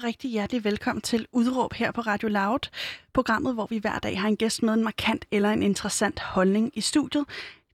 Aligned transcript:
og 0.00 0.04
rigtig 0.04 0.30
hjertelig 0.30 0.64
velkommen 0.64 1.02
til 1.02 1.26
Udråb 1.32 1.72
her 1.72 1.90
på 1.92 2.00
Radio 2.00 2.28
Loud. 2.28 2.68
Programmet, 3.12 3.54
hvor 3.54 3.66
vi 3.66 3.78
hver 3.78 3.98
dag 3.98 4.20
har 4.20 4.28
en 4.28 4.36
gæst 4.36 4.62
med 4.62 4.74
en 4.74 4.84
markant 4.84 5.24
eller 5.30 5.50
en 5.50 5.62
interessant 5.62 6.20
holdning 6.20 6.72
i 6.74 6.80
studiet. 6.80 7.24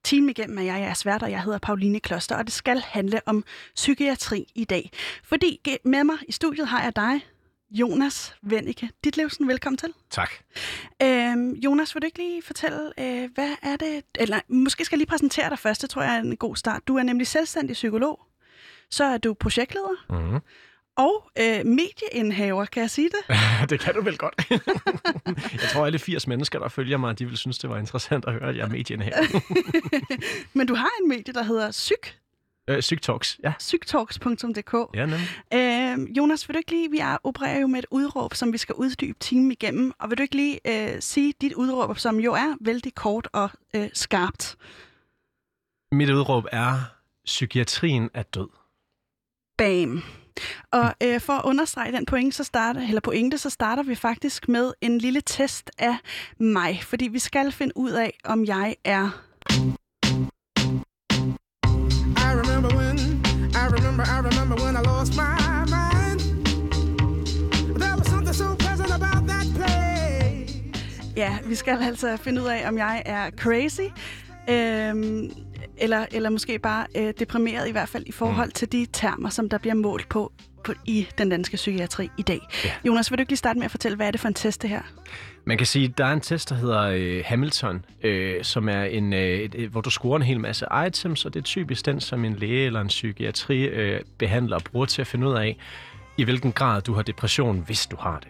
Team 0.04 0.28
igennem 0.28 0.58
er 0.58 0.62
jeg, 0.62 0.80
jeg 0.80 0.88
er 0.88 0.94
svært, 0.94 1.22
og 1.22 1.30
jeg 1.30 1.42
hedder 1.42 1.58
Pauline 1.58 2.00
Kloster, 2.00 2.36
og 2.36 2.44
det 2.44 2.52
skal 2.52 2.80
handle 2.80 3.20
om 3.26 3.44
psykiatri 3.74 4.46
i 4.54 4.64
dag. 4.64 4.90
Fordi 5.24 5.60
med 5.84 6.04
mig 6.04 6.16
i 6.28 6.32
studiet 6.32 6.68
har 6.68 6.82
jeg 6.82 6.96
dig, 6.96 7.20
Jonas 7.70 8.34
Vennike. 8.42 8.90
Dit 9.04 9.16
livsen, 9.16 9.48
velkommen 9.48 9.78
til. 9.78 9.92
Tak. 10.10 10.30
Øhm, 11.02 11.52
Jonas, 11.52 11.94
vil 11.94 12.02
du 12.02 12.06
ikke 12.06 12.18
lige 12.18 12.42
fortælle, 12.42 12.92
øh, 13.00 13.30
hvad 13.34 13.54
er 13.62 13.76
det, 13.76 14.04
eller 14.14 14.40
måske 14.48 14.84
skal 14.84 14.96
jeg 14.96 14.98
lige 14.98 15.10
præsentere 15.10 15.50
dig 15.50 15.58
først, 15.58 15.82
det 15.82 15.90
tror 15.90 16.02
jeg 16.02 16.16
er 16.16 16.20
en 16.20 16.36
god 16.36 16.56
start. 16.56 16.88
Du 16.88 16.96
er 16.96 17.02
nemlig 17.02 17.26
selvstændig 17.26 17.74
psykolog, 17.74 18.20
så 18.90 19.04
er 19.04 19.18
du 19.18 19.34
projektleder, 19.34 20.04
Mm-hmm. 20.10 20.40
Og 20.96 21.30
øh, 21.38 21.66
medieindhaver, 21.66 22.64
kan 22.64 22.80
jeg 22.80 22.90
sige 22.90 23.08
det? 23.08 23.36
det 23.70 23.80
kan 23.80 23.94
du 23.94 24.02
vel 24.02 24.18
godt. 24.18 24.34
jeg 25.62 25.70
tror, 25.72 25.86
alle 25.86 25.98
80 25.98 26.26
mennesker, 26.26 26.58
der 26.58 26.68
følger 26.68 26.96
mig, 26.96 27.18
de 27.18 27.26
vil 27.26 27.36
synes, 27.36 27.58
det 27.58 27.70
var 27.70 27.78
interessant 27.78 28.24
at 28.24 28.32
høre, 28.32 28.48
at 28.48 28.56
jeg 28.56 28.64
er 28.64 28.68
medien 28.68 29.00
her. 29.02 29.16
Men 30.58 30.66
du 30.66 30.74
har 30.74 30.90
en 31.02 31.08
medie, 31.08 31.34
der 31.34 31.42
hedder 31.42 31.70
Psyk, 31.70 32.18
øh, 32.68 32.82
Sygtalks, 32.82 33.40
ja. 33.44 33.52
sygtalks.dk. 33.58 34.74
Ja, 34.94 35.06
nemlig. 35.06 35.28
Øh, 35.54 36.16
Jonas, 36.16 36.48
vil 36.48 36.54
du 36.54 36.58
ikke 36.58 36.70
lige, 36.70 36.90
vi 36.90 36.98
er, 36.98 37.16
opererer 37.24 37.60
jo 37.60 37.66
med 37.66 37.78
et 37.78 37.86
udråb, 37.90 38.34
som 38.34 38.52
vi 38.52 38.58
skal 38.58 38.74
uddybe 38.74 39.18
timen 39.20 39.52
igennem, 39.52 39.92
og 39.98 40.10
vil 40.10 40.18
du 40.18 40.22
ikke 40.22 40.36
lige 40.36 40.60
øh, 40.94 41.02
sige 41.02 41.34
dit 41.40 41.52
udråb, 41.52 41.98
som 41.98 42.20
jo 42.20 42.32
er 42.32 42.56
vældig 42.60 42.94
kort 42.94 43.28
og 43.32 43.50
øh, 43.74 43.88
skarpt? 43.92 44.56
Mit 45.92 46.10
udråb 46.10 46.44
er, 46.52 46.78
psykiatrien 47.24 48.10
er 48.14 48.22
død. 48.22 48.48
Bam. 49.58 50.02
Og 50.72 50.94
øh, 51.02 51.20
for 51.20 51.32
at 51.32 51.44
understrege 51.44 51.92
den 51.92 52.06
pointe, 52.06 52.36
så 52.36 52.44
starter, 52.44 52.88
eller 52.88 53.00
pointe, 53.00 53.38
så 53.38 53.50
starter 53.50 53.82
vi 53.82 53.94
faktisk 53.94 54.48
med 54.48 54.72
en 54.80 54.98
lille 54.98 55.20
test 55.20 55.70
af 55.78 55.96
mig, 56.40 56.80
fordi 56.82 57.08
vi 57.08 57.18
skal 57.18 57.52
finde 57.52 57.76
ud 57.76 57.90
af, 57.90 58.18
om 58.24 58.44
jeg 58.44 58.76
er 58.84 59.22
I 62.16 62.34
remember 62.42 62.70
when, 62.76 62.98
I 63.54 63.66
remember, 63.76 64.04
I 64.04 64.18
remember 64.18 64.56
when 64.64 64.76
I 64.76 64.80
lost 64.80 65.16
my 65.16 65.64
mind. 65.76 66.20
There 67.80 67.96
was 67.96 68.06
something 68.08 68.34
so 68.34 68.54
pleasant 68.58 68.90
about 68.90 69.26
that 69.26 69.46
place. 69.54 70.62
Ja, 71.16 71.38
vi 71.46 71.54
skal 71.54 71.78
altså 71.82 72.16
finde 72.16 72.42
ud 72.42 72.46
af, 72.46 72.68
om 72.68 72.78
jeg 72.78 73.02
er 73.06 73.30
crazy, 73.30 73.88
øhm, 74.48 75.30
eller, 75.78 76.06
eller 76.12 76.30
måske 76.30 76.58
bare 76.58 76.86
øh, 76.96 77.14
deprimeret 77.18 77.68
i 77.68 77.70
hvert 77.70 77.88
fald 77.88 78.04
i 78.06 78.12
forhold 78.12 78.50
til 78.50 78.72
de 78.72 78.86
termer, 78.92 79.28
som 79.28 79.48
der 79.48 79.58
bliver 79.58 79.74
målt 79.74 80.08
på, 80.08 80.32
på 80.64 80.72
i 80.84 81.06
den 81.18 81.30
danske 81.30 81.56
psykiatri 81.56 82.08
i 82.18 82.22
dag. 82.22 82.40
Ja. 82.64 82.70
Jonas, 82.86 83.10
vil 83.10 83.18
du 83.18 83.20
ikke 83.20 83.32
lige 83.32 83.36
starte 83.36 83.58
med 83.58 83.64
at 83.64 83.70
fortælle, 83.70 83.96
hvad 83.96 84.06
er 84.06 84.10
det 84.10 84.20
for 84.20 84.28
en 84.28 84.34
test 84.34 84.62
det 84.62 84.70
her? 84.70 84.82
Man 85.44 85.58
kan 85.58 85.66
sige, 85.66 85.88
der 85.88 86.04
er 86.04 86.12
en 86.12 86.20
test, 86.20 86.48
der 86.48 86.54
hedder 86.54 86.82
øh, 86.82 87.22
Hamilton, 87.26 87.84
øh, 88.02 88.44
som 88.44 88.68
er 88.68 88.82
en, 88.82 89.12
øh, 89.12 89.20
et, 89.20 89.54
hvor 89.54 89.80
du 89.80 89.90
scorer 89.90 90.16
en 90.16 90.22
hel 90.22 90.40
masse 90.40 90.66
items, 90.86 91.24
og 91.24 91.34
det 91.34 91.40
er 91.40 91.44
typisk 91.44 91.86
den, 91.86 92.00
som 92.00 92.24
en 92.24 92.34
læge 92.34 92.66
eller 92.66 92.80
en 92.80 92.88
psykiatribehandler 92.88 93.94
øh, 93.94 94.00
behandler 94.18 94.58
bruger 94.58 94.86
til 94.86 95.00
at 95.00 95.06
finde 95.06 95.28
ud 95.28 95.34
af, 95.34 95.56
i 96.18 96.24
hvilken 96.24 96.52
grad 96.52 96.82
du 96.82 96.94
har 96.94 97.02
depression, 97.02 97.58
hvis 97.66 97.86
du 97.86 97.96
har 98.00 98.20
det. 98.20 98.28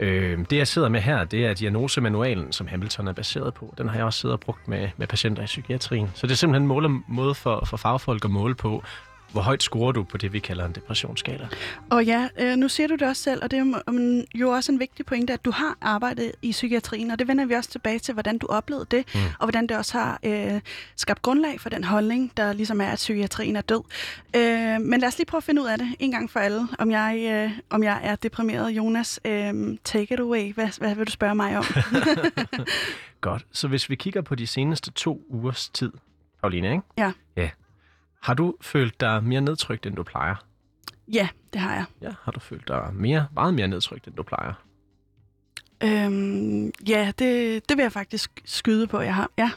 Øh, 0.00 0.38
det, 0.50 0.56
jeg 0.56 0.68
sidder 0.68 0.88
med 0.88 1.00
her, 1.00 1.24
det 1.24 1.46
er 1.46 1.54
diagnosemanualen, 1.54 2.52
som 2.52 2.66
Hamilton 2.66 3.08
er 3.08 3.12
baseret 3.12 3.54
på. 3.54 3.74
Den 3.78 3.88
har 3.88 3.96
jeg 3.96 4.04
også 4.04 4.20
siddet 4.20 4.32
og 4.32 4.40
brugt 4.40 4.68
med, 4.68 4.88
med 4.96 5.06
patienter 5.06 5.42
i 5.42 5.46
psykiatrien. 5.46 6.10
Så 6.14 6.26
det 6.26 6.32
er 6.32 6.36
simpelthen 6.36 6.62
en 6.62 6.68
måle, 6.68 6.88
måde 7.08 7.34
for, 7.34 7.64
for 7.66 7.76
fagfolk 7.76 8.24
at 8.24 8.30
måle 8.30 8.54
på, 8.54 8.84
hvor 9.32 9.40
højt 9.40 9.62
scorer 9.62 9.92
du 9.92 10.02
på 10.02 10.16
det, 10.16 10.32
vi 10.32 10.38
kalder 10.38 10.64
en 10.64 10.72
depressionsskala. 10.72 11.48
Og 11.90 12.04
ja, 12.04 12.28
øh, 12.38 12.56
nu 12.56 12.68
siger 12.68 12.86
du 12.86 12.94
det 12.94 13.02
også 13.02 13.22
selv, 13.22 13.42
og 13.42 13.50
det 13.50 13.58
er 13.58 13.64
jo, 13.64 14.24
jo 14.34 14.50
også 14.50 14.72
en 14.72 14.80
vigtig 14.80 15.06
pointe, 15.06 15.32
at 15.32 15.44
du 15.44 15.50
har 15.50 15.78
arbejdet 15.80 16.32
i 16.42 16.50
psykiatrien, 16.50 17.10
og 17.10 17.18
det 17.18 17.28
vender 17.28 17.44
vi 17.44 17.54
også 17.54 17.70
tilbage 17.70 17.98
til, 17.98 18.14
hvordan 18.14 18.38
du 18.38 18.46
oplevede 18.46 18.86
det, 18.90 19.14
mm. 19.14 19.20
og 19.38 19.46
hvordan 19.46 19.66
det 19.66 19.76
også 19.76 19.98
har 19.98 20.20
øh, 20.22 20.60
skabt 20.96 21.22
grundlag 21.22 21.60
for 21.60 21.68
den 21.68 21.84
holdning, 21.84 22.32
der 22.36 22.52
ligesom 22.52 22.80
er, 22.80 22.86
at 22.86 22.96
psykiatrien 22.96 23.56
er 23.56 23.60
død. 23.60 23.82
Øh, 24.36 24.80
men 24.80 25.00
lad 25.00 25.08
os 25.08 25.18
lige 25.18 25.26
prøve 25.26 25.38
at 25.38 25.44
finde 25.44 25.62
ud 25.62 25.66
af 25.66 25.78
det 25.78 25.88
en 25.98 26.10
gang 26.10 26.30
for 26.30 26.40
alle, 26.40 26.68
om 26.78 26.90
jeg, 26.90 27.18
øh, 27.32 27.58
om 27.70 27.82
jeg 27.82 28.00
er 28.02 28.16
deprimeret. 28.16 28.70
Jonas, 28.70 29.20
øh, 29.24 29.78
take 29.84 30.14
it 30.14 30.20
away. 30.20 30.54
Hvad, 30.54 30.78
hvad 30.78 30.94
vil 30.94 31.06
du 31.06 31.12
spørge 31.12 31.34
mig 31.34 31.58
om? 31.58 31.64
Godt. 33.20 33.46
Så 33.52 33.68
hvis 33.68 33.90
vi 33.90 33.94
kigger 33.94 34.20
på 34.20 34.34
de 34.34 34.46
seneste 34.46 34.90
to 34.90 35.22
ugers 35.28 35.68
tid, 35.68 35.92
Pauline, 36.42 36.70
ikke? 36.70 36.82
ja. 36.98 37.12
Ja. 37.36 37.50
Har 38.22 38.34
du 38.34 38.54
følt 38.60 39.00
dig 39.00 39.24
mere 39.24 39.40
nedtrykt, 39.40 39.86
end 39.86 39.96
du 39.96 40.02
plejer? 40.02 40.34
ja, 41.12 41.28
det 41.52 41.60
har 41.60 41.74
jeg. 41.74 41.84
Ja. 42.02 42.10
Har 42.22 42.32
du 42.32 42.40
følt 42.40 42.68
dig 42.68 42.90
mere, 42.94 43.26
meget 43.34 43.54
mere 43.54 43.68
nedtrykt, 43.68 44.06
end 44.06 44.14
du 44.16 44.22
plejer? 44.22 44.52
Øhm, 45.84 46.70
ja, 46.88 47.12
det, 47.18 47.62
det 47.68 47.76
vil 47.76 47.82
jeg 47.82 47.92
faktisk 47.92 48.30
skyde 48.44 48.86
på, 48.86 49.00
jeg 49.00 49.14
har. 49.14 49.30
Ja, 49.38 49.50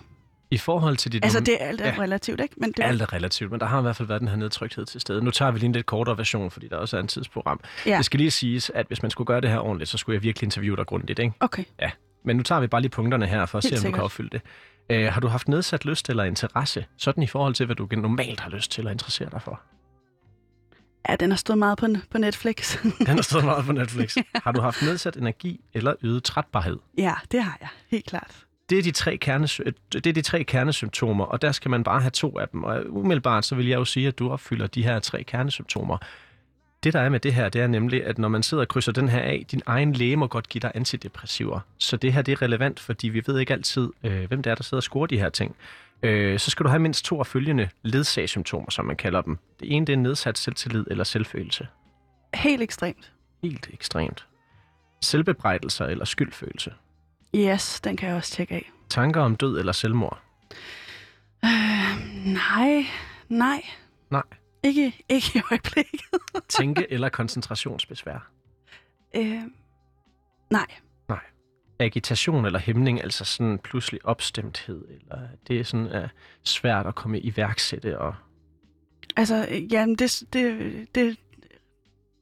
I 0.52 0.57
forhold 0.57 0.97
til 0.97 1.12
dit... 1.12 1.23
altså 1.25 1.40
det 1.40 1.62
er 1.63 1.66
alt 1.68 1.81
er 1.81 1.88
Ja. 1.88 1.96
relativt, 2.02 2.41
ikke? 2.41 2.56
Men 2.57 2.72
det, 2.72 2.84
Alt 2.84 3.02
er 3.02 3.13
relativt, 3.13 3.52
men 3.52 3.59
der 3.59 3.66
har 3.66 3.79
i 3.79 3.81
hvert 3.81 3.96
fald 3.96 4.07
været 4.07 4.22
den 4.22 4.28
her 4.29 4.35
nedtrykthed 4.35 4.85
til 4.85 5.02
stede. 5.02 5.23
Nu 5.23 5.31
tager 5.31 5.52
vi 5.52 5.59
lige 5.59 5.66
en 5.66 5.72
lidt 5.73 5.85
kortere 5.85 6.18
version, 6.18 6.52
fordi 6.52 6.68
der 6.68 6.78
også 6.78 6.97
er 6.97 7.02
en 7.02 7.07
tidsprogram. 7.07 7.59
Ja. 7.85 7.97
Det 7.97 8.06
skal 8.06 8.18
lige 8.18 8.31
siges, 8.31 8.69
at 8.69 8.88
hvis 8.88 9.02
man 9.02 9.12
skulle 9.12 9.25
gøre 9.25 9.41
det 9.41 9.50
her 9.50 9.59
ordentligt, 9.59 9.90
så 9.90 9.97
skulle 9.97 10.13
jeg 10.16 10.23
virkelig 10.23 10.47
interviewe 10.47 10.78
dig 10.78 10.85
grundigt, 10.85 11.19
ikke? 11.19 11.34
Okay. 11.40 11.63
Ja. 11.81 11.91
Men 12.25 12.35
nu 12.38 12.44
tager 12.44 12.62
vi 12.62 12.68
bare 12.68 12.81
lige 12.81 12.91
punkterne 12.91 13.28
her, 13.28 13.46
for 13.46 13.57
at 13.57 13.63
Helt 13.63 13.69
se, 13.69 13.75
om 13.75 13.78
du 13.78 13.81
sikkert. 13.81 13.94
kan 13.97 14.03
opfylde 14.03 14.29
det. 14.29 14.41
Uh, 14.89 15.05
har 15.05 15.21
du 15.21 15.27
haft 15.27 15.47
nedsat 15.47 15.85
lyst 15.85 16.09
eller 16.09 16.23
interesse, 16.23 16.85
sådan 16.97 17.23
i 17.23 17.27
forhold 17.27 17.53
til, 17.53 17.66
hvad 17.66 17.75
du 17.75 17.88
normalt 17.91 18.39
har 18.39 18.49
lyst 18.49 18.71
til 18.71 18.88
at 18.88 18.91
interessere 18.91 19.29
dig 19.29 19.41
for? 19.41 19.61
Ja, 21.09 21.16
den 21.16 21.29
har 21.31 21.38
stået 21.38 21.59
meget 21.59 21.77
på, 21.77 21.88
på 22.11 22.17
Netflix. 22.17 22.77
Den 22.99 23.07
har 23.07 23.22
stået 23.22 23.45
meget 23.45 23.66
på 23.66 23.72
Netflix. 23.72 24.17
Har 24.45 24.51
du 24.51 24.61
haft 24.61 24.81
nedsat 24.81 25.17
energi 25.17 25.61
eller 25.73 25.93
øget 26.01 26.23
trætbarhed? 26.23 26.77
ja, 26.97 27.13
det 27.31 27.43
har 27.43 27.57
jeg. 27.61 27.69
Helt 27.88 28.05
klart. 28.05 28.45
Det 28.69 28.77
er, 28.77 28.83
de 28.83 28.91
tre 28.91 29.17
kernes, 29.17 29.61
det 29.93 30.07
er 30.07 30.13
de 30.13 30.22
tre 30.22 30.43
kernesymptomer, 30.43 31.25
og 31.25 31.41
der 31.41 31.51
skal 31.51 31.72
man 31.72 31.83
bare 31.83 32.01
have 32.01 32.11
to 32.11 32.39
af 32.39 32.47
dem. 32.49 32.63
Og 32.63 32.83
umiddelbart 32.89 33.45
så 33.45 33.55
vil 33.55 33.67
jeg 33.67 33.75
jo 33.75 33.85
sige, 33.85 34.07
at 34.07 34.19
du 34.19 34.31
opfylder 34.31 34.67
de 34.67 34.83
her 34.83 34.99
tre 34.99 35.23
kernesymptomer. 35.23 35.97
Det, 36.83 36.94
der 36.94 36.99
er 36.99 37.09
med 37.09 37.19
det 37.19 37.33
her, 37.33 37.49
det 37.49 37.61
er 37.61 37.67
nemlig, 37.67 38.05
at 38.05 38.17
når 38.17 38.27
man 38.27 38.44
sidder 38.44 38.63
og 38.63 38.67
krydser 38.67 38.91
den 38.91 39.09
her 39.09 39.19
af, 39.19 39.45
din 39.51 39.61
egen 39.66 39.94
læge 39.94 40.16
må 40.16 40.27
godt 40.27 40.49
give 40.49 40.59
dig 40.59 40.71
antidepressiver. 40.75 41.59
Så 41.77 41.97
det 41.97 42.13
her, 42.13 42.21
det 42.21 42.31
er 42.31 42.41
relevant, 42.41 42.79
fordi 42.79 43.09
vi 43.09 43.23
ved 43.27 43.39
ikke 43.39 43.53
altid, 43.53 43.89
øh, 44.03 44.27
hvem 44.27 44.44
det 44.44 44.51
er, 44.51 44.55
der 44.55 44.63
sidder 44.63 44.79
og 44.79 44.83
scorer 44.83 45.07
de 45.07 45.19
her 45.19 45.29
ting. 45.29 45.55
Øh, 46.03 46.39
så 46.39 46.51
skal 46.51 46.63
du 46.63 46.69
have 46.69 46.79
mindst 46.79 47.05
to 47.05 47.19
af 47.19 47.27
følgende 47.27 47.69
ledsagssymptomer, 47.83 48.69
som 48.72 48.85
man 48.85 48.95
kalder 48.95 49.22
dem. 49.22 49.38
Det 49.59 49.75
ene, 49.75 49.85
det 49.85 49.93
er 49.93 49.97
nedsat 49.97 50.38
selvtillid 50.38 50.85
eller 50.88 51.03
selvfølelse. 51.03 51.67
Helt 52.33 52.61
ekstremt. 52.61 53.11
Helt 53.43 53.69
ekstremt. 53.73 54.27
Selvbebrejdelser 55.01 55.85
eller 55.85 56.05
skyldfølelse. 56.05 56.73
Yes, 57.35 57.81
den 57.81 57.97
kan 57.97 58.09
jeg 58.09 58.17
også 58.17 58.31
tjekke 58.31 58.55
af. 58.55 58.72
Tanker 58.89 59.22
om 59.22 59.35
død 59.35 59.59
eller 59.59 59.72
selvmord. 59.72 60.22
Øh, 61.45 61.49
nej, 62.25 62.85
nej. 63.29 63.63
Nej. 64.09 64.23
Ikke, 64.63 65.03
ikke 65.09 65.28
i 65.35 65.41
øjeblikket. 65.51 66.01
Tænke- 66.50 66.88
eller 66.90 67.09
koncentrationsbesvær. 67.09 68.29
øh, 69.16 69.41
nej. 70.50 70.66
Agitation 71.79 72.46
eller 72.46 72.59
hæmning, 72.59 73.03
altså 73.03 73.25
sådan 73.25 73.59
pludselig 73.59 74.06
opstemthed, 74.06 74.85
eller 74.90 75.28
det 75.47 75.59
er 75.59 75.63
sådan 75.63 76.03
uh, 76.03 76.09
svært 76.44 76.88
at 76.88 76.96
komme 76.96 77.19
i 77.19 77.38
værksætte. 77.38 78.00
Og... 78.00 78.16
Altså, 79.16 79.47
øh, 79.50 79.73
jamen, 79.73 79.96
det, 79.96 80.23
det, 80.34 80.88
det 80.96 81.18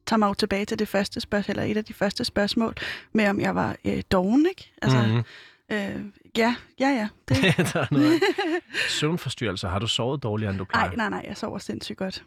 tager 0.06 0.18
mig 0.18 0.28
jo 0.28 0.34
tilbage 0.34 0.64
til 0.64 0.78
det 0.78 0.88
første 0.88 1.20
spørgsmål, 1.20 1.52
eller 1.58 1.70
et 1.70 1.76
af 1.76 1.84
de 1.84 1.94
første 1.94 2.24
spørgsmål, 2.24 2.74
med 3.12 3.28
om 3.28 3.40
jeg 3.40 3.54
var 3.54 3.76
øh, 3.84 4.02
doven, 4.12 4.46
ikke? 4.50 4.72
Altså, 4.82 5.02
Mhm. 5.02 5.22
Øh, 5.72 6.04
ja, 6.38 6.56
ja, 6.80 6.88
ja. 6.88 7.08
Det, 7.28 7.36
der 7.72 7.80
er 7.80 7.86
noget. 7.94 8.20
Søvnforstyrrelser. 9.00 9.68
Har 9.68 9.78
du 9.78 9.86
sovet 9.86 10.22
dårligere, 10.22 10.50
end 10.50 10.58
du 10.58 10.64
plejer? 10.64 10.86
nej, 10.86 10.96
nej, 10.96 11.08
nej, 11.10 11.24
jeg 11.28 11.36
sover 11.36 11.58
sindssygt 11.58 11.98
godt. 11.98 12.24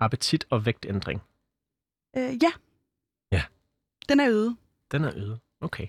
Appetit 0.00 0.44
og 0.50 0.66
vægtændring. 0.66 1.22
Øh, 2.16 2.22
ja. 2.42 2.50
Ja. 3.32 3.42
Den 4.08 4.20
er 4.20 4.28
øget. 4.30 4.56
Den 4.92 5.04
er 5.04 5.12
øget. 5.16 5.38
Okay. 5.60 5.86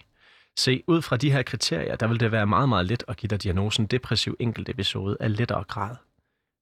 Se, 0.59 0.83
ud 0.87 1.01
fra 1.01 1.17
de 1.17 1.31
her 1.31 1.43
kriterier, 1.43 1.95
der 1.95 2.07
vil 2.07 2.19
det 2.19 2.31
være 2.31 2.47
meget, 2.47 2.69
meget 2.69 2.85
let 2.85 3.03
at 3.07 3.17
give 3.17 3.27
dig 3.27 3.43
diagnosen 3.43 3.85
depressiv 3.85 4.35
enkeltepisode 4.39 5.17
af 5.19 5.37
lettere 5.37 5.63
grad. 5.63 5.95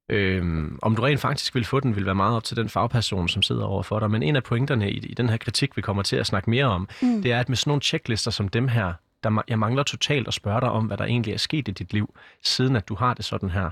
Øhm, 0.10 0.80
om 0.82 0.96
du 0.96 1.02
rent 1.02 1.20
faktisk 1.20 1.56
vil 1.56 1.66
få 1.66 1.80
den, 1.80 1.96
vil 1.96 2.06
være 2.06 2.16
meget 2.16 2.36
op 2.36 2.44
til 2.44 2.58
den 2.58 2.70
fagperson, 2.70 3.30
som 3.30 3.42
sidder 3.42 3.64
over 3.66 3.84
for 3.84 4.00
dig. 4.00 4.12
Men 4.12 4.24
en 4.24 4.36
af 4.36 4.44
pointerne 4.44 4.92
i, 4.92 4.98
i 4.98 5.14
den 5.14 5.30
her 5.30 5.38
kritik, 5.38 5.78
vi 5.78 5.82
kommer 5.82 6.04
til 6.04 6.16
at 6.16 6.26
snakke 6.26 6.50
mere 6.50 6.66
om, 6.66 6.88
Mm. 7.02 7.22
det 7.22 7.32
er, 7.32 7.40
at 7.40 7.50
med 7.50 7.58
sådan 7.58 7.70
nogle 7.70 7.82
checklister 7.82 8.32
som 8.32 8.48
dem 8.50 8.68
her, 8.68 8.94
der, 9.24 9.42
jeg 9.48 9.60
mangler 9.60 9.84
totalt 9.84 10.28
at 10.28 10.34
spørge 10.34 10.62
dig 10.62 10.70
om, 10.70 10.86
hvad 10.86 10.98
der 10.98 11.06
egentlig 11.06 11.34
er 11.34 11.38
sket 11.38 11.68
i 11.68 11.72
dit 11.72 11.94
liv, 11.94 12.14
siden 12.44 12.76
at 12.76 12.90
du 12.90 12.96
har 12.96 13.14
det 13.14 13.26
sådan 13.26 13.50
her. 13.50 13.64
Og 13.66 13.72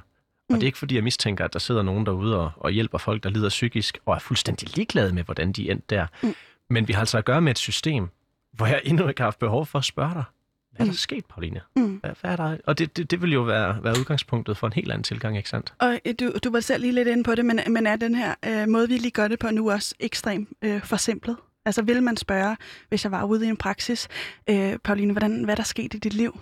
Mm. 0.50 0.56
det 0.56 0.63
er 0.63 0.68
ikke 0.68 0.78
fordi, 0.78 0.96
jeg 0.96 1.04
mistænker, 1.04 1.46
at 1.46 1.54
der 1.54 1.60
sidder 1.60 1.81
nogen 1.81 2.06
derude 2.06 2.40
og, 2.40 2.51
og 2.56 2.72
hjælper 2.72 2.98
folk, 2.98 3.24
der 3.24 3.30
lider 3.30 3.50
psykisk, 3.50 3.98
og 4.06 4.16
er 4.16 4.19
fuldstændig 4.19 4.75
ligeglade 4.75 5.13
med, 5.13 5.24
hvordan 5.24 5.51
de 5.51 5.72
endte 5.72 5.86
der. 5.96 6.07
Mm. 6.24 6.36
Men 6.69 6.88
vi 6.88 6.94
har 6.94 7.00
altså 7.00 7.18
at 7.18 7.25
gøre 7.25 7.42
med 7.42 7.51
et 7.51 7.57
system, 7.57 8.07
hvor 8.54 8.66
jeg 8.66 8.81
endnu 8.84 9.07
ikke 9.07 9.22
har 9.22 9.25
haft 9.25 9.40
behov 9.40 9.66
for 9.66 9.80
at 9.80 9.86
spørge 9.86 10.13
dig, 10.13 10.24
hvad 10.72 10.80
er 10.80 10.84
der 10.86 10.92
Mm. 10.92 10.96
sket, 10.96 11.25
Pauline? 11.25 11.62
Mm. 11.75 11.96
Hvad, 11.96 12.10
hvad 12.22 12.31
er 12.31 12.36
der? 12.36 12.57
Og 12.68 12.78
det, 12.80 12.98
det, 12.98 13.12
det 13.12 13.22
vil 13.22 13.34
jo 13.34 13.42
være, 13.42 13.84
være 13.84 13.94
udgangspunktet 14.00 14.57
for 14.57 14.68
en 14.68 14.74
helt 14.74 14.92
anden 14.92 15.04
tilgang, 15.04 15.38
ikke 15.38 15.50
sandt? 15.50 15.74
Og 15.80 16.00
øh, 16.06 16.13
du, 16.19 16.31
du 16.44 16.51
var 16.51 16.60
selv 16.60 16.81
lige 16.81 16.94
lidt 16.94 17.07
inde 17.07 17.24
på 17.24 17.36
det, 17.36 17.46
men, 17.46 17.60
men 17.68 17.88
er 17.88 17.96
den 17.96 18.16
her 18.16 18.36
øh, 18.46 18.68
måde, 18.68 18.88
vi 18.88 18.98
lige 18.98 19.12
gør 19.12 19.28
det 19.28 19.40
på 19.40 19.50
nu 19.51 19.72
også 19.72 19.96
ekstremt 20.00 20.50
øh, 20.62 20.81
forsimplet? 20.84 21.38
Altså 21.69 21.81
vil 21.81 22.04
man 22.04 22.18
spørge, 22.18 22.57
hvis 22.89 23.04
jeg 23.04 23.12
var 23.12 23.24
ude 23.24 23.45
i 23.45 23.50
en 23.50 23.57
praksis, 23.57 24.07
øh, 24.50 24.77
Pauline, 24.83 25.13
hvordan, 25.13 25.44
hvad 25.44 25.56
der 25.56 25.63
skete 25.63 25.98
i 25.98 26.00
dit 26.00 26.13
liv? 26.13 26.39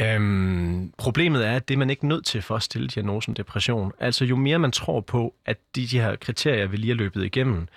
Øhm, 0.00 0.92
problemet 0.98 1.46
er, 1.46 1.56
at 1.56 1.68
det 1.68 1.74
er 1.74 1.78
man 1.78 1.90
ikke 1.90 2.08
nødt 2.08 2.26
til 2.26 2.42
for 2.42 2.56
at 2.56 2.62
stille 2.62 2.88
diagnosen 2.88 3.34
depression. 3.34 3.92
Altså 3.98 4.24
jo 4.24 4.36
mere 4.36 4.58
man 4.58 4.72
tror 4.72 5.00
på, 5.00 5.34
at 5.46 5.58
de, 5.76 5.86
de 5.86 6.00
her 6.00 6.16
kriterier, 6.16 6.66
vi 6.66 6.76
lige 6.76 6.90
har 6.90 6.96
løbet 6.96 7.24
igennem, 7.24 7.68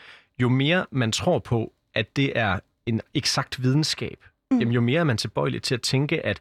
jo 0.41 0.49
mere 0.49 0.85
man 0.91 1.11
tror 1.11 1.39
på, 1.39 1.73
at 1.93 2.15
det 2.15 2.39
er 2.39 2.59
en 2.85 3.01
eksakt 3.13 3.63
videnskab, 3.63 4.17
mm. 4.51 4.59
jamen, 4.59 4.73
jo 4.73 4.81
mere 4.81 4.99
er 4.99 5.03
man 5.03 5.17
tilbøjelig 5.17 5.61
til 5.61 5.75
at 5.75 5.81
tænke, 5.81 6.25
at 6.25 6.39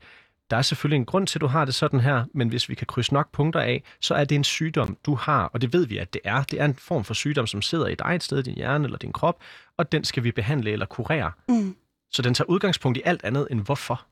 der 0.52 0.58
er 0.58 0.62
selvfølgelig 0.62 0.96
en 0.96 1.04
grund 1.04 1.26
til, 1.26 1.38
at 1.38 1.40
du 1.40 1.46
har 1.46 1.64
det 1.64 1.74
sådan 1.74 2.00
her, 2.00 2.24
men 2.34 2.48
hvis 2.48 2.68
vi 2.68 2.74
kan 2.74 2.86
krydse 2.86 3.14
nok 3.14 3.32
punkter 3.32 3.60
af, 3.60 3.82
så 4.00 4.14
er 4.14 4.24
det 4.24 4.34
en 4.34 4.44
sygdom, 4.44 4.96
du 5.06 5.14
har, 5.14 5.44
og 5.44 5.60
det 5.60 5.72
ved 5.72 5.86
vi, 5.86 5.98
at 5.98 6.12
det 6.12 6.20
er. 6.24 6.42
Det 6.42 6.60
er 6.60 6.64
en 6.64 6.74
form 6.74 7.04
for 7.04 7.14
sygdom, 7.14 7.46
som 7.46 7.62
sidder 7.62 7.86
i 7.86 7.94
dig 7.94 8.14
et 8.14 8.22
sted, 8.22 8.38
i 8.38 8.42
din 8.42 8.54
hjerne 8.54 8.84
eller 8.84 8.98
din 8.98 9.12
krop, 9.12 9.42
og 9.76 9.92
den 9.92 10.04
skal 10.04 10.24
vi 10.24 10.32
behandle 10.32 10.70
eller 10.70 10.86
kurere. 10.86 11.32
Mm. 11.48 11.76
Så 12.10 12.22
den 12.22 12.34
tager 12.34 12.48
udgangspunkt 12.48 12.98
i 12.98 13.02
alt 13.04 13.24
andet 13.24 13.48
end 13.50 13.60
hvorfor. 13.60 14.06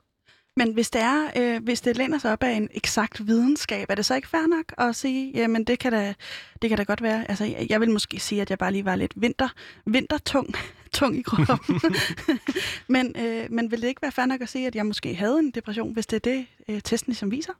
Men 0.57 0.73
hvis 0.73 0.89
det 0.89 1.01
er, 1.01 1.31
øh, 1.37 1.63
hvis 1.63 1.81
det 1.81 1.97
læner 1.97 2.17
sig 2.17 2.31
op 2.31 2.43
af 2.43 2.51
en 2.51 2.69
eksakt 2.73 3.27
videnskab, 3.27 3.89
er 3.89 3.95
det 3.95 4.05
så 4.05 4.15
ikke 4.15 4.27
fair 4.27 4.47
nok 4.47 4.73
at 4.77 4.95
sige, 4.95 5.31
jamen 5.35 5.63
det 5.63 5.79
kan 5.79 5.91
da, 5.91 6.13
det 6.61 6.69
kan 6.69 6.77
da 6.77 6.83
godt 6.83 7.01
være. 7.01 7.29
Altså, 7.29 7.45
jeg, 7.45 7.67
jeg 7.69 7.79
vil 7.81 7.89
måske 7.91 8.19
sige, 8.19 8.41
at 8.41 8.49
jeg 8.49 8.57
bare 8.57 8.71
lige 8.71 8.85
var 8.85 8.95
lidt 8.95 9.13
vinter, 9.15 9.49
vintertung 9.85 10.55
tung 10.93 11.17
i 11.17 11.21
kroppen. 11.21 11.81
men, 12.95 13.15
øh, 13.19 13.51
men 13.51 13.71
vil 13.71 13.81
det 13.81 13.87
ikke 13.87 14.01
være 14.01 14.11
fair 14.11 14.25
nok 14.25 14.41
at 14.41 14.49
sige, 14.49 14.67
at 14.67 14.75
jeg 14.75 14.85
måske 14.85 15.15
havde 15.15 15.39
en 15.39 15.51
depression, 15.51 15.93
hvis 15.93 16.07
det 16.07 16.15
er 16.15 16.31
det, 16.31 16.45
øh, 16.67 16.81
testen 16.81 17.11
ligesom 17.11 17.31
viser? 17.31 17.53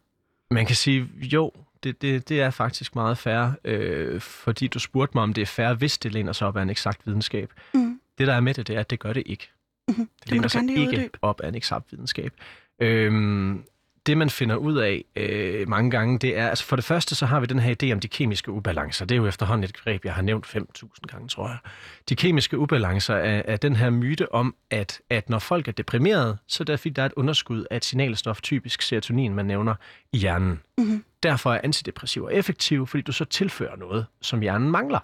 Man 0.51 0.65
kan 0.65 0.75
sige, 0.75 1.09
jo, 1.17 1.51
det, 1.83 2.01
det, 2.01 2.29
det 2.29 2.41
er 2.41 2.49
faktisk 2.49 2.95
meget 2.95 3.17
fair, 3.17 3.51
øh, 3.65 4.21
fordi 4.21 4.67
du 4.67 4.79
spurgte 4.79 5.17
mig, 5.17 5.23
om 5.23 5.33
det 5.33 5.41
er 5.41 5.45
fair, 5.45 5.73
hvis 5.73 5.97
det 5.97 6.11
læner 6.11 6.33
sig 6.33 6.47
op 6.47 6.57
af 6.57 6.61
en 6.61 6.69
eksakt 6.69 7.07
videnskab. 7.07 7.53
Mm. 7.73 7.99
Det, 8.17 8.27
der 8.27 8.33
er 8.33 8.39
med 8.39 8.53
det, 8.53 8.67
det 8.67 8.75
er, 8.75 8.79
at 8.79 8.89
det 8.89 8.99
gør 8.99 9.13
det 9.13 9.23
ikke. 9.25 9.49
Mm-hmm. 9.87 10.09
Det 10.23 10.31
læner 10.31 10.47
sig 10.47 10.69
ikke 10.69 10.81
uddybe. 10.81 11.17
op 11.21 11.41
af 11.41 11.47
en 11.47 11.55
eksakt 11.55 11.91
videnskab. 11.91 12.33
Øhm, 12.81 13.63
det, 14.05 14.17
man 14.17 14.29
finder 14.29 14.55
ud 14.55 14.77
af 14.77 15.05
øh, 15.15 15.69
mange 15.69 15.91
gange, 15.91 16.19
det 16.19 16.37
er, 16.37 16.49
altså 16.49 16.65
for 16.65 16.75
det 16.75 16.85
første, 16.85 17.15
så 17.15 17.25
har 17.25 17.39
vi 17.39 17.45
den 17.45 17.59
her 17.59 17.75
idé 17.83 17.91
om 17.91 17.99
de 17.99 18.07
kemiske 18.07 18.51
ubalancer. 18.51 19.05
Det 19.05 19.15
er 19.15 19.17
jo 19.17 19.27
efterhånden 19.27 19.63
et 19.63 19.77
greb, 19.77 20.05
jeg 20.05 20.13
har 20.13 20.21
nævnt 20.21 20.45
5.000 20.45 20.89
gange, 21.07 21.27
tror 21.27 21.47
jeg. 21.47 21.57
De 22.09 22.15
kemiske 22.15 22.57
ubalancer 22.57 23.15
er, 23.15 23.41
er 23.45 23.57
den 23.57 23.75
her 23.75 23.89
myte 23.89 24.31
om, 24.33 24.55
at, 24.69 25.01
at 25.09 25.29
når 25.29 25.39
folk 25.39 25.67
er 25.67 25.71
deprimerede, 25.71 26.37
så 26.47 26.63
er 26.63 26.65
det, 26.65 26.79
fordi 26.79 26.93
der 26.93 27.01
er 27.01 27.05
et 27.05 27.13
underskud 27.15 27.65
af 27.71 27.77
et 27.77 27.85
signalstof, 27.85 28.41
typisk 28.41 28.81
serotonin, 28.81 29.35
man 29.35 29.45
nævner, 29.45 29.75
i 30.13 30.17
hjernen. 30.17 30.61
Mm-hmm. 30.77 31.03
Derfor 31.23 31.53
er 31.53 31.61
antidepressiver 31.63 32.29
effektive, 32.29 32.87
fordi 32.87 33.01
du 33.01 33.11
så 33.11 33.25
tilfører 33.25 33.75
noget, 33.75 34.05
som 34.21 34.39
hjernen 34.39 34.71
mangler. 34.71 34.99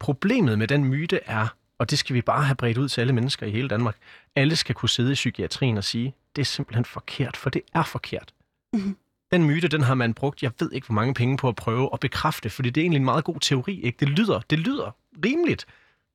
Problemet 0.00 0.58
med 0.58 0.68
den 0.68 0.84
myte 0.84 1.20
er, 1.26 1.54
og 1.78 1.90
det 1.90 1.98
skal 1.98 2.14
vi 2.14 2.22
bare 2.22 2.44
have 2.44 2.56
bredt 2.56 2.78
ud 2.78 2.88
til 2.88 3.00
alle 3.00 3.12
mennesker 3.12 3.46
i 3.46 3.50
hele 3.50 3.68
Danmark, 3.68 3.96
alle 4.36 4.56
skal 4.56 4.74
kunne 4.74 4.88
sidde 4.88 5.12
i 5.12 5.14
psykiatrien 5.14 5.76
og 5.76 5.84
sige, 5.84 6.14
det 6.36 6.42
er 6.42 6.46
simpelthen 6.46 6.84
forkert, 6.84 7.36
for 7.36 7.50
det 7.50 7.62
er 7.74 7.82
forkert. 7.82 8.34
Mm-hmm. 8.72 8.96
Den 9.32 9.44
myte, 9.44 9.68
den 9.68 9.82
har 9.82 9.94
man 9.94 10.14
brugt, 10.14 10.42
jeg 10.42 10.52
ved 10.60 10.72
ikke, 10.72 10.86
hvor 10.86 10.94
mange 10.94 11.14
penge 11.14 11.36
på 11.36 11.48
at 11.48 11.56
prøve 11.56 11.90
at 11.92 12.00
bekræfte, 12.00 12.50
fordi 12.50 12.70
det 12.70 12.80
er 12.80 12.82
egentlig 12.82 12.98
en 12.98 13.04
meget 13.04 13.24
god 13.24 13.40
teori. 13.40 13.80
Ikke? 13.80 13.96
Det, 14.00 14.08
lyder, 14.08 14.40
det 14.50 14.58
lyder 14.58 14.96
rimeligt. 15.24 15.66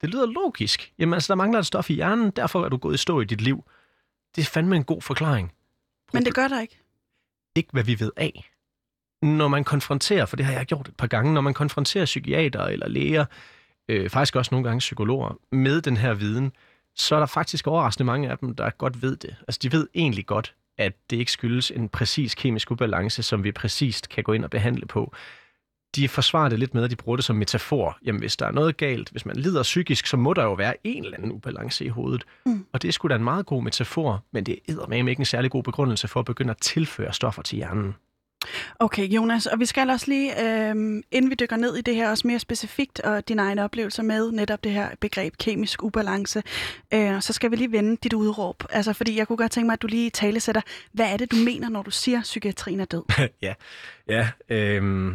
Det 0.02 0.10
lyder 0.10 0.26
logisk. 0.26 0.94
Jamen 1.00 1.14
altså, 1.14 1.34
der 1.34 1.36
mangler 1.36 1.60
et 1.60 1.66
stof 1.66 1.90
i 1.90 1.94
hjernen, 1.94 2.32
derfor 2.32 2.66
er 2.66 2.70
du 2.70 2.78
gået 2.78 2.94
i 2.94 2.98
stå 2.98 3.22
i 3.22 3.26
dit 3.26 3.42
liv. 3.42 3.64
Det 4.36 4.42
er 4.42 4.46
fandme 4.46 4.76
en 4.76 4.84
god 4.84 5.02
forklaring. 5.02 5.54
Men 6.14 6.26
det 6.26 6.34
gør 6.34 6.48
der 6.48 6.62
ikke. 6.62 6.80
Ikke, 7.56 7.70
hvad 7.72 7.84
vi 7.84 8.00
ved 8.00 8.12
af. 8.18 8.50
Når 9.22 9.48
man 9.48 9.64
konfronterer, 9.64 10.26
for 10.26 10.36
det 10.36 10.46
har 10.46 10.54
jeg 10.54 10.66
gjort 10.66 10.88
et 10.88 10.96
par 10.96 11.08
gange, 11.08 11.34
når 11.34 11.42
man 11.42 11.54
konfronterer 11.54 12.06
psykiater 12.06 12.64
eller 12.64 12.88
læger, 12.88 13.26
øh, 13.90 14.10
faktisk 14.10 14.36
også 14.36 14.50
nogle 14.52 14.68
gange 14.68 14.80
psykologer, 14.80 15.38
med 15.52 15.82
den 15.82 15.98
her 15.98 16.14
viden, 16.14 16.52
så 16.96 17.16
er 17.16 17.20
der 17.20 17.26
faktisk 17.26 17.68
overraskende 17.68 18.06
mange 18.06 18.30
af 18.30 18.38
dem, 18.38 18.56
der 18.56 18.70
godt 18.70 19.02
ved 19.02 19.16
det. 19.16 19.36
Altså, 19.48 19.60
de 19.64 19.72
ved 19.72 19.88
egentlig 19.96 20.26
godt, 20.26 20.56
at 20.78 20.94
det 21.10 21.18
ikke 21.18 21.32
skyldes 21.32 21.72
en 21.72 21.90
præcis 21.90 22.36
kemisk 22.36 22.72
ubalance, 22.72 23.24
som 23.24 23.44
vi 23.44 23.52
præcist 23.52 24.10
kan 24.10 24.24
gå 24.24 24.34
ind 24.34 24.44
og 24.44 24.50
behandle 24.50 24.86
på. 24.86 25.14
De 25.96 26.08
forsvarer 26.08 26.50
det 26.50 26.60
lidt 26.60 26.74
med, 26.74 26.84
at 26.84 26.92
de 26.92 26.96
bruger 26.96 27.16
det 27.16 27.26
som 27.26 27.36
metafor. 27.36 27.98
Jamen, 28.06 28.20
hvis 28.20 28.38
der 28.38 28.46
er 28.46 28.52
noget 28.52 28.78
galt, 28.78 29.10
hvis 29.10 29.26
man 29.26 29.36
lider 29.36 29.64
psykisk, 29.64 30.06
så 30.06 30.18
må 30.18 30.34
der 30.34 30.44
jo 30.44 30.54
være 30.54 30.76
en 30.84 31.04
eller 31.04 31.18
anden 31.18 31.32
ubalance 31.32 31.86
i 31.86 31.88
hovedet. 31.88 32.24
Mm. 32.46 32.66
Og 32.74 32.82
det 32.82 32.88
er 32.88 32.92
sgu 32.92 33.08
da 33.08 33.16
en 33.16 33.24
meget 33.24 33.46
god 33.46 33.64
metafor, 33.64 34.24
men 34.32 34.44
det 34.44 34.60
er 34.68 34.88
med 34.88 34.98
ikke 34.98 35.20
en 35.20 35.26
særlig 35.26 35.52
god 35.52 35.64
begrundelse 35.64 36.08
for 36.08 36.20
at 36.20 36.26
begynde 36.26 36.52
at 36.52 36.58
tilføre 36.58 37.14
stoffer 37.14 37.42
til 37.42 37.56
hjernen. 37.56 37.96
Okay, 38.80 39.08
Jonas, 39.08 39.46
og 39.46 39.60
vi 39.60 39.66
skal 39.66 39.90
også 39.90 40.06
lige, 40.08 40.44
øh, 40.44 40.76
inden 41.12 41.30
vi 41.30 41.36
dykker 41.36 41.56
ned 41.56 41.76
i 41.76 41.82
det 41.82 41.96
her, 41.96 42.10
også 42.10 42.28
mere 42.28 42.40
specifikt, 42.40 43.00
og 43.00 43.28
dine 43.28 43.42
egne 43.42 43.64
oplevelser 43.64 44.04
med 44.04 44.32
netop 44.32 44.64
det 44.64 44.72
her 44.72 44.90
begreb 45.00 45.38
kemisk 45.38 45.84
ubalance, 45.84 46.44
øh, 46.94 47.22
så 47.22 47.34
skal 47.34 47.52
vi 47.52 47.56
lige 47.56 47.72
vende 47.72 47.98
dit 48.04 48.14
udråb. 48.14 48.64
Altså, 48.70 48.94
fordi 48.94 49.18
jeg 49.18 49.28
kunne 49.28 49.38
godt 49.38 49.52
tænke 49.52 49.66
mig, 49.66 49.74
at 49.74 49.82
du 49.82 49.88
lige 49.88 50.10
talesætter, 50.10 50.62
hvad 50.92 51.14
er 51.14 51.18
det, 51.18 51.32
du 51.32 51.36
mener, 51.36 51.70
når 51.70 51.84
du 51.84 51.92
siger, 51.92 52.18
at 52.18 52.24
psykiatrien 52.24 52.80
er 52.80 52.86
død? 52.86 53.04
ja, 53.42 53.54
ja 54.08 54.30
Øh... 54.50 55.14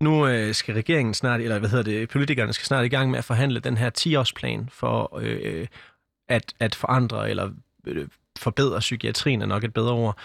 Nu 0.00 0.26
øh, 0.26 0.54
skal 0.54 0.74
regeringen 0.74 1.14
snart, 1.14 1.40
eller 1.40 1.58
hvad 1.58 1.68
hedder 1.68 1.84
det, 1.84 2.08
politikerne 2.08 2.52
skal 2.52 2.66
snart 2.66 2.84
i 2.84 2.88
gang 2.88 3.10
med 3.10 3.18
at 3.18 3.24
forhandle 3.24 3.60
den 3.60 3.76
her 3.76 3.90
10-årsplan 3.98 4.68
for 4.70 5.18
øh, 5.18 5.40
øh, 5.42 5.66
at, 6.28 6.54
at 6.60 6.74
forandre 6.74 7.30
eller 7.30 7.50
øh, 7.86 8.08
forbedre 8.38 8.78
psykiatrien, 8.80 9.42
er 9.42 9.46
nok 9.46 9.64
et 9.64 9.74
bedre 9.74 9.92
ord. 9.92 10.18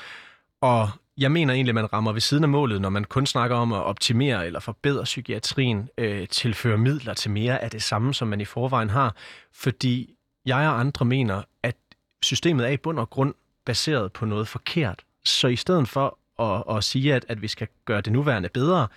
Og 0.61 0.89
jeg 1.17 1.31
mener 1.31 1.53
egentlig, 1.53 1.71
at 1.71 1.75
man 1.75 1.93
rammer 1.93 2.11
ved 2.11 2.21
siden 2.21 2.43
af 2.43 2.49
målet, 2.49 2.81
når 2.81 2.89
man 2.89 3.03
kun 3.03 3.25
snakker 3.25 3.55
om 3.55 3.73
at 3.73 3.83
optimere 3.83 4.45
eller 4.45 4.59
forbedre 4.59 5.03
psykiatrien, 5.03 5.89
øh, 5.97 6.27
tilføre 6.27 6.77
midler 6.77 7.13
til 7.13 7.31
mere 7.31 7.63
af 7.63 7.71
det 7.71 7.83
samme, 7.83 8.13
som 8.13 8.27
man 8.27 8.41
i 8.41 8.45
forvejen 8.45 8.89
har. 8.89 9.15
Fordi 9.53 10.15
jeg 10.45 10.57
og 10.57 10.79
andre 10.79 11.05
mener, 11.05 11.41
at 11.63 11.75
systemet 12.23 12.65
er 12.65 12.69
i 12.69 12.77
bund 12.77 12.99
og 12.99 13.09
grund 13.09 13.33
baseret 13.65 14.13
på 14.13 14.25
noget 14.25 14.47
forkert. 14.47 15.03
Så 15.25 15.47
i 15.47 15.55
stedet 15.55 15.87
for 15.87 16.17
at, 16.39 16.77
at 16.77 16.83
sige, 16.83 17.15
at, 17.15 17.25
at 17.29 17.41
vi 17.41 17.47
skal 17.47 17.67
gøre 17.85 18.01
det 18.01 18.13
nuværende 18.13 18.49
bedre, 18.49 18.87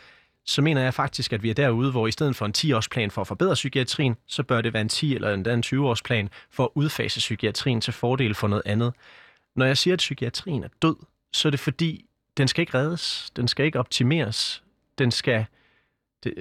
så 0.47 0.63
mener 0.63 0.83
jeg 0.83 0.95
faktisk, 0.95 1.33
at 1.33 1.43
vi 1.43 1.51
er 1.51 1.55
derude, 1.55 1.91
hvor 1.91 2.07
i 2.07 2.11
stedet 2.11 2.37
for 2.37 2.47
en 2.47 2.55
10-årsplan 2.57 3.11
for 3.11 3.21
at 3.21 3.27
forbedre 3.27 3.55
psykiatrien, 3.55 4.17
så 4.27 4.43
bør 4.43 4.61
det 4.61 4.73
være 4.73 4.81
en 4.81 4.91
10- 4.93 5.15
eller 5.15 5.35
endda 5.35 5.55
en 5.55 5.63
20-årsplan 5.67 6.29
for 6.51 6.65
at 6.65 6.71
udfase 6.75 7.19
psykiatrien 7.19 7.81
til 7.81 7.93
fordel 7.93 8.35
for 8.35 8.49
noget 8.49 8.63
andet. 8.67 8.93
Når 9.57 9.67
jeg 9.67 9.79
siger, 9.79 9.95
at 9.95 9.99
psykiatrien 9.99 10.65
er 10.65 10.69
død, 10.83 10.97
så 11.35 11.49
er 11.49 11.51
det 11.51 11.61
fordi, 11.61 12.07
den 12.37 12.49
skal 12.49 12.63
ikke 12.63 12.79
reddes, 12.79 13.31
den 13.37 13.49
skal 13.49 13.67
ikke 13.67 13.79
optimeres, 13.79 14.63
den 14.99 15.11
skal, 15.11 15.47
det, 16.25 16.35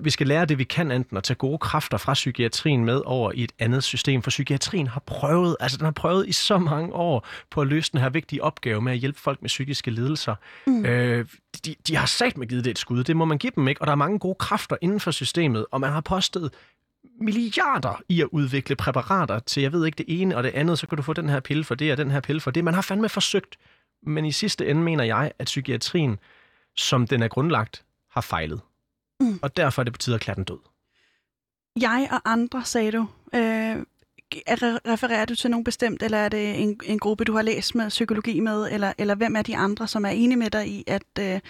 vi 0.00 0.10
skal 0.10 0.26
lære 0.26 0.44
det, 0.44 0.58
vi 0.58 0.64
kan 0.64 0.90
enten 0.90 1.16
at 1.16 1.24
tage 1.24 1.36
gode 1.36 1.58
kræfter 1.58 1.98
fra 1.98 2.14
psykiatrien 2.14 2.84
med 2.84 3.02
over 3.04 3.32
i 3.32 3.44
et 3.44 3.52
andet 3.58 3.84
system, 3.84 4.22
for 4.22 4.30
psykiatrien 4.30 4.86
har 4.86 5.00
prøvet, 5.06 5.56
altså 5.60 5.78
den 5.78 5.84
har 5.84 5.92
prøvet 5.92 6.28
i 6.28 6.32
så 6.32 6.58
mange 6.58 6.92
år 6.92 7.26
på 7.50 7.60
at 7.60 7.66
løse 7.66 7.92
den 7.92 8.00
her 8.00 8.08
vigtige 8.08 8.42
opgave 8.42 8.80
med 8.80 8.92
at 8.92 8.98
hjælpe 8.98 9.20
folk 9.20 9.42
med 9.42 9.48
psykiske 9.48 9.90
lidelser. 9.90 10.34
Mm. 10.66 10.86
Øh, 10.86 11.26
de, 11.64 11.74
de 11.86 11.96
har 11.96 12.06
sagt 12.06 12.36
med 12.36 12.46
givet 12.46 12.64
det 12.64 12.70
et 12.70 12.78
skud, 12.78 13.04
det 13.04 13.16
må 13.16 13.24
man 13.24 13.38
give 13.38 13.52
dem 13.56 13.68
ikke, 13.68 13.80
og 13.80 13.86
der 13.86 13.92
er 13.92 13.96
mange 13.96 14.18
gode 14.18 14.34
kræfter 14.34 14.76
inden 14.80 15.00
for 15.00 15.10
systemet, 15.10 15.66
og 15.70 15.80
man 15.80 15.92
har 15.92 16.00
postet 16.00 16.50
milliarder 17.20 18.02
i 18.08 18.20
at 18.20 18.28
udvikle 18.32 18.76
præparater 18.76 19.38
til, 19.38 19.62
jeg 19.62 19.72
ved 19.72 19.86
ikke, 19.86 19.96
det 19.96 20.20
ene 20.20 20.36
og 20.36 20.42
det 20.42 20.50
andet, 20.54 20.78
så 20.78 20.86
kan 20.86 20.96
du 20.96 21.02
få 21.02 21.12
den 21.12 21.28
her 21.28 21.40
pille 21.40 21.64
for 21.64 21.74
det 21.74 21.92
og 21.92 21.98
den 21.98 22.10
her 22.10 22.20
pille 22.20 22.40
for 22.40 22.50
det. 22.50 22.64
Man 22.64 22.74
har 22.74 22.82
fandme 22.82 23.08
forsøgt 23.08 23.56
men 24.06 24.24
i 24.24 24.32
sidste 24.32 24.66
ende 24.70 24.82
mener 24.82 25.04
jeg, 25.04 25.32
at 25.38 25.46
psykiatrien, 25.46 26.18
som 26.76 27.06
den 27.06 27.22
er 27.22 27.28
grundlagt, 27.28 27.84
har 28.10 28.20
fejlet. 28.20 28.60
Mm. 29.20 29.38
Og 29.42 29.56
derfor 29.56 29.82
er 29.82 29.84
det 29.84 29.92
på 29.92 29.98
tide 29.98 30.14
at 30.14 30.20
klare 30.20 30.36
den 30.36 30.44
død. 30.44 30.58
Jeg 31.80 32.08
og 32.10 32.20
andre, 32.24 32.64
sagde 32.64 32.92
du. 32.92 33.08
Øh, 33.34 33.76
refererer 34.86 35.24
du 35.24 35.34
til 35.34 35.50
nogen 35.50 35.64
bestemt, 35.64 36.02
eller 36.02 36.18
er 36.18 36.28
det 36.28 36.62
en, 36.62 36.80
en 36.84 36.98
gruppe, 36.98 37.24
du 37.24 37.34
har 37.34 37.42
læst 37.42 37.74
med 37.74 37.88
psykologi 37.88 38.40
med, 38.40 38.68
eller, 38.72 38.92
eller 38.98 39.14
hvem 39.14 39.36
er 39.36 39.42
de 39.42 39.56
andre, 39.56 39.88
som 39.88 40.04
er 40.04 40.10
enige 40.10 40.38
med 40.38 40.50
dig 40.50 40.68
i, 40.68 40.84
at, 40.86 41.02
øh, 41.18 41.40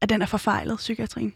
at 0.00 0.08
den 0.08 0.22
er 0.22 0.26
forfejlet, 0.26 0.76
psykiatrien? 0.76 1.34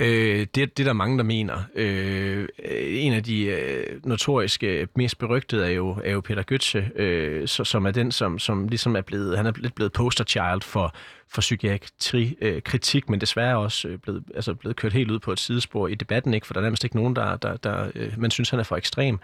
Øh, 0.00 0.46
det, 0.54 0.54
det 0.54 0.80
er 0.80 0.84
der 0.84 0.92
mange, 0.92 1.18
der 1.18 1.24
mener. 1.24 1.56
Øh, 1.74 2.48
en 2.78 3.12
af 3.12 3.22
de 3.22 3.44
øh, 3.44 4.06
notoriske, 4.06 4.88
mest 4.96 5.18
berygtede 5.18 5.66
er 5.66 5.70
jo, 5.70 5.96
er 6.04 6.12
jo 6.12 6.20
Peter 6.20 6.42
Götze, 6.52 7.00
øh, 7.00 7.48
så, 7.48 7.64
som 7.64 7.86
er 7.86 7.90
den, 7.90 8.12
som, 8.12 8.38
som 8.38 8.68
ligesom 8.68 8.96
er 8.96 9.00
blevet, 9.00 9.36
han 9.36 9.46
er 9.46 9.52
lidt 9.56 9.74
blevet 9.74 9.92
poster 9.92 10.24
child 10.24 10.62
for, 10.62 10.94
for 11.28 11.40
psykiatri-kritik, 11.40 13.04
øh, 13.04 13.10
men 13.10 13.20
desværre 13.20 13.58
også 13.58 13.88
øh, 13.88 13.98
blevet, 13.98 14.24
altså 14.34 14.54
blevet 14.54 14.76
kørt 14.76 14.92
helt 14.92 15.10
ud 15.10 15.18
på 15.18 15.32
et 15.32 15.38
sidespor 15.38 15.88
i 15.88 15.94
debatten, 15.94 16.34
ikke? 16.34 16.46
for 16.46 16.54
der 16.54 16.60
er 16.60 16.64
nærmest 16.64 16.84
ikke 16.84 16.96
nogen, 16.96 17.16
der, 17.16 17.36
der, 17.36 17.56
der 17.56 17.90
øh, 17.94 18.12
man 18.18 18.30
synes, 18.30 18.50
han 18.50 18.60
er 18.60 18.64
for 18.64 18.76
ekstrem. 18.76 19.18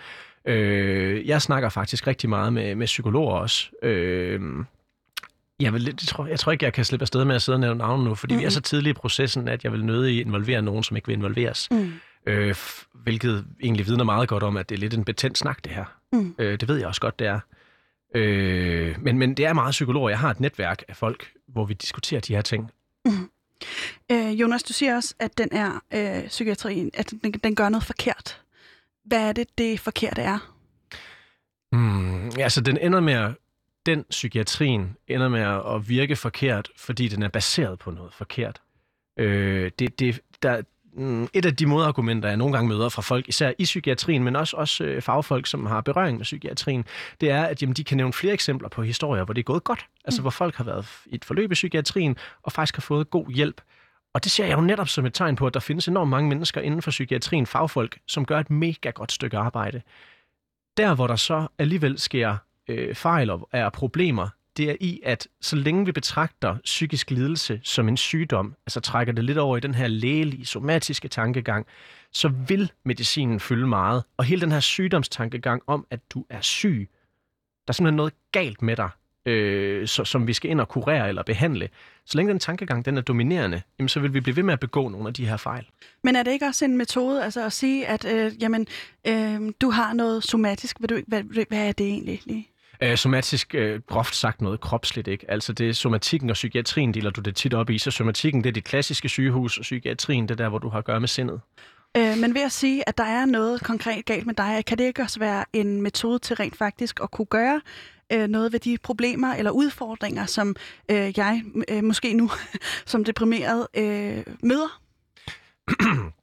Øh, 0.45 1.29
jeg 1.29 1.43
snakker 1.43 1.69
faktisk 1.69 2.07
rigtig 2.07 2.29
meget 2.29 2.53
med, 2.53 2.75
med 2.75 2.87
psykologer 2.87 3.35
også. 3.35 3.71
Øh, 3.83 4.41
jeg, 5.61 5.73
vil, 5.73 5.87
det 5.87 6.09
tror, 6.09 6.27
jeg 6.27 6.41
tror 6.41 6.53
ikke, 6.53 6.65
jeg 6.65 6.73
kan 6.73 6.85
slippe 6.85 7.05
afsted 7.05 7.25
med 7.25 7.35
at 7.35 7.43
sidde 7.43 7.57
og 7.57 7.61
nævne 7.61 7.79
navn 7.79 8.05
nu, 8.05 8.15
fordi 8.15 8.35
mm-hmm. 8.35 8.41
vi 8.41 8.47
er 8.47 8.51
så 8.51 8.61
tidlige 8.61 8.91
i 8.91 8.95
processen, 8.95 9.49
at 9.49 9.65
jeg 9.65 9.73
vil 9.73 9.85
nødig 9.85 10.21
involvere 10.21 10.63
nogen, 10.63 10.83
som 10.83 10.97
ikke 10.97 11.09
vil 11.09 11.17
involveres. 11.17 11.69
Mm. 11.71 11.93
Øh, 12.27 12.55
hvilket 12.95 13.47
egentlig 13.63 13.87
vidner 13.87 14.05
meget 14.05 14.29
godt 14.29 14.43
om, 14.43 14.57
at 14.57 14.69
det 14.69 14.75
er 14.75 14.79
lidt 14.79 14.95
en 14.95 15.05
betændt 15.05 15.39
snak, 15.39 15.65
det 15.65 15.73
her. 15.73 15.85
Mm. 16.13 16.35
Øh, 16.39 16.61
det 16.61 16.69
ved 16.69 16.77
jeg 16.77 16.87
også 16.87 17.01
godt, 17.01 17.19
det 17.19 17.27
er. 17.27 17.41
Øh, 18.15 18.97
men, 19.03 19.19
men 19.19 19.35
det 19.35 19.47
er 19.47 19.53
meget 19.53 19.71
psykologer. 19.71 20.09
Jeg 20.09 20.19
har 20.19 20.31
et 20.31 20.41
netværk 20.41 20.83
af 20.89 20.97
folk, 20.97 21.33
hvor 21.49 21.65
vi 21.65 21.75
diskuterer 21.75 22.21
de 22.21 22.35
her 22.35 22.43
ting. 22.43 22.71
Mm. 23.05 23.31
Øh, 24.13 24.41
Jonas, 24.41 24.63
du 24.63 24.73
siger 24.73 24.97
også, 24.97 25.15
at 25.19 25.39
den 25.39 25.49
er 25.53 25.83
øh, 25.95 26.29
psykiatrien, 26.29 26.91
at 26.95 27.11
den, 27.11 27.33
den 27.33 27.55
gør 27.55 27.69
noget 27.69 27.85
forkert. 27.85 28.41
hvad 29.05 29.29
er 29.29 29.33
det, 29.33 29.47
det 29.59 29.81
forkerte 29.81 30.23
er? 30.23 30.53
Hmm, 31.73 32.31
altså, 32.39 32.61
den 32.61 32.79
ender 32.79 33.01
med 33.01 33.13
at, 33.13 33.31
den 33.87 34.05
psykiatrien 34.11 34.97
ender 35.09 35.29
med 35.29 35.41
at, 35.41 35.89
virke 35.89 36.17
forkert, 36.17 36.69
fordi 36.77 37.09
den 37.09 37.23
er 37.23 37.29
baseret 37.29 37.79
på 37.79 37.91
noget 37.91 38.15
forkert. 38.15 38.61
Øh, 39.19 39.71
det, 39.79 39.99
det, 40.01 40.21
der, 40.43 40.63
mm, 40.93 41.29
et 41.33 41.45
af 41.47 41.57
de 41.57 41.67
modargumenter, 41.67 42.29
jeg 42.29 42.37
nogle 42.37 42.53
gange 42.55 42.69
møder 42.69 42.89
fra 42.89 43.03
folk, 43.03 43.29
især 43.29 43.53
i 43.59 43.65
psykiatrien, 43.65 44.25
men 44.25 44.37
også, 44.37 44.57
også 44.57 44.85
øh, 44.85 45.03
fagfolk, 45.03 45.47
som 45.47 45.67
har 45.67 45.81
berøring 45.81 46.17
med 46.17 46.25
psykiatrien, 46.25 46.85
det 47.21 47.31
er, 47.31 47.45
at 47.45 47.63
jamen, 47.63 47.75
de 47.75 47.85
kan 47.85 47.97
nævne 47.97 48.13
flere 48.13 48.33
eksempler 48.35 48.69
på 48.69 48.83
historier, 48.83 49.25
hvor 49.25 49.35
det 49.35 49.41
er 49.41 49.45
gået 49.45 49.65
godt. 49.65 49.87
Altså, 50.05 50.21
Mm. 50.21 50.23
hvor 50.23 50.31
folk 50.31 50.55
har 50.55 50.65
været 50.65 50.87
i 51.07 51.15
et 51.15 51.25
forløb 51.25 51.51
i 51.53 51.55
psykiatrien, 51.55 52.17
og 52.43 52.53
faktisk 52.53 52.77
har 52.77 52.81
fået 52.81 53.11
god 53.11 53.31
hjælp. 53.31 53.61
Og 54.15 54.25
det 54.25 54.33
ser 54.33 54.47
jeg 54.47 54.57
jo 54.57 54.61
netop 54.61 54.89
som 54.89 55.07
et 55.07 55.15
tegn 55.15 55.37
på, 55.37 55.47
at 55.47 55.55
der 55.55 55.61
findes 55.61 55.89
enormt 55.89 56.11
mange 56.11 56.29
mennesker 56.29 56.61
inden 56.61 56.83
for 56.83 56.91
psykiatrien, 56.91 57.47
fagfolk, 57.47 57.99
som 58.07 58.25
gør 58.25 58.41
et 58.41 58.51
mega 58.51 58.91
godt 58.91 59.13
stykke 59.13 59.39
arbejde. 59.39 59.83
Der, 60.77 60.95
hvor 60.95 61.07
der 61.07 61.17
så 61.17 61.47
alligevel 61.59 61.99
sker 61.99 62.37
øh, 62.69 62.95
fejl 62.95 63.31
og 63.31 63.49
er 63.53 63.71
problemer, 63.71 64.29
det 64.57 64.71
er 64.71 64.77
i, 64.81 65.01
at 65.05 65.29
så 65.41 65.57
længe 65.57 65.87
vi 65.87 65.93
betragter 65.93 66.57
psykisk 66.65 67.11
lidelse 67.11 67.61
som 67.63 67.89
en 67.89 67.97
sygdom, 67.97 68.55
altså 68.67 68.81
trækker 68.81 69.13
det 69.13 69.25
lidt 69.25 69.39
over 69.39 69.57
i 69.57 69.61
den 69.61 69.75
her 69.75 69.87
lægelige, 69.87 70.47
somatiske 70.47 71.09
tankegang, 71.09 71.67
så 72.13 72.29
vil 72.49 72.73
medicinen 72.85 73.41
fylde 73.41 73.67
meget. 73.67 74.05
Og 74.17 74.25
hele 74.25 74.41
den 74.41 74.53
her 74.53 74.61
sygdomstankegang 74.61 75.63
om, 75.67 75.87
at 75.91 76.01
du 76.11 76.25
er 76.31 76.41
syg, 76.41 76.89
der 77.67 77.71
er 77.71 77.73
simpelthen 77.73 77.97
noget 77.97 78.13
galt 78.33 78.63
med 78.63 78.77
dig, 78.77 78.91
øh, 79.27 79.87
så, 79.87 80.05
som 80.05 80.27
vi 80.27 80.33
skal 80.33 80.51
ind 80.51 80.61
og 80.61 80.69
kurere 80.69 81.09
eller 81.09 81.23
behandle. 81.23 81.69
Så 82.05 82.19
længe 82.19 82.33
den 82.33 82.39
tankegang 82.39 82.85
den 82.85 82.97
er 82.97 83.03
dominerende, 83.03 83.63
jamen, 83.79 83.89
så 83.89 84.01
vil 84.01 84.15
vi 84.15 84.21
blive 84.21 84.37
ved 84.37 84.43
med 84.43 84.53
at 84.53 84.61
begå 84.61 84.89
nogle 84.89 85.09
af 85.09 85.15
de 85.15 85.27
her 85.27 85.37
fejl. 85.37 85.67
Men 86.03 86.17
er 86.17 86.23
det 86.23 86.31
ikke 86.31 86.47
også 86.47 86.65
en 86.65 86.77
metode 86.77 87.25
altså 87.25 87.45
at 87.47 87.53
sige, 87.53 87.87
at 87.87 88.05
øh, 88.05 88.43
jamen, 88.43 88.67
øh, 89.07 89.53
du 89.61 89.71
har 89.71 89.93
noget 89.93 90.25
somatisk? 90.25 90.77
Vil 90.81 90.89
du, 90.89 91.01
hvad, 91.07 91.47
hvad 91.49 91.69
er 91.69 91.73
det 91.73 91.87
egentlig 91.87 92.21
lige? 92.25 92.49
Øh, 92.83 92.97
somatisk, 92.97 93.55
øh, 93.55 93.81
groft 93.87 94.15
sagt 94.15 94.41
noget 94.41 94.61
kropsligt, 94.61 95.09
ikke? 95.09 95.31
Altså 95.31 95.53
det 95.53 95.69
er 95.69 95.73
somatikken 95.73 96.31
og 96.31 96.35
psykiatrien 96.35 96.95
deler 96.95 97.11
du 97.11 97.21
det 97.21 97.37
tit 97.37 97.55
op 97.55 97.71
i. 97.71 97.79
Så 97.79 97.91
somatikken, 97.91 98.45
det 98.45 98.49
er 98.49 98.53
det 98.53 98.65
klassiske 98.65 99.09
sygehus, 99.09 99.59
og 99.59 99.63
psykiatrien, 99.63 100.25
det 100.25 100.31
er 100.31 100.45
der, 100.45 100.49
hvor 100.49 100.59
du 100.59 100.69
har 100.69 100.79
at 100.79 100.85
gøre 100.85 101.01
med 101.01 101.09
sindet. 101.09 101.41
Øh, 101.97 102.19
men 102.21 102.35
ved 102.35 102.43
at 102.43 102.53
sige, 102.53 102.89
at 102.89 102.99
der 102.99 103.05
er 103.05 103.27
noget 103.27 103.61
konkret 103.61 104.05
galt 104.05 104.27
med 104.27 104.35
dig, 104.35 104.65
kan 104.67 104.79
det 104.79 104.85
ikke 104.85 105.03
også 105.03 105.19
være 105.19 105.45
en 105.53 105.83
metode 105.83 106.19
til 106.19 106.37
rent 106.37 106.57
faktisk 106.57 107.01
at 107.03 107.11
kunne 107.11 107.27
gøre 107.27 107.61
øh, 108.13 108.29
noget 108.29 108.53
ved 108.53 108.61
de 108.61 108.79
problemer 108.83 109.35
eller 109.35 109.51
udfordringer, 109.51 110.27
som 110.27 110.57
øh, 110.91 111.19
jeg 111.19 111.43
øh, 111.69 111.85
måske 111.85 112.13
nu 112.13 112.31
som 112.87 113.05
deprimeret 113.05 113.67
øh, 113.75 114.25
møder? 114.43 114.81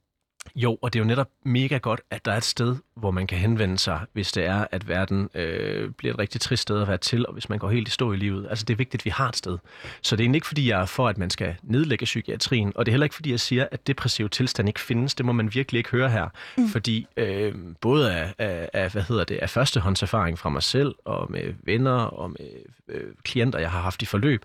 Jo, 0.56 0.78
og 0.82 0.92
det 0.92 0.98
er 0.98 1.02
jo 1.02 1.06
netop 1.06 1.28
mega 1.44 1.78
godt, 1.78 2.00
at 2.10 2.24
der 2.24 2.32
er 2.32 2.36
et 2.36 2.44
sted, 2.44 2.76
hvor 2.94 3.10
man 3.10 3.26
kan 3.26 3.38
henvende 3.38 3.78
sig, 3.78 4.00
hvis 4.12 4.32
det 4.32 4.44
er, 4.44 4.66
at 4.70 4.88
verden 4.88 5.28
øh, 5.34 5.90
bliver 5.90 6.14
et 6.14 6.18
rigtig 6.18 6.40
trist 6.40 6.62
sted 6.62 6.82
at 6.82 6.88
være 6.88 6.98
til, 6.98 7.26
og 7.26 7.32
hvis 7.32 7.48
man 7.48 7.58
går 7.58 7.70
helt 7.70 7.88
i 7.88 7.90
stå 7.90 8.12
i 8.12 8.16
livet. 8.16 8.46
Altså, 8.50 8.64
det 8.64 8.74
er 8.74 8.76
vigtigt, 8.76 9.00
at 9.00 9.04
vi 9.04 9.10
har 9.10 9.28
et 9.28 9.36
sted. 9.36 9.58
Så 10.02 10.16
det 10.16 10.20
er 10.20 10.24
egentlig 10.24 10.36
ikke, 10.36 10.46
fordi 10.46 10.68
jeg 10.70 10.80
er 10.80 10.86
for, 10.86 11.08
at 11.08 11.18
man 11.18 11.30
skal 11.30 11.56
nedlægge 11.62 12.04
psykiatrien, 12.04 12.72
og 12.74 12.86
det 12.86 12.90
er 12.90 12.92
heller 12.92 13.04
ikke, 13.04 13.14
fordi 13.14 13.30
jeg 13.30 13.40
siger, 13.40 13.66
at 13.70 13.86
depressiv 13.86 14.28
tilstand 14.28 14.68
ikke 14.68 14.80
findes. 14.80 15.14
Det 15.14 15.26
må 15.26 15.32
man 15.32 15.54
virkelig 15.54 15.78
ikke 15.78 15.90
høre 15.90 16.10
her. 16.10 16.28
Mm. 16.56 16.68
Fordi 16.68 17.06
øh, 17.16 17.54
både 17.80 18.12
af, 18.14 18.34
af, 18.38 18.70
af, 18.72 18.92
hvad 18.92 19.02
hedder 19.02 19.24
det, 19.24 19.36
af 19.36 19.50
førstehåndserfaring 19.50 20.38
fra 20.38 20.48
mig 20.48 20.62
selv, 20.62 20.94
og 21.04 21.32
med 21.32 21.54
venner, 21.62 21.92
og 21.92 22.30
med 22.30 22.48
øh, 22.88 23.14
klienter, 23.22 23.58
jeg 23.58 23.70
har 23.70 23.80
haft 23.80 24.02
i 24.02 24.06
forløb, 24.06 24.44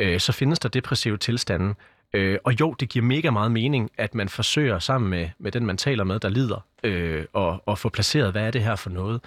øh, 0.00 0.20
så 0.20 0.32
findes 0.32 0.58
der 0.58 0.68
depressive 0.68 1.16
tilstande, 1.16 1.74
Øh, 2.14 2.38
og 2.44 2.60
jo, 2.60 2.72
det 2.72 2.88
giver 2.88 3.04
mega 3.04 3.30
meget 3.30 3.52
mening, 3.52 3.90
at 3.98 4.14
man 4.14 4.28
forsøger 4.28 4.78
sammen 4.78 5.10
med, 5.10 5.28
med 5.38 5.52
den, 5.52 5.66
man 5.66 5.76
taler 5.76 6.04
med, 6.04 6.20
der 6.20 6.28
lider, 6.28 6.66
øh, 6.84 7.24
og, 7.32 7.62
og 7.66 7.78
få 7.78 7.88
placeret, 7.88 8.32
hvad 8.32 8.46
er 8.46 8.50
det 8.50 8.62
her 8.62 8.76
for 8.76 8.90
noget. 8.90 9.20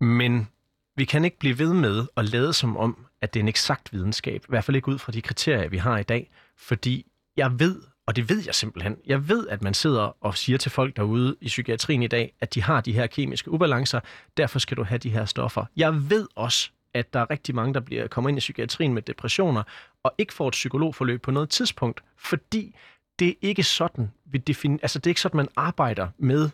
Men 0.00 0.48
vi 0.96 1.04
kan 1.04 1.24
ikke 1.24 1.38
blive 1.38 1.58
ved 1.58 1.74
med 1.74 2.06
at 2.16 2.24
lade 2.24 2.52
som 2.52 2.76
om, 2.76 3.06
at 3.22 3.34
det 3.34 3.40
er 3.40 3.44
en 3.44 3.48
eksakt 3.48 3.92
videnskab. 3.92 4.42
I 4.42 4.46
hvert 4.48 4.64
fald 4.64 4.76
ikke 4.76 4.88
ud 4.88 4.98
fra 4.98 5.12
de 5.12 5.22
kriterier, 5.22 5.68
vi 5.68 5.76
har 5.76 5.98
i 5.98 6.02
dag. 6.02 6.30
Fordi 6.58 7.06
jeg 7.36 7.60
ved, 7.60 7.82
og 8.06 8.16
det 8.16 8.28
ved 8.28 8.42
jeg 8.46 8.54
simpelthen, 8.54 8.96
jeg 9.06 9.28
ved, 9.28 9.48
at 9.48 9.62
man 9.62 9.74
sidder 9.74 10.16
og 10.24 10.36
siger 10.36 10.58
til 10.58 10.70
folk 10.70 10.96
derude 10.96 11.36
i 11.40 11.46
psykiatrien 11.46 12.02
i 12.02 12.06
dag, 12.06 12.34
at 12.40 12.54
de 12.54 12.62
har 12.62 12.80
de 12.80 12.92
her 12.92 13.06
kemiske 13.06 13.50
ubalancer, 13.50 14.00
derfor 14.36 14.58
skal 14.58 14.76
du 14.76 14.84
have 14.84 14.98
de 14.98 15.10
her 15.10 15.24
stoffer. 15.24 15.64
Jeg 15.76 16.10
ved 16.10 16.28
også, 16.34 16.70
at 16.94 17.12
der 17.12 17.20
er 17.20 17.30
rigtig 17.30 17.54
mange, 17.54 17.74
der 17.74 17.80
bliver, 17.80 18.06
kommer 18.06 18.28
ind 18.28 18.38
i 18.38 18.40
psykiatrien 18.40 18.94
med 18.94 19.02
depressioner, 19.02 19.62
og 20.02 20.14
ikke 20.18 20.34
får 20.34 20.48
et 20.48 20.52
psykologforløb 20.52 21.22
på 21.22 21.30
noget 21.30 21.50
tidspunkt, 21.50 22.02
fordi 22.16 22.76
det 23.18 23.28
er 23.28 23.34
ikke 23.42 23.62
sådan, 23.62 24.10
vi 24.24 24.42
defin- 24.50 24.78
altså 24.82 24.98
det 24.98 25.06
er 25.06 25.10
ikke 25.10 25.20
sådan, 25.20 25.36
man 25.36 25.48
arbejder 25.56 26.08
med 26.18 26.50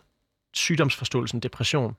sygdomsforståelsen 0.53 1.39
depression. 1.39 1.95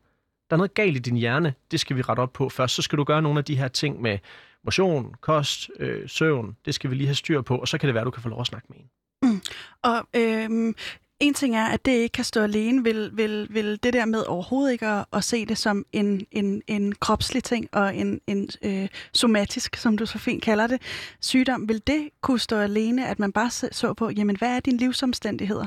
Der 0.51 0.55
er 0.55 0.59
noget 0.59 0.75
galt 0.75 0.97
i 0.97 0.99
din 0.99 1.17
hjerne, 1.17 1.55
det 1.71 1.81
skal 1.81 1.97
vi 1.97 2.03
rette 2.03 2.21
op 2.21 2.33
på 2.33 2.49
først. 2.49 2.75
Så 2.75 2.83
skal 2.83 2.99
du 2.99 3.05
gøre 3.05 3.23
nogle 3.23 3.39
af 3.39 3.45
de 3.45 3.57
her 3.57 3.69
ting 3.69 4.03
med 4.03 4.19
motion, 4.65 5.15
kost, 5.21 5.71
øh, 5.79 6.09
søvn, 6.09 6.57
det 6.65 6.75
skal 6.75 6.91
vi 6.91 6.95
lige 6.95 7.07
have 7.07 7.15
styr 7.15 7.41
på, 7.41 7.57
og 7.57 7.69
så 7.69 7.79
kan 7.79 7.87
det 7.87 7.95
være, 7.95 8.05
du 8.05 8.11
kan 8.11 8.23
få 8.23 8.29
lov 8.29 8.41
at 8.41 8.47
snakke 8.47 8.67
med 8.71 8.79
en. 8.79 8.91
Mm. 9.23 9.41
Og 9.83 10.09
øhm, 10.17 10.75
en 11.21 11.35
ting 11.35 11.57
er, 11.57 11.65
at 11.65 11.85
det 11.85 11.93
ikke 11.93 12.13
kan 12.13 12.25
stå 12.25 12.43
alene. 12.43 12.85
Vil, 12.85 13.11
vil, 13.13 13.47
vil 13.51 13.83
det 13.83 13.93
der 13.93 14.05
med 14.05 14.25
overhovedet 14.27 14.73
ikke 14.73 14.87
at, 14.87 15.05
at 15.13 15.25
se 15.25 15.47
det 15.47 15.59
som 15.59 15.87
en, 15.93 16.27
en, 16.31 16.63
en 16.67 16.95
kropslig 16.95 17.45
ting 17.45 17.69
og 17.73 17.97
en, 17.97 18.21
en 18.27 18.51
øh, 18.63 18.89
somatisk, 19.13 19.77
som 19.77 19.99
du 19.99 20.07
så 20.07 20.19
fint 20.19 20.43
kalder 20.43 20.67
det, 20.67 20.83
sygdom, 21.21 21.69
vil 21.69 21.83
det 21.87 22.09
kunne 22.21 22.39
stå 22.39 22.57
alene, 22.57 23.09
at 23.09 23.19
man 23.19 23.33
bare 23.33 23.51
så 23.51 23.95
på, 23.95 24.11
jamen 24.11 24.37
hvad 24.37 24.57
er 24.57 24.61
dine 24.61 24.79
livsomstændigheder? 24.79 25.67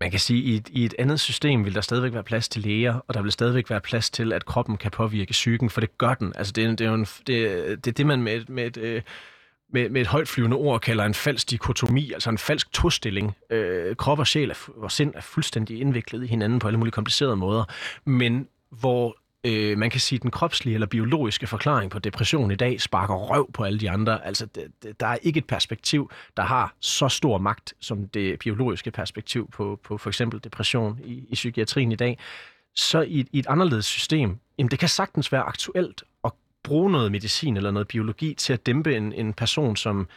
Man 0.00 0.10
kan 0.10 0.20
sige, 0.20 0.42
at 0.42 0.48
i 0.48 0.56
et, 0.56 0.68
i 0.72 0.84
et 0.84 0.94
andet 0.98 1.20
system 1.20 1.64
vil 1.64 1.74
der 1.74 1.80
stadigvæk 1.80 2.12
være 2.12 2.22
plads 2.22 2.48
til 2.48 2.62
læger, 2.62 3.00
og 3.08 3.14
der 3.14 3.22
vil 3.22 3.32
stadigvæk 3.32 3.70
være 3.70 3.80
plads 3.80 4.10
til, 4.10 4.32
at 4.32 4.44
kroppen 4.44 4.76
kan 4.76 4.90
påvirke 4.90 5.30
psyken, 5.30 5.70
for 5.70 5.80
det 5.80 5.98
gør 5.98 6.14
den. 6.14 6.32
Altså 6.36 6.52
det, 6.52 6.64
er, 6.64 6.68
det, 6.70 6.80
er, 6.80 6.88
jo 6.88 6.94
en, 6.94 7.04
det, 7.04 7.84
det 7.84 7.90
er 7.90 7.94
det, 7.94 8.06
man 8.06 8.22
med, 8.22 8.44
med 8.48 8.66
et... 8.66 8.76
Øh, 8.76 9.02
med, 9.72 9.88
med 9.88 10.00
et 10.00 10.06
højt 10.06 10.28
flyvende 10.28 10.56
ord 10.56 10.80
kalder 10.80 11.04
en 11.04 11.14
falsk 11.14 11.50
dikotomi, 11.50 12.12
altså 12.12 12.30
en 12.30 12.38
falsk 12.38 12.72
tostilling. 12.72 13.36
Øh, 13.50 13.96
krop 13.96 14.18
og 14.18 14.26
sjæl 14.26 14.50
er, 14.50 14.68
og 14.76 14.92
sind 14.92 15.12
er 15.14 15.20
fuldstændig 15.20 15.80
indviklet 15.80 16.24
i 16.24 16.26
hinanden 16.26 16.58
på 16.58 16.66
alle 16.66 16.78
mulige 16.78 16.92
komplicerede 16.92 17.36
måder, 17.36 17.64
men 18.04 18.48
hvor 18.70 19.16
øh, 19.44 19.78
man 19.78 19.90
kan 19.90 20.00
sige, 20.00 20.16
at 20.16 20.22
den 20.22 20.30
kropslige 20.30 20.74
eller 20.74 20.86
biologiske 20.86 21.46
forklaring 21.46 21.90
på 21.90 21.98
depression 21.98 22.50
i 22.50 22.54
dag 22.56 22.80
sparker 22.80 23.14
røv 23.14 23.52
på 23.52 23.64
alle 23.64 23.78
de 23.80 23.90
andre. 23.90 24.26
Altså, 24.26 24.46
det, 24.46 24.64
det, 24.82 25.00
der 25.00 25.06
er 25.06 25.16
ikke 25.22 25.38
et 25.38 25.44
perspektiv, 25.46 26.10
der 26.36 26.42
har 26.42 26.74
så 26.80 27.08
stor 27.08 27.38
magt 27.38 27.74
som 27.80 28.08
det 28.08 28.38
biologiske 28.38 28.90
perspektiv 28.90 29.50
på, 29.50 29.80
på 29.84 29.98
for 29.98 30.10
eksempel 30.10 30.40
depression 30.44 30.98
i, 31.04 31.24
i 31.28 31.34
psykiatrien 31.34 31.92
i 31.92 31.96
dag. 31.96 32.18
Så 32.74 33.00
i, 33.00 33.20
et- 33.20 33.28
i 33.32 33.38
et 33.38 33.46
anderledes 33.46 33.86
system, 33.86 34.36
jamen 34.58 34.70
det 34.70 34.78
kan 34.78 34.88
sagtens 34.88 35.32
være 35.32 35.42
aktuelt 35.42 36.02
bruge 36.68 36.92
noget 36.92 37.12
medicin 37.12 37.56
eller 37.56 37.70
noget 37.70 37.88
biologi 37.88 38.34
til 38.34 38.52
at 38.52 38.66
dæmpe 38.66 38.96
en, 38.96 39.12
en 39.12 39.32
person, 39.32 39.76
som, 39.76 40.08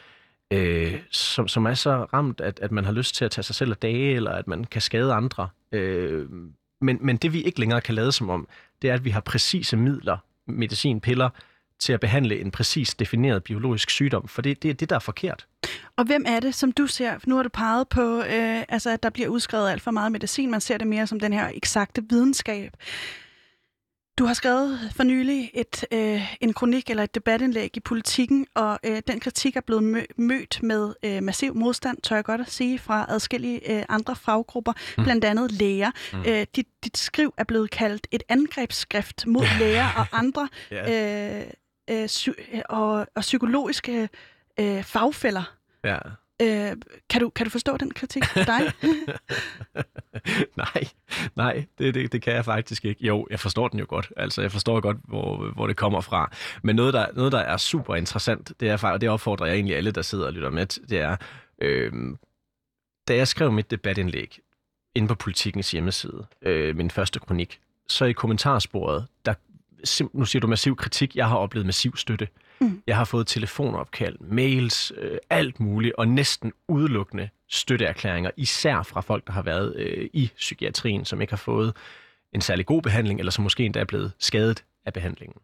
øh, 0.52 1.00
som, 1.12 1.48
som 1.48 1.66
er 1.66 1.74
så 1.74 2.04
ramt, 2.04 2.42
at, 2.42 2.60
at 2.60 2.72
man 2.72 2.86
har 2.86 2.92
lyst 2.92 3.16
til 3.16 3.26
at 3.26 3.32
tage 3.32 3.44
sig 3.44 3.56
selv 3.56 3.72
af 3.72 3.78
dage, 3.78 4.16
eller 4.16 4.32
at 4.32 4.48
man 4.48 4.64
kan 4.64 4.82
skade 4.82 5.14
andre. 5.14 5.50
Øh, 5.72 6.30
men, 6.82 6.98
men 7.02 7.18
det 7.18 7.34
vi 7.34 7.42
ikke 7.42 7.60
længere 7.60 7.82
kan 7.82 7.96
lade 7.96 8.12
som 8.12 8.30
om, 8.30 8.48
det 8.82 8.90
er, 8.90 8.94
at 8.94 9.06
vi 9.06 9.10
har 9.10 9.22
præcise 9.22 9.78
midler, 9.78 10.18
medicin, 10.48 11.02
piller, 11.02 11.30
til 11.82 11.94
at 11.94 12.00
behandle 12.00 12.40
en 12.40 12.52
præcis 12.52 12.96
defineret 12.96 13.44
biologisk 13.44 13.90
sygdom, 13.90 14.28
for 14.28 14.42
det, 14.42 14.64
det 14.64 14.70
er 14.70 14.74
det, 14.74 14.90
der 14.90 14.96
er 14.96 15.00
forkert. 15.00 15.48
Og 15.98 16.06
hvem 16.06 16.24
er 16.28 16.40
det, 16.40 16.56
som 16.56 16.72
du 16.72 16.88
ser? 16.88 17.14
Nu 17.28 17.36
har 17.36 17.44
du 17.44 17.50
peget 17.50 17.90
på, 17.90 18.20
øh, 18.20 18.64
altså, 18.70 18.90
at 18.90 19.04
der 19.04 19.10
bliver 19.10 19.30
udskrevet 19.30 19.70
alt 19.72 19.82
for 19.82 19.92
meget 19.92 20.12
medicin. 20.12 20.52
Man 20.52 20.62
ser 20.62 20.78
det 20.78 20.88
mere 20.88 21.08
som 21.08 21.20
den 21.20 21.34
her 21.34 21.52
eksakte 21.54 22.04
videnskab. 22.10 22.72
Du 24.20 24.26
har 24.26 24.34
skrevet 24.34 24.80
for 24.96 25.04
nylig 25.04 25.52
et, 25.54 25.86
øh, 25.92 26.34
en 26.42 26.54
kronik 26.54 26.90
eller 26.90 27.04
et 27.04 27.16
debatindlæg 27.16 27.78
i 27.78 27.80
politikken, 27.80 28.48
og 28.56 28.80
øh, 28.86 29.02
den 29.08 29.20
kritik 29.20 29.56
er 29.56 29.62
blevet 29.62 29.98
mø- 29.98 30.06
mødt 30.18 30.64
med 30.64 30.94
øh, 31.04 31.24
massiv 31.24 31.56
modstand, 31.56 31.98
tør 32.02 32.16
jeg 32.16 32.26
godt 32.26 32.42
at 32.42 32.52
sige, 32.52 32.80
fra 32.80 33.06
adskillige 33.10 33.78
øh, 33.78 33.86
andre 33.90 34.16
faggrupper, 34.16 34.74
mm. 34.98 35.04
blandt 35.04 35.26
andet 35.26 35.52
læger. 35.52 35.92
Mm. 36.14 36.24
Øh, 36.28 36.46
dit, 36.56 36.68
dit 36.84 36.98
skriv 36.98 37.34
er 37.38 37.44
blevet 37.44 37.72
kaldt 37.72 38.08
et 38.12 38.24
angrebsskrift 38.30 39.26
mod 39.28 39.46
læger 39.60 39.88
og 39.98 40.06
andre 40.20 40.50
Ja. 40.72 41.40
øh, 41.42 41.46
øh, 41.90 42.06
psy- 42.06 42.62
og, 42.70 42.94
og 43.16 43.22
psykologiske 43.22 44.10
øh, 44.60 44.84
fagfælder. 44.84 45.56
Ja. 45.84 45.98
Øh, 46.42 46.76
kan, 47.10 47.22
du, 47.22 47.30
kan 47.30 47.46
du 47.46 47.50
forstå 47.50 47.78
den 47.78 47.92
kritik 47.92 48.26
for 48.26 48.44
dig? 48.44 48.62
nej, 50.58 50.84
nej, 51.36 51.66
det, 51.78 51.94
det, 51.94 52.12
det 52.12 52.22
kan 52.22 52.34
jeg 52.34 52.46
faktisk 52.46 52.86
ikke. 52.86 53.06
Jo, 53.06 53.28
jeg 53.30 53.40
forstår 53.40 53.68
den 53.68 53.80
jo 53.80 53.86
godt. 53.90 54.14
Altså, 54.18 54.42
jeg 54.42 54.52
forstår 54.52 54.80
godt, 54.80 54.98
hvor, 55.04 55.52
hvor 55.52 55.68
det 55.68 55.78
kommer 55.78 56.02
fra. 56.02 56.32
Men 56.64 56.76
noget 56.76 56.94
der, 56.94 57.08
noget, 57.14 57.32
der 57.32 57.40
er 57.40 57.58
super 57.58 57.96
interessant, 57.96 58.52
det 58.60 58.70
er 58.70 58.88
og 58.88 59.02
det 59.02 59.10
opfordrer 59.10 59.46
jeg 59.46 59.56
egentlig 59.56 59.78
alle, 59.78 59.92
der 59.92 60.02
sidder 60.02 60.26
og 60.26 60.34
lytter 60.34 60.50
med, 60.50 60.66
det 60.66 61.00
er, 61.00 61.16
øh, 61.62 61.92
da 63.08 63.16
jeg 63.16 63.28
skrev 63.28 63.52
mit 63.52 63.72
debatindlæg 63.72 64.40
inde 64.96 65.08
på 65.08 65.16
Politikens 65.16 65.72
hjemmeside, 65.72 66.26
øh, 66.42 66.76
min 66.76 66.92
første 66.92 67.20
kronik, 67.20 67.60
så 67.88 68.06
i 68.06 68.12
kommentarsporet, 68.12 69.08
der, 69.26 69.34
nu 70.14 70.26
siger 70.26 70.40
du 70.40 70.48
massiv 70.48 70.76
kritik, 70.76 71.16
jeg 71.16 71.28
har 71.28 71.36
oplevet 71.36 71.66
massiv 71.66 71.98
støtte. 71.98 72.28
Mm. 72.62 72.82
Jeg 72.88 72.98
har 72.98 73.06
fået 73.06 73.28
telefonopkald, 73.28 74.16
mails, 74.20 74.92
øh, 74.98 75.18
alt 75.30 75.60
muligt, 75.60 75.94
og 75.98 76.08
næsten 76.08 76.54
udelukkende 76.68 77.30
støtteerklæringer, 77.50 78.32
især 78.38 78.84
fra 78.84 79.02
folk, 79.02 79.28
der 79.28 79.34
har 79.34 79.42
været 79.42 79.76
øh, 79.76 80.10
i 80.14 80.32
psykiatrien, 80.38 81.06
som 81.06 81.22
ikke 81.22 81.32
har 81.34 81.38
fået 81.38 81.74
en 82.34 82.42
særlig 82.42 82.66
god 82.66 82.82
behandling, 82.82 83.20
eller 83.20 83.32
som 83.32 83.44
måske 83.44 83.64
endda 83.66 83.80
er 83.80 83.86
blevet 83.86 84.12
skadet 84.20 84.64
af 84.86 84.94
behandlingen. 84.94 85.38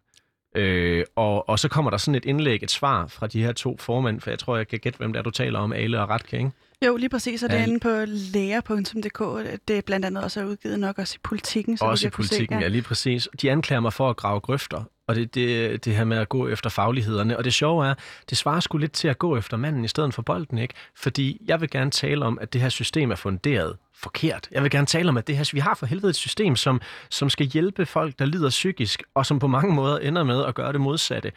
Øh, 0.56 1.06
og, 1.16 1.50
og 1.50 1.60
så 1.60 1.68
kommer 1.70 1.92
der 1.92 1.98
sådan 1.98 2.16
et 2.16 2.26
indlæg, 2.26 2.64
et 2.64 2.72
svar 2.72 3.08
fra 3.08 3.28
de 3.28 3.44
her 3.44 3.52
to 3.52 3.78
formænd, 3.78 4.22
for 4.22 4.30
jeg 4.30 4.40
tror, 4.40 4.58
jeg 4.58 4.68
kan 4.68 4.80
gætte, 4.80 4.98
hvem 4.98 5.14
det 5.14 5.20
er, 5.20 5.24
du 5.24 5.30
taler 5.32 5.60
om, 5.60 5.74
Ale 5.74 6.02
og 6.02 6.10
Ratke, 6.10 6.38
ikke? 6.38 6.52
Jo, 6.86 6.96
lige 6.96 7.10
præcis, 7.10 7.44
og 7.44 7.50
det 7.50 7.56
er 7.56 7.60
Ja. 7.62 7.68
inde 7.68 7.80
på 7.80 7.90
læger.dk. 8.08 9.20
Det 9.68 9.78
er 9.78 9.82
blandt 9.82 10.06
andet 10.06 10.24
også 10.24 10.46
udgivet 10.46 10.80
nok 10.80 10.98
også 11.00 11.16
i 11.16 11.20
politikken. 11.24 11.78
så 11.78 11.86
Også 11.86 12.08
i 12.08 12.10
kunne 12.10 12.26
se, 12.26 12.30
politikken, 12.30 12.60
ja. 12.60 12.68
lige 12.68 12.82
præcis. 12.82 13.28
De 13.42 13.52
anklager 13.52 13.80
mig 13.80 13.94
for 13.94 14.10
at 14.10 14.16
grave 14.18 14.40
grøfter, 14.40 14.84
og 15.08 15.16
det, 15.16 15.36
det, 15.36 15.86
det 15.86 15.96
her 15.96 16.06
med 16.06 16.18
at 16.18 16.30
gå 16.30 16.48
efter 16.48 16.70
faglighederne. 16.70 17.38
Og 17.38 17.44
det 17.44 17.54
sjove 17.54 17.88
er, 17.88 17.94
det 18.30 18.38
svarer 18.38 18.60
sgu 18.60 18.78
lidt 18.78 18.92
til 18.92 19.08
at 19.08 19.18
gå 19.18 19.38
efter 19.38 19.58
manden 19.58 19.86
i 19.86 19.88
stedet 19.88 20.14
for 20.14 20.22
bolden, 20.22 20.58
ikke? 20.58 20.74
Fordi 20.96 21.42
jeg 21.48 21.62
vil 21.62 21.70
gerne 21.70 21.92
tale 21.92 22.26
om, 22.26 22.40
at 22.42 22.54
det 22.54 22.62
her 22.62 22.70
system 22.70 23.12
er 23.12 23.16
funderet 23.16 23.78
forkert. 23.96 24.48
Jeg 24.52 24.64
vil 24.64 24.72
gerne 24.72 24.88
tale 24.88 25.10
om, 25.10 25.18
at 25.18 25.28
det 25.28 25.38
her, 25.38 25.50
vi 25.54 25.60
har 25.60 25.76
for 25.76 25.86
helvede 25.86 26.10
et 26.10 26.16
system, 26.16 26.56
som, 26.56 26.82
som 27.10 27.30
skal 27.30 27.46
hjælpe 27.46 27.86
folk, 27.86 28.20
der 28.20 28.26
lider 28.26 28.50
psykisk, 28.50 29.04
og 29.16 29.26
som 29.26 29.40
på 29.40 29.48
mange 29.48 29.74
måder 29.74 29.98
ender 29.98 30.24
med 30.24 30.46
at 30.46 30.56
gøre 30.56 30.74
det 30.74 30.82
modsatte. 30.82 31.32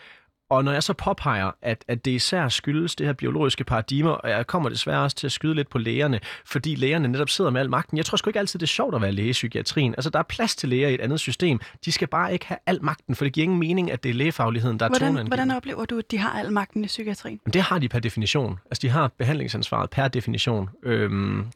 Og 0.50 0.64
når 0.64 0.72
jeg 0.72 0.82
så 0.82 0.92
påpeger, 0.92 1.50
at, 1.62 1.84
at 1.88 2.04
det 2.04 2.10
især 2.10 2.48
skyldes 2.48 2.94
det 2.96 3.06
her 3.06 3.12
biologiske 3.12 3.64
paradigmer, 3.64 4.10
og 4.10 4.30
jeg 4.30 4.46
kommer 4.46 4.68
desværre 4.68 5.02
også 5.02 5.16
til 5.16 5.26
at 5.26 5.32
skyde 5.32 5.54
lidt 5.54 5.68
på 5.70 5.78
lægerne, 5.78 6.20
fordi 6.46 6.74
lægerne 6.74 7.08
netop 7.08 7.28
sidder 7.28 7.50
med 7.50 7.60
al 7.60 7.70
magten. 7.70 7.96
Jeg 7.96 8.06
tror 8.06 8.16
sgu 8.16 8.30
ikke 8.30 8.38
altid, 8.38 8.58
det 8.58 8.66
er 8.66 8.68
sjovt 8.68 8.94
at 8.94 9.02
være 9.02 9.12
læge 9.12 9.28
i 9.28 9.32
psykiatrien. 9.32 9.94
Altså, 9.94 10.10
der 10.10 10.18
er 10.18 10.22
plads 10.22 10.56
til 10.56 10.68
læger 10.68 10.88
i 10.88 10.94
et 10.94 11.00
andet 11.00 11.20
system. 11.20 11.60
De 11.84 11.92
skal 11.92 12.08
bare 12.08 12.32
ikke 12.32 12.46
have 12.46 12.58
al 12.66 12.84
magten, 12.84 13.14
for 13.14 13.24
det 13.24 13.32
giver 13.32 13.42
ingen 13.44 13.58
mening, 13.58 13.90
at 13.90 14.02
det 14.02 14.08
er 14.10 14.14
lægefagligheden, 14.14 14.78
der 14.78 14.84
er 14.84 14.88
Hvordan, 14.88 15.00
toneangivende. 15.08 15.28
hvordan 15.36 15.56
oplever 15.56 15.84
du, 15.84 15.98
at 15.98 16.10
de 16.10 16.18
har 16.18 16.38
al 16.38 16.52
magten 16.52 16.84
i 16.84 16.86
psykiatrien? 16.86 17.40
Det 17.52 17.62
har 17.62 17.78
de 17.78 17.88
per 17.88 17.98
definition. 17.98 18.58
Altså, 18.64 18.80
de 18.82 18.88
har 18.88 19.10
behandlingsansvaret 19.18 19.90
per 19.90 20.08
definition. 20.08 20.68
Øhm, 20.82 21.46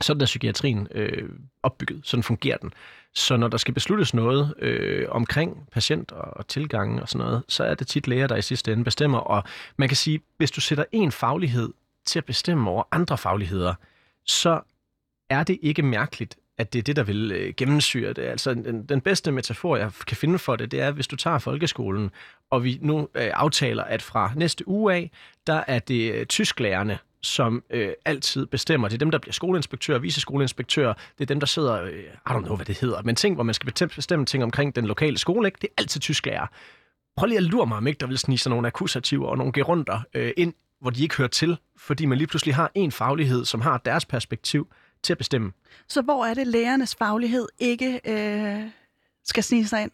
sådan 0.00 0.20
er 0.20 0.26
psykiatrien 0.26 0.88
øh, 0.90 1.28
opbygget. 1.62 2.00
Sådan 2.04 2.22
fungerer 2.22 2.56
den. 2.56 2.72
Så 3.14 3.36
når 3.36 3.48
der 3.48 3.56
skal 3.56 3.74
besluttes 3.74 4.14
noget 4.14 4.54
øh, 4.58 5.06
omkring 5.08 5.68
patienter 5.72 6.16
og 6.16 6.48
tilgange 6.48 7.02
og 7.02 7.08
sådan 7.08 7.26
noget, 7.26 7.42
så 7.48 7.64
er 7.64 7.74
det 7.74 7.86
tit 7.86 8.08
læger, 8.08 8.26
der 8.26 8.36
i 8.36 8.42
sidste 8.42 8.72
ende 8.72 8.84
bestemmer. 8.84 9.18
Og 9.18 9.44
man 9.76 9.88
kan 9.88 9.96
sige, 9.96 10.20
hvis 10.36 10.50
du 10.50 10.60
sætter 10.60 10.84
en 10.92 11.12
faglighed 11.12 11.72
til 12.06 12.18
at 12.18 12.24
bestemme 12.24 12.70
over 12.70 12.82
andre 12.90 13.18
fagligheder, 13.18 13.74
så 14.24 14.60
er 15.30 15.42
det 15.42 15.58
ikke 15.62 15.82
mærkeligt, 15.82 16.36
at 16.58 16.72
det 16.72 16.78
er 16.78 16.82
det, 16.82 16.96
der 16.96 17.02
vil 17.02 17.32
øh, 17.32 17.54
gennemsyre 17.56 18.12
det. 18.12 18.22
Altså, 18.22 18.54
den, 18.54 18.86
den 18.86 19.00
bedste 19.00 19.32
metafor, 19.32 19.76
jeg 19.76 19.90
kan 20.06 20.16
finde 20.16 20.38
for 20.38 20.56
det, 20.56 20.70
det 20.70 20.80
er, 20.80 20.90
hvis 20.90 21.06
du 21.06 21.16
tager 21.16 21.38
folkeskolen, 21.38 22.10
og 22.50 22.64
vi 22.64 22.78
nu 22.82 23.08
øh, 23.14 23.30
aftaler, 23.34 23.84
at 23.84 24.02
fra 24.02 24.32
næste 24.36 24.68
uge 24.68 24.94
af, 24.94 25.10
der 25.46 25.64
er 25.66 25.78
det 25.78 26.12
øh, 26.12 26.26
tysklærerne, 26.26 26.98
som 27.24 27.62
øh, 27.70 27.92
altid 28.04 28.46
bestemmer. 28.46 28.88
Det 28.88 28.94
er 28.94 28.98
dem, 28.98 29.10
der 29.10 29.18
bliver 29.18 29.32
skoleinspektør, 29.32 29.98
viceskoleinspektør. 29.98 30.92
Det 30.92 31.20
er 31.20 31.26
dem, 31.26 31.40
der 31.40 31.46
sidder, 31.46 31.82
øh, 31.82 31.90
I 31.90 32.30
don't 32.30 32.40
know, 32.40 32.56
hvad 32.56 32.66
det 32.66 32.78
hedder, 32.78 33.02
men 33.02 33.16
ting, 33.16 33.34
hvor 33.34 33.44
man 33.44 33.54
skal 33.54 33.88
bestemme 33.96 34.26
ting 34.26 34.42
omkring 34.42 34.76
den 34.76 34.86
lokale 34.86 35.18
skole, 35.18 35.48
ikke? 35.48 35.58
det 35.62 35.68
er 35.68 35.82
altid 35.82 36.00
tysklærer. 36.00 36.46
Prøv 37.16 37.26
lige 37.26 37.38
at 37.38 37.44
lure 37.44 37.66
mig, 37.66 37.76
om 37.76 37.86
ikke 37.86 37.98
der 37.98 38.06
vil 38.06 38.18
snige 38.18 38.38
sig 38.38 38.50
nogle 38.50 38.66
akkusativer 38.66 39.28
og 39.28 39.38
nogle 39.38 39.52
gerunder 39.52 40.00
øh, 40.14 40.32
ind, 40.36 40.54
hvor 40.80 40.90
de 40.90 41.02
ikke 41.02 41.16
hører 41.16 41.28
til, 41.28 41.58
fordi 41.78 42.06
man 42.06 42.18
lige 42.18 42.28
pludselig 42.28 42.54
har 42.54 42.70
en 42.74 42.92
faglighed, 42.92 43.44
som 43.44 43.60
har 43.60 43.78
deres 43.78 44.06
perspektiv 44.06 44.68
til 45.02 45.12
at 45.12 45.18
bestemme. 45.18 45.52
Så 45.88 46.02
hvor 46.02 46.24
er 46.24 46.34
det, 46.34 46.46
lærernes 46.46 46.94
faglighed 46.94 47.46
ikke 47.58 48.00
øh, 48.04 48.70
skal 49.24 49.42
snige 49.42 49.66
sig 49.66 49.82
ind? 49.82 49.90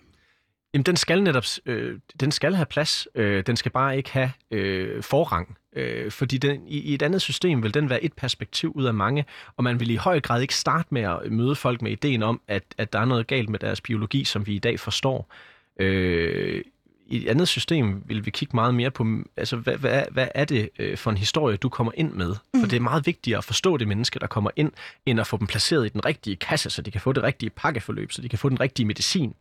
Jamen, 0.74 0.84
den 0.84 0.96
skal 0.96 1.22
netop 1.22 1.44
øh, 1.66 1.98
den 2.20 2.30
skal 2.32 2.54
have 2.54 2.66
plads. 2.66 3.08
Øh, 3.14 3.42
den 3.46 3.56
skal 3.56 3.72
bare 3.72 3.96
ikke 3.96 4.10
have 4.10 4.32
øh, 4.50 5.02
forrang. 5.02 5.56
Øh, 5.76 6.10
fordi 6.10 6.38
den, 6.38 6.68
i, 6.68 6.78
i 6.78 6.94
et 6.94 7.02
andet 7.02 7.22
system 7.22 7.62
vil 7.62 7.74
den 7.74 7.90
være 7.90 8.04
et 8.04 8.12
perspektiv 8.12 8.72
ud 8.74 8.84
af 8.84 8.94
mange, 8.94 9.24
og 9.56 9.64
man 9.64 9.80
vil 9.80 9.90
i 9.90 9.96
høj 9.96 10.20
grad 10.20 10.42
ikke 10.42 10.54
starte 10.54 10.88
med 10.90 11.02
at 11.02 11.32
møde 11.32 11.54
folk 11.54 11.82
med 11.82 11.92
ideen 11.92 12.22
om, 12.22 12.40
at, 12.48 12.62
at 12.78 12.92
der 12.92 12.98
er 12.98 13.04
noget 13.04 13.26
galt 13.26 13.48
med 13.48 13.58
deres 13.58 13.80
biologi, 13.80 14.24
som 14.24 14.46
vi 14.46 14.54
i 14.54 14.58
dag 14.58 14.80
forstår. 14.80 15.32
Øh, 15.80 16.64
I 17.06 17.16
et 17.16 17.28
andet 17.28 17.48
system 17.48 18.02
vil 18.06 18.26
vi 18.26 18.30
kigge 18.30 18.56
meget 18.56 18.74
mere 18.74 18.90
på, 18.90 19.06
altså, 19.36 19.56
hvad, 19.56 19.76
hvad, 19.76 20.04
hvad 20.10 20.28
er 20.34 20.44
det 20.44 20.70
øh, 20.78 20.96
for 20.96 21.10
en 21.10 21.16
historie, 21.16 21.56
du 21.56 21.68
kommer 21.68 21.92
ind 21.94 22.12
med? 22.12 22.34
For 22.60 22.66
det 22.66 22.76
er 22.76 22.80
meget 22.80 23.06
vigtigere 23.06 23.38
at 23.38 23.44
forstå 23.44 23.76
det 23.76 23.88
menneske, 23.88 24.18
der 24.18 24.26
kommer 24.26 24.50
ind, 24.56 24.72
end 25.06 25.20
at 25.20 25.26
få 25.26 25.36
dem 25.36 25.46
placeret 25.46 25.86
i 25.86 25.88
den 25.88 26.04
rigtige 26.04 26.36
kasse, 26.36 26.70
så 26.70 26.82
de 26.82 26.90
kan 26.90 27.00
få 27.00 27.12
det 27.12 27.22
rigtige 27.22 27.50
pakkeforløb, 27.50 28.12
så 28.12 28.22
de 28.22 28.28
kan 28.28 28.38
få 28.38 28.48
den 28.48 28.60
rigtige 28.60 28.86
medicin. 28.86 29.34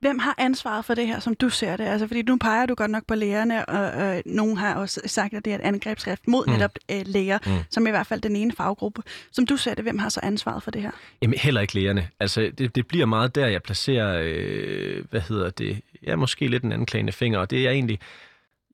Hvem 0.00 0.18
har 0.18 0.34
ansvaret 0.38 0.84
for 0.84 0.94
det 0.94 1.06
her, 1.06 1.20
som 1.20 1.34
du 1.34 1.48
ser 1.48 1.76
det? 1.76 1.84
Altså, 1.84 2.06
fordi 2.06 2.22
nu 2.22 2.36
peger 2.36 2.66
du 2.66 2.74
godt 2.74 2.90
nok 2.90 3.06
på 3.06 3.14
lægerne, 3.14 3.66
og 3.66 4.16
øh, 4.16 4.22
nogen 4.26 4.56
har 4.56 4.74
også 4.74 5.00
sagt, 5.06 5.34
at 5.34 5.44
det 5.44 5.50
er 5.50 5.54
et 5.54 5.62
angrebsskrift 5.62 6.28
mod 6.28 6.46
mm. 6.46 6.52
netop 6.52 6.70
øh, 6.90 7.02
læger, 7.06 7.38
mm. 7.46 7.52
som 7.70 7.86
i 7.86 7.90
hvert 7.90 8.06
fald 8.06 8.20
den 8.20 8.36
ene 8.36 8.52
faggruppe. 8.52 9.02
Som 9.32 9.46
du 9.46 9.56
ser 9.56 9.74
det, 9.74 9.84
hvem 9.84 9.98
har 9.98 10.08
så 10.08 10.20
ansvaret 10.22 10.62
for 10.62 10.70
det 10.70 10.82
her? 10.82 10.90
Jamen 11.22 11.38
heller 11.38 11.60
ikke 11.60 11.74
lægerne. 11.74 12.08
Altså 12.20 12.50
det, 12.58 12.74
det 12.74 12.86
bliver 12.86 13.06
meget 13.06 13.34
der, 13.34 13.46
jeg 13.46 13.62
placerer, 13.62 14.22
øh, 14.24 15.04
hvad 15.10 15.20
hedder 15.20 15.50
det, 15.50 15.80
ja 16.06 16.16
måske 16.16 16.48
lidt 16.48 16.64
en 16.64 16.72
anklagende 16.72 17.12
finger, 17.12 17.38
og 17.38 17.50
det 17.50 17.66
er 17.66 17.70
egentlig, 17.70 17.98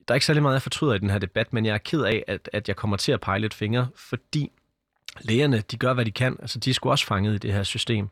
der 0.09 0.15
er 0.15 0.17
ikke 0.17 0.27
særlig 0.27 0.43
meget, 0.43 0.55
jeg 0.55 0.63
fortryder 0.63 0.95
i 0.95 0.99
den 0.99 1.11
her 1.11 1.19
debat, 1.19 1.53
men 1.53 1.67
jeg 1.67 1.75
er 1.75 1.79
ked 1.79 2.01
af, 2.01 2.25
at, 2.27 2.51
at 2.53 2.69
jeg 2.69 2.77
kommer 2.77 2.97
til 2.97 3.13
at 3.13 3.21
pege 3.21 3.39
lidt 3.39 3.55
fingre, 3.55 3.89
fordi 3.97 4.51
lægerne, 5.21 5.63
de 5.71 5.77
gør, 5.77 5.93
hvad 5.93 6.05
de 6.05 6.11
kan. 6.11 6.37
Altså 6.41 6.59
de 6.59 6.71
er 6.71 6.75
sgu 6.75 6.91
også 6.91 7.07
fanget 7.07 7.35
i 7.35 7.39
det 7.39 7.53
her 7.53 7.63
system. 7.63 8.09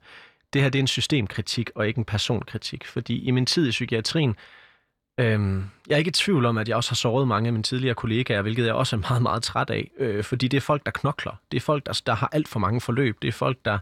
Det 0.52 0.62
her, 0.62 0.68
det 0.68 0.78
er 0.78 0.82
en 0.82 0.86
systemkritik 0.86 1.70
og 1.74 1.88
ikke 1.88 1.98
en 1.98 2.04
personkritik, 2.04 2.86
fordi 2.86 3.22
i 3.22 3.30
min 3.30 3.46
tid 3.46 3.68
i 3.68 3.70
psykiatrien, 3.70 4.36
Øhm, 5.20 5.64
jeg 5.88 5.94
er 5.94 5.98
ikke 5.98 6.08
i 6.08 6.12
tvivl 6.12 6.44
om, 6.44 6.58
at 6.58 6.68
jeg 6.68 6.76
også 6.76 6.90
har 6.90 6.94
såret 6.94 7.28
mange 7.28 7.46
af 7.46 7.52
mine 7.52 7.62
tidligere 7.62 7.94
kollegaer, 7.94 8.42
hvilket 8.42 8.66
jeg 8.66 8.74
også 8.74 8.96
er 8.96 9.00
meget, 9.00 9.22
meget 9.22 9.42
træt 9.42 9.70
af. 9.70 9.90
Øh, 9.98 10.24
fordi 10.24 10.48
det 10.48 10.56
er 10.56 10.60
folk, 10.60 10.86
der 10.86 10.90
knokler. 10.92 11.32
Det 11.50 11.56
er 11.56 11.60
folk, 11.60 11.86
der, 11.86 12.02
der 12.06 12.14
har 12.14 12.28
alt 12.32 12.48
for 12.48 12.60
mange 12.60 12.80
forløb. 12.80 13.22
Det 13.22 13.28
er 13.28 13.32
folk, 13.32 13.58
der 13.64 13.78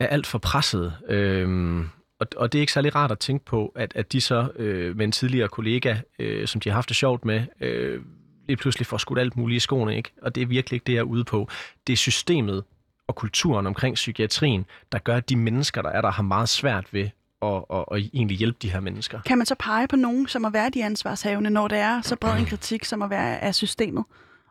er 0.00 0.06
alt 0.06 0.26
for 0.26 0.38
presset. 0.38 0.92
Øhm, 1.08 1.88
og, 2.20 2.26
og 2.36 2.52
det 2.52 2.58
er 2.58 2.60
ikke 2.60 2.72
særlig 2.72 2.94
rart 2.94 3.10
at 3.10 3.18
tænke 3.18 3.44
på, 3.44 3.72
at, 3.76 3.92
at 3.94 4.12
de 4.12 4.20
så 4.20 4.48
øh, 4.56 4.96
med 4.96 5.04
en 5.04 5.12
tidligere 5.12 5.48
kollega, 5.48 5.96
øh, 6.18 6.46
som 6.46 6.60
de 6.60 6.68
har 6.68 6.74
haft 6.74 6.88
det 6.88 6.96
sjovt 6.96 7.24
med, 7.24 7.42
øh, 7.60 8.00
lige 8.48 8.56
pludselig 8.56 8.86
får 8.86 8.96
skudt 8.96 9.18
alt 9.18 9.36
muligt 9.36 9.56
i 9.56 9.60
skoene. 9.60 9.96
Ikke? 9.96 10.10
Og 10.22 10.34
det 10.34 10.42
er 10.42 10.46
virkelig 10.46 10.76
ikke 10.76 10.84
det, 10.84 10.92
jeg 10.92 10.98
er 10.98 11.04
ude 11.04 11.24
på. 11.24 11.48
Det 11.86 11.92
er 11.92 11.96
systemet 11.96 12.64
og 13.08 13.14
kulturen 13.14 13.66
omkring 13.66 13.94
psykiatrien, 13.94 14.66
der 14.92 14.98
gør, 14.98 15.16
at 15.16 15.28
de 15.28 15.36
mennesker, 15.36 15.82
der 15.82 15.90
er 15.90 16.00
der, 16.00 16.10
har 16.10 16.22
meget 16.22 16.48
svært 16.48 16.94
ved 16.94 17.08
at, 17.42 17.64
at, 17.72 17.84
at 17.92 17.98
egentlig 18.14 18.36
hjælpe 18.36 18.58
de 18.62 18.70
her 18.70 18.80
mennesker. 18.80 19.20
Kan 19.20 19.38
man 19.38 19.46
så 19.46 19.54
pege 19.58 19.88
på 19.88 19.96
nogen, 19.96 20.28
som 20.28 20.44
at 20.44 20.52
være 20.52 20.70
de 20.70 20.84
ansvarshavende, 20.84 21.50
når 21.50 21.68
det 21.68 21.78
er 21.78 22.02
så 22.02 22.16
bred 22.16 22.38
en 22.38 22.46
kritik, 22.46 22.84
som 22.84 23.02
at 23.02 23.10
være 23.10 23.40
af 23.40 23.54
systemet 23.54 24.04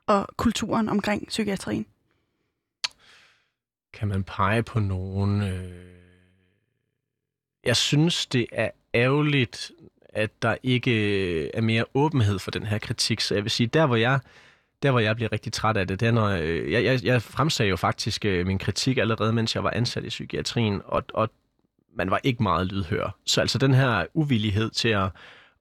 og 0.08 0.28
kulturen 0.38 0.90
omkring 0.90 1.28
psykiatrien? 1.28 1.86
Kan 3.94 4.08
man 4.08 4.24
pege 4.24 4.64
på 4.64 4.80
nogen? 4.80 5.42
Øh... 5.42 5.72
Jeg 7.64 7.78
synes, 7.78 8.26
det 8.26 8.48
er 8.52 8.70
ærgerligt, 8.94 9.72
at 10.10 10.42
der 10.42 10.56
ikke 10.64 11.56
er 11.56 11.62
mere 11.62 11.86
åbenhed 11.94 12.40
for 12.40 12.52
den 12.52 12.66
her 12.66 12.80
kritik. 12.80 13.22
Så 13.22 13.34
jeg 13.34 13.44
vil 13.44 13.52
sige, 13.52 13.68
der 13.68 13.86
hvor 13.86 13.96
jeg, 13.96 14.20
der, 14.84 14.92
hvor 14.92 15.00
jeg 15.00 15.16
bliver 15.16 15.32
rigtig 15.32 15.54
træt 15.54 15.78
af 15.78 15.88
det, 15.88 16.00
det 16.00 16.08
er, 16.08 16.12
når 16.12 16.28
øh, 16.28 16.72
jeg, 16.72 16.84
jeg, 16.84 17.06
jeg 17.06 17.22
fremsagde 17.22 17.70
jo 17.70 17.76
faktisk 17.76 18.26
øh, 18.26 18.48
min 18.48 18.58
kritik 18.58 18.98
allerede, 18.98 19.34
mens 19.34 19.56
jeg 19.56 19.64
var 19.64 19.72
ansat 19.72 20.04
i 20.04 20.10
psykiatrien, 20.10 20.82
og, 20.86 21.04
og 21.14 21.30
man 21.96 22.12
var 22.12 22.20
ikke 22.24 22.44
meget 22.44 22.68
lydhør. 22.68 23.16
Så 23.26 23.42
altså 23.42 23.58
den 23.58 23.74
her 23.74 24.06
uvillighed 24.14 24.70
til 24.70 24.90
at, 24.90 25.10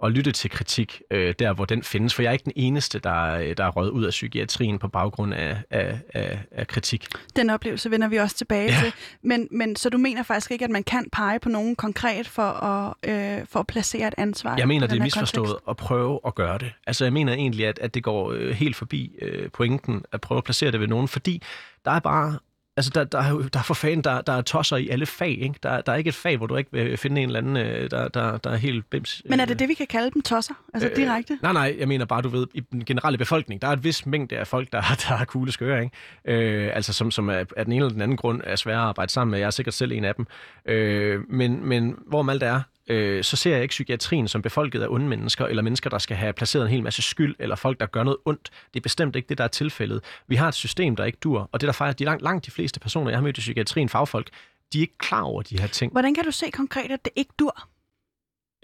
at 0.05 0.13
lytte 0.13 0.33
til 0.33 0.51
kritik, 0.51 1.03
øh, 1.11 1.35
der 1.39 1.53
hvor 1.53 1.65
den 1.65 1.83
findes, 1.83 2.15
for 2.15 2.23
jeg 2.23 2.29
er 2.29 2.33
ikke 2.33 2.45
den 2.45 2.53
eneste, 2.57 2.99
der, 2.99 3.55
der 3.55 3.65
er 3.65 3.69
røget 3.71 3.91
ud 3.91 4.05
af 4.05 4.11
psykiatrien 4.11 4.79
på 4.79 4.89
baggrund 4.89 5.35
af, 5.35 5.57
af, 5.71 5.99
af, 6.15 6.39
af 6.53 6.67
kritik. 6.67 7.07
Den 7.37 7.51
oplevelse 7.51 7.91
vender 7.91 8.09
vi 8.09 8.17
også 8.17 8.37
tilbage 8.37 8.73
Ja. 8.73 8.81
til. 8.83 8.93
Men, 9.23 9.49
men 9.51 9.77
så 9.77 9.91
du 9.91 9.99
mener 9.99 10.23
faktisk 10.23 10.51
ikke, 10.51 10.65
at 10.65 10.71
man 10.71 10.85
kan 10.85 11.07
pege 11.13 11.39
på 11.41 11.49
nogen 11.49 11.77
konkret 11.77 12.29
for 12.29 12.43
at, 12.43 12.95
øh, 13.11 13.47
for 13.47 13.61
at 13.61 13.67
placere 13.67 14.09
et 14.09 14.15
ansvar? 14.19 14.57
Jeg 14.57 14.69
mener, 14.69 14.87
det 14.87 14.99
er 14.99 15.03
misforstået 15.03 15.47
kontekst? 15.49 15.69
at 15.71 15.77
prøve 15.77 16.21
at 16.27 16.35
gøre 16.35 16.59
det. 16.59 16.73
Altså, 16.87 17.05
jeg 17.05 17.13
mener 17.13 17.33
egentlig, 17.33 17.67
at, 17.67 17.79
at 17.79 17.95
det 17.95 18.03
går 18.03 18.33
øh, 18.33 18.51
helt 18.51 18.77
forbi 18.77 19.13
øh, 19.23 19.51
pointen 19.51 20.03
at 20.13 20.21
prøve 20.21 20.39
at 20.39 20.45
placere 20.45 20.71
det 20.73 20.81
ved 20.81 20.89
nogen, 20.89 21.09
fordi 21.09 21.43
der 21.85 21.91
er 21.91 22.01
bare... 22.01 22.39
Altså, 22.77 22.91
der, 22.95 23.05
der, 23.05 23.19
er 23.19 23.31
jo, 23.31 23.43
der 23.43 23.59
er 23.59 23.63
for 23.63 23.75
fanden, 23.75 24.05
der, 24.05 24.21
der 24.21 24.33
er 24.33 24.43
tosser 24.43 24.77
i 24.77 24.89
alle 24.89 25.07
fag, 25.07 25.29
ikke? 25.29 25.55
Der, 25.63 25.81
der 25.81 25.93
er 25.93 25.97
ikke 25.97 26.09
et 26.09 26.15
fag, 26.15 26.37
hvor 26.37 26.47
du 26.47 26.57
ikke 26.57 26.73
vil 26.73 26.97
finde 26.97 27.23
en 27.23 27.29
eller 27.29 27.39
anden, 27.39 27.57
øh, 27.57 27.91
der, 27.91 28.09
der, 28.09 28.37
der 28.37 28.51
er 28.51 28.57
helt 28.57 28.91
bims. 28.91 29.23
Men 29.25 29.41
er 29.41 29.45
øh, 29.45 29.49
det 29.49 29.59
det, 29.59 29.69
vi 29.69 29.75
kan 29.75 29.87
kalde 29.87 30.11
dem 30.11 30.23
tosser? 30.23 30.55
Altså 30.75 30.89
øh, 30.89 30.97
direkte? 30.97 31.39
Nej, 31.43 31.53
nej, 31.53 31.77
jeg 31.79 31.89
mener 31.89 32.05
bare, 32.05 32.23
du 32.23 32.29
ved, 32.29 32.47
i 32.55 32.61
den 32.61 32.85
generelle 32.85 33.19
befolkning, 33.19 33.63
der 33.63 33.69
er 33.69 33.73
et 33.73 33.85
vis 33.85 34.07
mængde 34.07 34.39
af 34.39 34.47
folk, 34.47 34.73
der, 34.73 34.81
der 35.09 35.15
er 35.15 35.25
kugle 35.25 35.53
skøre, 35.53 35.83
ikke? 35.83 35.97
Øh, 36.25 36.71
altså 36.75 36.93
som, 36.93 37.11
som 37.11 37.29
er, 37.29 37.45
af 37.57 37.65
den 37.65 37.73
ene 37.73 37.77
eller 37.77 37.93
den 37.93 38.03
anden 38.03 38.17
grund 38.17 38.41
er 38.45 38.57
svære 38.57 38.77
at 38.77 38.83
arbejde 38.83 39.13
sammen 39.13 39.31
med. 39.31 39.39
Jeg 39.39 39.47
er 39.47 39.51
sikkert 39.51 39.75
selv 39.75 39.93
en 39.93 40.05
af 40.05 40.15
dem. 40.15 40.27
Øh, 40.67 41.21
men, 41.29 41.65
men 41.67 41.97
hvorom 42.07 42.29
alt 42.29 42.43
er, 42.43 42.61
øh, 42.91 43.25
så 43.25 43.37
ser 43.37 43.53
jeg 43.53 43.63
ikke 43.63 43.73
psykiatrien 43.73 44.29
som 44.29 44.43
befolket 44.43 44.83
af 44.83 44.89
onde 44.89 45.09
mennesker, 45.09 45.47
eller 45.47 45.63
mennesker, 45.63 45.91
der 45.91 45.99
skal 45.99 46.17
have 46.17 46.33
placeret 46.33 46.65
en 46.65 46.71
hel 46.71 46.83
masse 46.83 47.03
skyld, 47.03 47.37
eller 47.39 47.57
folk, 47.57 47.81
der 47.81 47.87
gør 47.87 48.03
noget 48.03 48.19
ondt. 48.25 48.51
Det 48.75 48.81
er 48.81 48.83
bestemt 48.83 49.17
ikke 49.17 49.29
det, 49.29 49.39
der 49.39 49.45
er 49.45 49.49
tilfældet. 49.49 50.05
Vi 50.27 50.37
har 50.37 50.49
et 50.49 50.55
system, 50.55 50.97
der 50.97 51.05
ikke 51.05 51.19
dur, 51.23 51.49
og 51.53 51.61
det 51.61 51.67
der 51.67 51.73
faktisk, 51.73 51.99
de 51.99 52.05
langt, 52.05 52.23
langt 52.23 52.47
de 52.47 52.51
fleste 52.51 52.81
personer, 52.81 53.11
jeg 53.11 53.19
har 53.19 53.23
mødt 53.23 53.39
i 53.39 53.41
psykiatrien, 53.41 53.89
fagfolk, 53.89 54.31
de 54.73 54.79
er 54.79 54.83
ikke 54.83 54.99
klar 54.99 55.23
over 55.23 55.43
de 55.43 55.61
her 55.61 55.67
ting. 55.67 55.93
Hvordan 55.93 56.15
kan 56.15 56.25
du 56.25 56.31
se 56.31 56.51
konkret, 56.51 56.91
at 56.91 57.05
det 57.05 57.13
ikke 57.17 57.33
dur? 57.39 57.69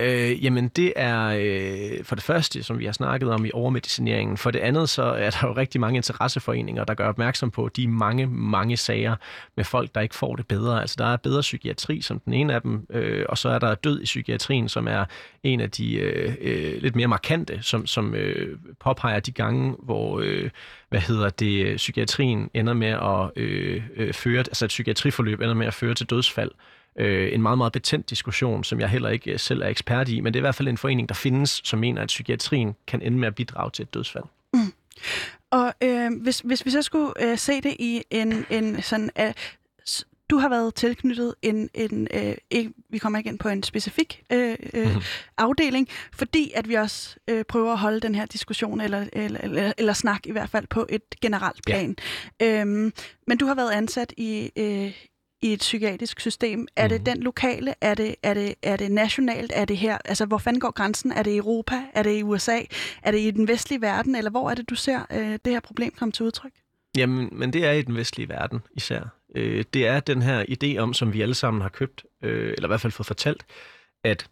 Øh, 0.00 0.44
jamen, 0.44 0.68
det 0.68 0.92
er 0.96 1.26
øh, 1.26 2.04
for 2.04 2.14
det 2.14 2.24
første, 2.24 2.62
som 2.62 2.78
vi 2.78 2.84
har 2.84 2.92
snakket 2.92 3.30
om 3.30 3.44
i 3.44 3.50
overmedicineringen. 3.54 4.36
For 4.36 4.50
det 4.50 4.58
andet, 4.58 4.88
så 4.88 5.02
er 5.02 5.30
der 5.30 5.48
jo 5.48 5.52
rigtig 5.56 5.80
mange 5.80 5.96
interesseforeninger, 5.96 6.84
der 6.84 6.94
gør 6.94 7.08
opmærksom 7.08 7.50
på 7.50 7.68
de 7.76 7.88
mange, 7.88 8.26
mange 8.26 8.76
sager 8.76 9.16
med 9.56 9.64
folk, 9.64 9.94
der 9.94 10.00
ikke 10.00 10.14
får 10.14 10.36
det 10.36 10.46
bedre. 10.46 10.80
Altså, 10.80 10.96
der 10.98 11.06
er 11.06 11.16
bedre 11.16 11.40
psykiatri 11.40 12.00
som 12.00 12.20
den 12.20 12.32
ene 12.32 12.54
af 12.54 12.62
dem, 12.62 12.86
øh, 12.90 13.26
og 13.28 13.38
så 13.38 13.48
er 13.48 13.58
der 13.58 13.74
død 13.74 14.00
i 14.00 14.04
psykiatrien, 14.04 14.68
som 14.68 14.88
er 14.88 15.04
en 15.42 15.60
af 15.60 15.70
de 15.70 15.94
øh, 15.94 16.34
øh, 16.40 16.82
lidt 16.82 16.96
mere 16.96 17.08
markante, 17.08 17.58
som, 17.62 17.86
som 17.86 18.14
øh, 18.14 18.58
påpeger 18.80 19.20
de 19.20 19.32
gange, 19.32 19.74
hvor, 19.82 20.20
øh, 20.24 20.50
hvad 20.88 21.00
hedder 21.00 21.30
det, 21.30 21.76
psykiatrien 21.76 22.50
ender 22.54 22.74
med 22.74 22.88
at 22.88 23.42
øh, 23.42 23.82
øh, 23.96 24.14
føre, 24.14 24.38
altså 24.38 24.64
et 24.64 24.68
psykiatriforløb 24.68 25.40
ender 25.40 25.54
med 25.54 25.66
at 25.66 25.74
føre 25.74 25.94
til 25.94 26.10
dødsfald 26.10 26.50
øh, 26.50 26.75
en 26.98 27.42
meget, 27.42 27.58
meget 27.58 27.72
betændt 27.72 28.10
diskussion, 28.10 28.64
som 28.64 28.80
jeg 28.80 28.88
heller 28.88 29.08
ikke 29.08 29.32
øh, 29.32 29.38
selv 29.38 29.62
er 29.62 29.68
ekspert 29.68 30.08
i, 30.08 30.20
men 30.20 30.34
det 30.34 30.38
er 30.38 30.40
i 30.40 30.46
hvert 30.46 30.54
fald 30.54 30.68
en 30.68 30.78
forening, 30.78 31.08
der 31.08 31.14
findes, 31.14 31.60
som 31.64 31.78
mener, 31.78 32.02
at 32.02 32.06
psykiatrien 32.06 32.76
kan 32.86 33.02
ende 33.02 33.18
med 33.18 33.28
at 33.28 33.34
bidrage 33.34 33.70
til 33.70 33.82
et 33.82 33.94
dødsfald. 33.94 34.24
Mm. 34.54 34.72
Og 35.50 35.74
øh, 35.82 36.10
hvis, 36.22 36.40
hvis 36.40 36.64
vi 36.64 36.70
så 36.70 36.82
skulle 36.82 37.12
øh, 37.20 37.38
se 37.38 37.60
det 37.60 37.76
i 37.78 38.02
en, 38.10 38.46
en 38.50 38.82
sådan... 38.82 39.10
Øh, 39.20 39.32
du 40.30 40.38
har 40.38 40.48
været 40.48 40.74
tilknyttet 40.74 41.34
en, 41.42 41.68
en 41.74 42.08
øh, 42.14 42.34
ikke, 42.50 42.72
vi 42.90 42.98
kommer 42.98 43.18
ikke 43.18 43.30
ind 43.30 43.38
på 43.38 43.48
en 43.48 43.62
specifik 43.62 44.22
øh, 44.32 44.56
øh, 44.74 44.94
mm. 44.94 45.02
afdeling, 45.38 45.88
fordi 46.12 46.52
at 46.54 46.68
vi 46.68 46.74
også 46.74 47.16
øh, 47.28 47.44
prøver 47.44 47.72
at 47.72 47.78
holde 47.78 48.00
den 48.00 48.14
her 48.14 48.26
diskussion, 48.26 48.80
eller, 48.80 49.06
eller, 49.12 49.40
eller, 49.40 49.72
eller 49.78 49.92
snak 49.92 50.26
i 50.26 50.32
hvert 50.32 50.50
fald 50.50 50.66
på 50.66 50.86
et 50.88 51.02
generelt 51.22 51.64
plan. 51.66 51.96
Ja. 52.40 52.60
Øhm, 52.60 52.92
men 53.26 53.38
du 53.38 53.46
har 53.46 53.54
været 53.54 53.70
ansat 53.70 54.12
i, 54.16 54.50
øh, 54.56 54.92
i 55.42 55.52
et 55.52 55.58
psykiatrisk 55.58 56.20
system? 56.20 56.66
Er 56.76 56.84
mm. 56.84 56.88
det 56.88 57.00
mhm. 57.00 57.04
den 57.04 57.22
lokale? 57.22 57.74
Er 57.80 57.94
det, 57.94 58.14
er, 58.22 58.34
det, 58.34 58.54
er 58.62 58.76
det 58.76 58.92
nationalt? 58.92 59.52
Er 59.54 59.64
det 59.64 59.76
her? 59.76 59.98
Altså, 60.04 60.26
hvor 60.26 60.38
fanden 60.38 60.60
går 60.60 60.70
grænsen? 60.70 61.12
Er 61.12 61.22
det 61.22 61.30
i 61.30 61.36
Europa? 61.36 61.74
Er 61.94 62.02
det 62.02 62.18
i 62.18 62.22
USA? 62.22 62.60
Er 63.02 63.10
det 63.10 63.20
i 63.20 63.30
den 63.30 63.48
vestlige 63.48 63.80
verden? 63.80 64.14
Eller 64.14 64.30
hvor 64.30 64.50
er 64.50 64.54
det, 64.54 64.70
du 64.70 64.74
ser 64.74 65.00
øh, 65.12 65.38
det 65.44 65.52
her 65.52 65.60
problem 65.60 65.92
komme 65.98 66.12
til 66.12 66.24
udtryk? 66.24 66.52
Jamen, 66.96 67.28
men 67.32 67.52
det 67.52 67.64
er 67.64 67.72
i 67.72 67.82
den 67.82 67.96
vestlige 67.96 68.28
verden 68.28 68.60
især. 68.74 69.00
Øh, 69.36 69.64
det 69.74 69.86
er 69.86 70.00
den 70.00 70.22
her 70.22 70.44
idé 70.44 70.78
om, 70.78 70.94
som 70.94 71.12
vi 71.12 71.22
alle 71.22 71.34
sammen 71.34 71.62
har 71.62 71.68
købt, 71.68 72.04
øh, 72.22 72.52
eller 72.56 72.68
i 72.68 72.70
hvert 72.70 72.80
fald 72.80 72.92
fået 72.92 73.06
fortalt, 73.06 73.46
at 74.04 74.26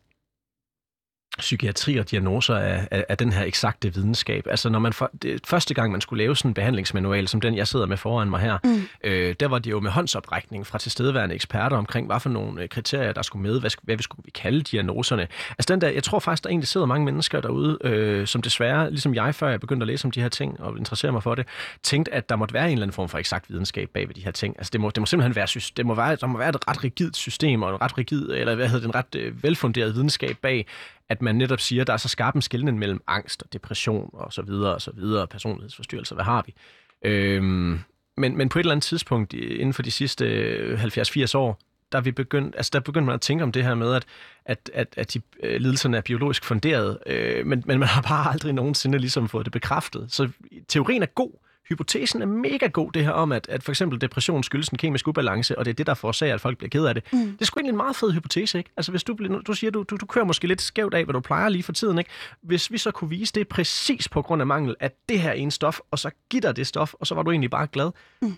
psykiatri 1.38 1.96
og 1.96 2.10
diagnoser 2.10 2.56
af, 2.56 2.88
af, 2.90 3.04
af 3.08 3.18
den 3.18 3.32
her 3.32 3.44
eksakte 3.44 3.94
videnskab. 3.94 4.46
Altså 4.50 4.68
når 4.68 4.78
man 4.78 4.92
for, 4.92 5.10
det, 5.22 5.40
første 5.46 5.74
gang 5.74 5.92
man 5.92 6.00
skulle 6.00 6.24
lave 6.24 6.36
sådan 6.36 6.50
en 6.50 6.54
behandlingsmanual, 6.54 7.28
som 7.28 7.40
den 7.40 7.56
jeg 7.56 7.68
sidder 7.68 7.86
med 7.86 7.96
foran 7.96 8.30
mig 8.30 8.40
her, 8.40 8.58
mm. 8.64 8.88
øh, 9.04 9.34
der 9.40 9.48
var 9.48 9.58
det 9.58 9.70
jo 9.70 9.80
med 9.80 9.90
håndsoprækning 9.90 10.66
fra 10.66 10.78
tilstedeværende 10.78 11.34
eksperter 11.34 11.76
omkring, 11.76 12.06
hvad 12.06 12.20
for 12.20 12.30
nogle 12.30 12.62
øh, 12.62 12.68
kriterier, 12.68 13.12
der 13.12 13.22
skulle 13.22 13.42
med, 13.42 13.60
hvad, 13.60 13.70
hvad 13.82 13.96
vi 13.96 14.02
skulle 14.02 14.22
vi 14.24 14.30
kalde 14.30 14.62
diagnoserne. 14.62 15.28
Altså 15.50 15.74
den 15.74 15.80
der, 15.80 15.88
jeg 15.88 16.02
tror 16.02 16.18
faktisk, 16.18 16.44
der 16.44 16.50
egentlig 16.50 16.68
sidder 16.68 16.86
mange 16.86 17.04
mennesker 17.04 17.40
derude, 17.40 17.78
øh, 17.84 18.26
som 18.26 18.42
desværre, 18.42 18.90
ligesom 18.90 19.14
jeg, 19.14 19.34
før 19.34 19.48
jeg 19.48 19.60
begyndte 19.60 19.84
at 19.84 19.88
læse 19.88 20.04
om 20.04 20.10
de 20.10 20.20
her 20.20 20.28
ting 20.28 20.60
og 20.60 20.78
interessere 20.78 21.12
mig 21.12 21.22
for 21.22 21.34
det, 21.34 21.46
tænkte, 21.82 22.14
at 22.14 22.28
der 22.28 22.36
måtte 22.36 22.54
være 22.54 22.64
en 22.64 22.72
eller 22.72 22.82
anden 22.82 22.94
form 22.94 23.08
for 23.08 23.18
eksakt 23.18 23.50
videnskab 23.50 23.88
bag 23.94 24.08
ved 24.08 24.14
de 24.14 24.24
her 24.24 24.30
ting. 24.30 24.54
Altså 24.58 24.70
det 24.70 24.80
må, 24.80 24.90
det 24.90 25.00
må 25.02 25.06
simpelthen 25.06 25.36
være, 25.36 25.46
det 25.76 25.86
må 25.86 25.94
være, 25.94 26.16
der 26.16 26.26
må 26.26 26.38
være 26.38 26.48
et 26.48 26.68
ret 26.68 26.84
rigidt 26.84 27.16
system 27.16 27.62
og 27.62 27.70
en 27.70 27.80
ret 27.80 27.98
rigid, 27.98 28.30
eller 28.30 28.54
hvad 28.54 28.68
hedder 28.68 28.80
det, 28.80 28.88
en 28.88 28.94
ret 28.94 29.14
øh, 29.14 29.42
velfunderet 29.42 29.94
videnskab 29.94 30.36
bag, 30.42 30.66
at 31.08 31.22
man 31.22 31.34
netop 31.34 31.60
siger, 31.60 31.80
at 31.80 31.86
der 31.86 31.92
er 31.92 31.96
så 31.96 32.08
skarp 32.08 32.34
en 32.34 32.42
skældning 32.42 32.78
mellem 32.78 33.02
angst 33.06 33.42
og 33.42 33.52
depression 33.52 34.10
og 34.12 34.32
så 34.32 34.42
videre 34.42 34.74
og 34.74 34.82
så 34.82 34.90
videre, 34.90 35.26
personlighedsforstyrrelser, 35.26 36.14
hvad 36.14 36.24
har 36.24 36.44
vi? 36.46 36.54
Øhm, 37.02 37.80
men, 38.16 38.36
men 38.36 38.48
på 38.48 38.58
et 38.58 38.62
eller 38.62 38.72
andet 38.72 38.84
tidspunkt 38.84 39.32
inden 39.32 39.72
for 39.72 39.82
de 39.82 39.90
sidste 39.90 40.24
øh, 40.24 40.84
70-80 40.84 41.36
år, 41.36 41.60
der, 41.92 42.00
vi 42.00 42.12
begyndt, 42.12 42.56
altså 42.56 42.70
der 42.72 42.80
begyndte 42.80 43.06
man 43.06 43.14
at 43.14 43.20
tænke 43.20 43.44
om 43.44 43.52
det 43.52 43.64
her 43.64 43.74
med, 43.74 43.94
at, 43.94 44.04
at, 44.44 44.70
at, 44.74 44.94
at 44.96 45.14
de 45.14 45.20
øh, 45.42 45.60
lidelserne 45.60 45.96
er 45.96 46.00
biologisk 46.00 46.44
funderet, 46.44 46.98
øh, 47.06 47.46
men, 47.46 47.62
men 47.66 47.78
man 47.78 47.88
har 47.88 48.02
bare 48.02 48.32
aldrig 48.32 48.52
nogensinde 48.52 48.98
ligesom 48.98 49.28
fået 49.28 49.46
det 49.46 49.52
bekræftet. 49.52 50.12
Så 50.12 50.28
teorien 50.68 51.02
er 51.02 51.06
god, 51.06 51.43
hypotesen 51.68 52.22
er 52.22 52.26
mega 52.26 52.66
god, 52.66 52.92
det 52.92 53.04
her 53.04 53.10
om, 53.10 53.32
at, 53.32 53.48
at 53.48 53.62
for 53.62 53.72
eksempel 53.72 54.00
depression 54.00 54.42
skyldes 54.42 54.68
en 54.68 54.78
kemisk 54.78 55.08
ubalance, 55.08 55.58
og 55.58 55.64
det 55.64 55.70
er 55.70 55.74
det, 55.74 55.86
der 55.86 55.94
forårsager, 55.94 56.34
at 56.34 56.40
folk 56.40 56.58
bliver 56.58 56.70
ked 56.70 56.84
af 56.84 56.94
det. 56.94 57.12
Mm. 57.12 57.18
Det 57.18 57.40
er 57.40 57.44
sgu 57.44 57.58
egentlig 57.58 57.72
en 57.72 57.76
meget 57.76 57.96
fed 57.96 58.12
hypotese, 58.12 58.58
ikke? 58.58 58.70
Altså, 58.76 58.90
hvis 58.90 59.04
du, 59.04 59.16
du 59.46 59.54
siger, 59.54 59.70
du, 59.70 59.82
du, 59.82 59.96
du 59.96 60.06
kører 60.06 60.24
måske 60.24 60.46
lidt 60.46 60.62
skævt 60.62 60.94
af, 60.94 61.04
hvad 61.04 61.12
du 61.12 61.20
plejer 61.20 61.48
lige 61.48 61.62
for 61.62 61.72
tiden, 61.72 61.98
ikke? 61.98 62.10
Hvis 62.42 62.72
vi 62.72 62.78
så 62.78 62.90
kunne 62.90 63.10
vise 63.10 63.32
det 63.32 63.48
præcis 63.48 64.08
på 64.08 64.22
grund 64.22 64.42
af 64.42 64.46
mangel 64.46 64.76
af 64.80 64.90
det 65.08 65.20
her 65.20 65.32
ene 65.32 65.50
stof, 65.50 65.78
og 65.90 65.98
så 65.98 66.10
giver 66.30 66.40
dig 66.40 66.56
det 66.56 66.66
stof, 66.66 66.94
og 66.94 67.06
så 67.06 67.14
var 67.14 67.22
du 67.22 67.30
egentlig 67.30 67.50
bare 67.50 67.66
glad. 67.66 67.90
Mm. 68.22 68.36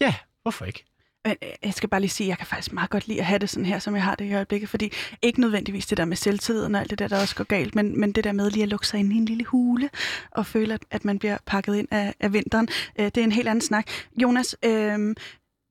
Ja, 0.00 0.14
hvorfor 0.42 0.64
ikke? 0.64 0.84
Men 1.26 1.36
øh, 1.42 1.48
jeg 1.62 1.74
skal 1.74 1.88
bare 1.88 2.00
lige 2.00 2.10
sige, 2.10 2.26
at 2.26 2.28
jeg 2.28 2.38
kan 2.38 2.46
faktisk 2.46 2.72
meget 2.72 2.90
godt 2.90 3.08
lide 3.08 3.20
at 3.20 3.26
have 3.26 3.38
det 3.38 3.50
sådan 3.50 3.66
her, 3.66 3.78
som 3.78 3.94
jeg 3.94 4.02
har 4.02 4.14
det 4.14 4.24
i 4.24 4.34
øjeblikket, 4.34 4.68
fordi 4.68 4.92
ikke 5.22 5.40
nødvendigvis 5.40 5.86
det 5.86 5.98
der 5.98 6.04
med 6.04 6.16
selvtilliden 6.16 6.74
og 6.74 6.80
alt 6.80 6.90
det 6.90 6.98
der, 6.98 7.08
der 7.08 7.20
også 7.20 7.36
går 7.36 7.44
galt, 7.44 7.74
men, 7.74 8.00
men 8.00 8.12
det 8.12 8.24
der 8.24 8.32
med 8.32 8.50
lige 8.50 8.62
at 8.62 8.68
lukke 8.68 8.86
sig 8.86 9.00
ind 9.00 9.12
i 9.12 9.16
en 9.16 9.24
lille 9.24 9.44
hule 9.44 9.90
og 10.30 10.46
føle, 10.46 10.74
at, 10.74 10.82
at 10.90 11.04
man 11.04 11.18
bliver 11.18 11.38
pakket 11.46 11.76
ind 11.76 11.88
af, 11.90 12.14
af 12.20 12.32
vinteren, 12.32 12.68
øh, 12.98 13.04
det 13.04 13.16
er 13.16 13.24
en 13.24 13.32
helt 13.32 13.48
anden 13.48 13.62
snak. 13.62 13.86
Jonas, 14.22 14.56
øh, 14.64 15.14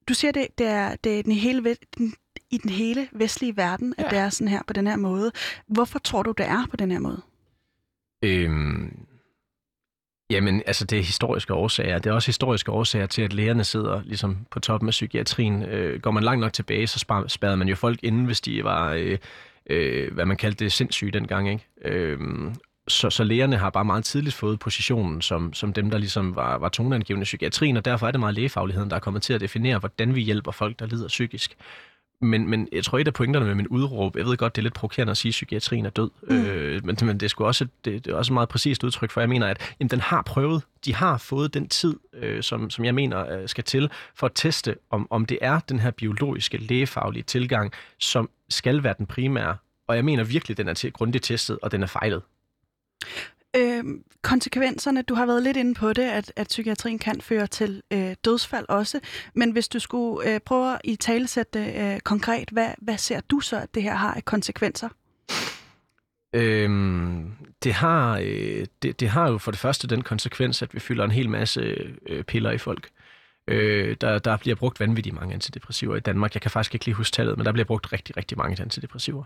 du 0.07 0.13
siger, 0.13 0.31
det, 0.31 0.47
det 0.57 0.67
er, 0.67 0.95
det 0.95 1.19
er 1.19 1.23
den 1.23 1.31
hele, 1.31 1.75
den, 1.97 2.13
i 2.51 2.57
den 2.57 2.69
hele 2.69 3.07
vestlige 3.11 3.57
verden, 3.57 3.93
at 3.97 4.03
ja. 4.03 4.09
det 4.09 4.17
er 4.17 4.29
sådan 4.29 4.47
her 4.47 4.61
på 4.67 4.73
den 4.73 4.87
her 4.87 4.95
måde. 4.95 5.31
Hvorfor 5.67 5.99
tror 5.99 6.23
du, 6.23 6.31
det 6.31 6.45
er 6.45 6.67
på 6.69 6.77
den 6.77 6.91
her 6.91 6.99
måde? 6.99 7.21
Øhm, 8.23 9.05
Jamen, 10.29 10.63
altså 10.65 10.85
det 10.85 10.99
er 10.99 11.03
historiske 11.03 11.53
årsager. 11.53 11.99
Det 11.99 12.09
er 12.09 12.13
også 12.13 12.27
historiske 12.27 12.71
årsager 12.71 13.05
til, 13.05 13.21
at 13.21 13.33
lægerne 13.33 13.63
sidder 13.63 14.01
ligesom 14.05 14.45
på 14.51 14.59
toppen 14.59 14.89
af 14.89 14.91
psykiatrien. 14.91 15.63
Øh, 15.63 16.01
går 16.01 16.11
man 16.11 16.23
langt 16.23 16.41
nok 16.41 16.53
tilbage, 16.53 16.87
så 16.87 17.23
spærrede 17.27 17.57
man 17.57 17.67
jo 17.67 17.75
folk 17.75 17.99
inden, 18.03 18.25
hvis 18.25 18.41
de 18.41 18.63
var, 18.63 18.93
øh, 18.93 19.17
øh, 19.69 20.13
hvad 20.13 20.25
man 20.25 20.37
kaldte 20.37 20.63
det, 20.63 20.71
sindssyge 20.71 21.11
dengang. 21.11 21.49
Ikke? 21.49 21.65
Øh, 21.85 22.19
så, 22.87 23.09
så 23.09 23.23
lægerne 23.23 23.57
har 23.57 23.69
bare 23.69 23.85
meget 23.85 24.05
tidligt 24.05 24.35
fået 24.35 24.59
positionen 24.59 25.21
som, 25.21 25.53
som 25.53 25.73
dem, 25.73 25.89
der 25.89 25.97
ligesom 25.97 26.35
var, 26.35 26.57
var 26.57 26.69
toneangivende 26.69 27.23
i 27.23 27.25
psykiatrien, 27.25 27.77
og 27.77 27.85
derfor 27.85 28.07
er 28.07 28.11
det 28.11 28.19
meget 28.19 28.35
lægefagligheden, 28.35 28.89
der 28.89 28.95
er 28.95 28.99
kommet 28.99 29.21
til 29.21 29.33
at 29.33 29.41
definere, 29.41 29.79
hvordan 29.79 30.15
vi 30.15 30.21
hjælper 30.21 30.51
folk, 30.51 30.79
der 30.79 30.85
lider 30.85 31.07
psykisk. 31.07 31.55
Men, 32.21 32.49
men 32.49 32.67
jeg 32.71 32.83
tror, 32.83 32.99
et 32.99 33.07
af 33.07 33.13
pointerne 33.13 33.45
med 33.45 33.55
min 33.55 33.67
udråb, 33.67 34.17
jeg 34.17 34.25
ved 34.25 34.37
godt, 34.37 34.55
det 34.55 34.61
er 34.61 34.63
lidt 34.63 34.73
provokerende 34.73 35.11
at 35.11 35.17
sige, 35.17 35.29
at 35.29 35.31
psykiatrien 35.31 35.85
er 35.85 35.89
død, 35.89 36.09
mm. 36.29 36.45
øh, 36.45 36.85
men, 36.85 36.97
men 37.01 37.19
det, 37.19 37.23
er 37.23 37.27
sgu 37.27 37.45
også, 37.45 37.67
det, 37.85 38.05
det 38.05 38.13
er 38.13 38.15
også 38.15 38.31
et 38.31 38.33
meget 38.33 38.49
præcist 38.49 38.83
udtryk, 38.83 39.11
for 39.11 39.21
jeg 39.21 39.29
mener, 39.29 39.47
at 39.47 39.75
jamen, 39.79 39.89
den 39.89 39.99
har 39.99 40.21
prøvet, 40.21 40.63
de 40.85 40.95
har 40.95 41.17
fået 41.17 41.53
den 41.53 41.69
tid, 41.69 41.95
øh, 42.13 42.43
som, 42.43 42.69
som 42.69 42.85
jeg 42.85 42.95
mener 42.95 43.39
øh, 43.39 43.49
skal 43.49 43.63
til, 43.63 43.89
for 44.15 44.25
at 44.25 44.31
teste, 44.35 44.75
om, 44.89 45.07
om 45.09 45.25
det 45.25 45.37
er 45.41 45.59
den 45.59 45.79
her 45.79 45.91
biologiske, 45.91 46.57
lægefaglige 46.57 47.23
tilgang, 47.23 47.71
som 47.99 48.29
skal 48.49 48.83
være 48.83 48.95
den 48.97 49.05
primære. 49.05 49.57
Og 49.87 49.95
jeg 49.95 50.05
mener 50.05 50.23
virkelig, 50.23 50.57
den 50.57 50.67
er 50.67 50.73
til, 50.73 50.93
grundigt 50.93 51.23
testet, 51.23 51.59
og 51.61 51.71
den 51.71 51.83
er 51.83 51.87
fejlet 51.87 52.21
øh, 53.55 53.83
konsekvenserne, 54.21 55.01
du 55.01 55.15
har 55.15 55.25
været 55.25 55.43
lidt 55.43 55.57
inde 55.57 55.73
på 55.73 55.93
det, 55.93 56.03
at, 56.03 56.33
at 56.35 56.47
psykiatrien 56.47 56.99
kan 56.99 57.21
føre 57.21 57.47
til 57.47 57.81
øh, 57.93 58.15
dødsfald 58.25 58.65
også, 58.69 58.99
men 59.33 59.51
hvis 59.51 59.67
du 59.67 59.79
skulle 59.79 60.33
øh, 60.33 60.39
prøve 60.39 60.73
at 60.73 60.81
i 60.83 60.95
talesætte 60.95 61.59
øh, 61.59 61.99
konkret, 61.99 62.49
hvad, 62.49 62.69
hvad 62.77 62.97
ser 62.97 63.21
du 63.21 63.39
så, 63.39 63.59
at 63.59 63.75
det 63.75 63.83
her 63.83 63.95
har 63.95 64.13
af 64.13 64.25
konsekvenser? 64.25 64.89
Øhm, 66.35 67.31
det, 67.63 67.73
har, 67.73 68.19
øh, 68.23 68.65
det, 68.81 68.99
det 68.99 69.09
har 69.09 69.31
jo 69.31 69.37
for 69.37 69.51
det 69.51 69.59
første 69.59 69.87
den 69.87 70.01
konsekvens, 70.01 70.61
at 70.61 70.73
vi 70.73 70.79
fylder 70.79 71.03
en 71.03 71.11
hel 71.11 71.29
masse 71.29 71.61
øh, 72.09 72.23
piller 72.23 72.51
i 72.51 72.57
folk. 72.57 72.89
Øh, 73.47 73.97
der, 74.01 74.19
der 74.19 74.37
bliver 74.37 74.55
brugt 74.55 74.79
vanvittigt 74.79 75.15
mange 75.15 75.33
antidepressiver 75.33 75.95
i 75.95 75.99
Danmark. 75.99 76.33
Jeg 76.33 76.41
kan 76.41 76.51
faktisk 76.51 76.73
ikke 76.73 76.85
lige 76.85 76.95
huske 76.95 77.13
tallet, 77.15 77.37
men 77.37 77.45
der 77.45 77.51
bliver 77.51 77.65
brugt 77.65 77.93
rigtig, 77.93 78.17
rigtig 78.17 78.37
mange 78.37 78.61
antidepressiver. 78.61 79.23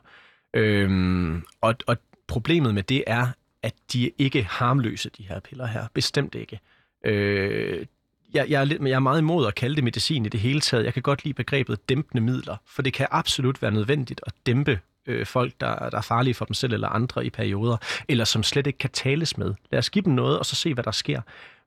Øhm, 0.56 1.44
og, 1.62 1.76
og 1.88 1.98
problemet 2.28 2.74
med 2.74 2.84
det 2.84 3.04
er, 3.08 3.28
at 3.64 3.74
de 3.94 4.06
er 4.06 4.10
ikke 4.18 4.44
harmløse, 4.44 5.10
de 5.10 5.24
her 5.24 5.40
piller 5.40 5.68
her. 5.68 5.88
Bestemt 5.94 6.36
ikke. 6.36 6.60
Øh, 7.06 7.86
jeg, 8.34 8.50
jeg, 8.50 8.62
er 8.62 8.66
lidt, 8.66 8.82
jeg 8.82 8.92
er 8.92 9.00
meget 9.00 9.20
imod 9.20 9.48
at 9.48 9.56
kalde 9.56 9.76
det 9.76 9.84
medicin 9.84 10.26
i 10.26 10.30
det 10.30 10.40
hele 10.40 10.62
taget. 10.62 10.86
Jeg 10.86 10.94
kan 10.94 11.04
godt 11.04 11.24
lide 11.24 11.34
begrebet 11.34 11.90
dæmpende 11.90 12.24
midler, 12.24 12.58
for 12.66 12.82
det 12.82 12.94
kan 12.94 13.08
absolut 13.12 13.62
være 13.62 13.72
nødvendigt 13.72 14.22
at 14.28 14.34
dæmpe 14.46 14.80
øh, 15.06 15.26
folk, 15.26 15.54
der, 15.60 15.90
der 15.90 15.98
er 15.98 16.02
farlige 16.02 16.34
for 16.34 16.46
dem 16.46 16.54
selv 16.54 16.74
eller 16.74 16.90
andre 16.90 17.26
i 17.26 17.30
perioder, 17.30 17.78
eller 18.08 18.26
som 18.26 18.44
slet 18.44 18.68
ikke 18.68 18.80
kan 18.80 18.90
tales 18.90 19.38
med. 19.38 19.54
Lad 19.72 19.80
os 19.80 19.90
give 19.90 20.06
dem 20.06 20.14
noget, 20.14 20.40
og 20.40 20.46
så 20.46 20.56
se, 20.56 20.74
hvad 20.74 20.84
der 20.84 20.92
sker. 20.92 21.22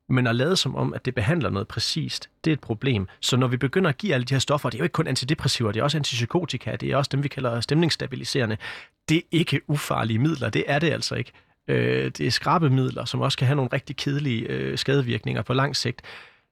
Men 0.08 0.26
at 0.26 0.36
lade 0.36 0.56
som 0.56 0.76
om, 0.76 0.94
at 0.94 1.04
det 1.04 1.14
behandler 1.14 1.50
noget 1.50 1.68
præcist, 1.68 2.30
det 2.44 2.50
er 2.50 2.54
et 2.54 2.60
problem. 2.60 3.08
Så 3.20 3.36
når 3.36 3.46
vi 3.46 3.56
begynder 3.56 3.90
at 3.90 3.98
give 3.98 4.14
alle 4.14 4.24
de 4.24 4.34
her 4.34 4.38
stoffer, 4.38 4.70
det 4.70 4.78
er 4.78 4.78
jo 4.78 4.84
ikke 4.84 4.92
kun 4.92 5.06
antidepressiver, 5.06 5.72
det 5.72 5.80
er 5.80 5.84
også 5.84 5.98
antipsykotika, 5.98 6.76
det 6.76 6.90
er 6.90 6.96
også 6.96 7.08
dem, 7.12 7.22
vi 7.22 7.28
kalder 7.28 7.60
stemningsstabiliserende. 7.60 8.56
Det 9.08 9.16
er 9.16 9.22
ikke 9.30 9.60
ufarlige 9.66 10.18
midler, 10.18 10.50
det 10.50 10.64
er 10.66 10.78
det 10.78 10.92
altså 10.92 11.14
ikke. 11.14 11.32
Øh, 11.68 12.04
det 12.04 12.20
er 12.20 12.30
skrabemidler, 12.30 13.04
som 13.04 13.20
også 13.20 13.38
kan 13.38 13.46
have 13.46 13.56
nogle 13.56 13.70
rigtig 13.72 13.96
kedelige 13.96 14.46
øh, 14.46 14.78
skadevirkninger 14.78 15.42
på 15.42 15.52
lang 15.52 15.76
sigt. 15.76 16.02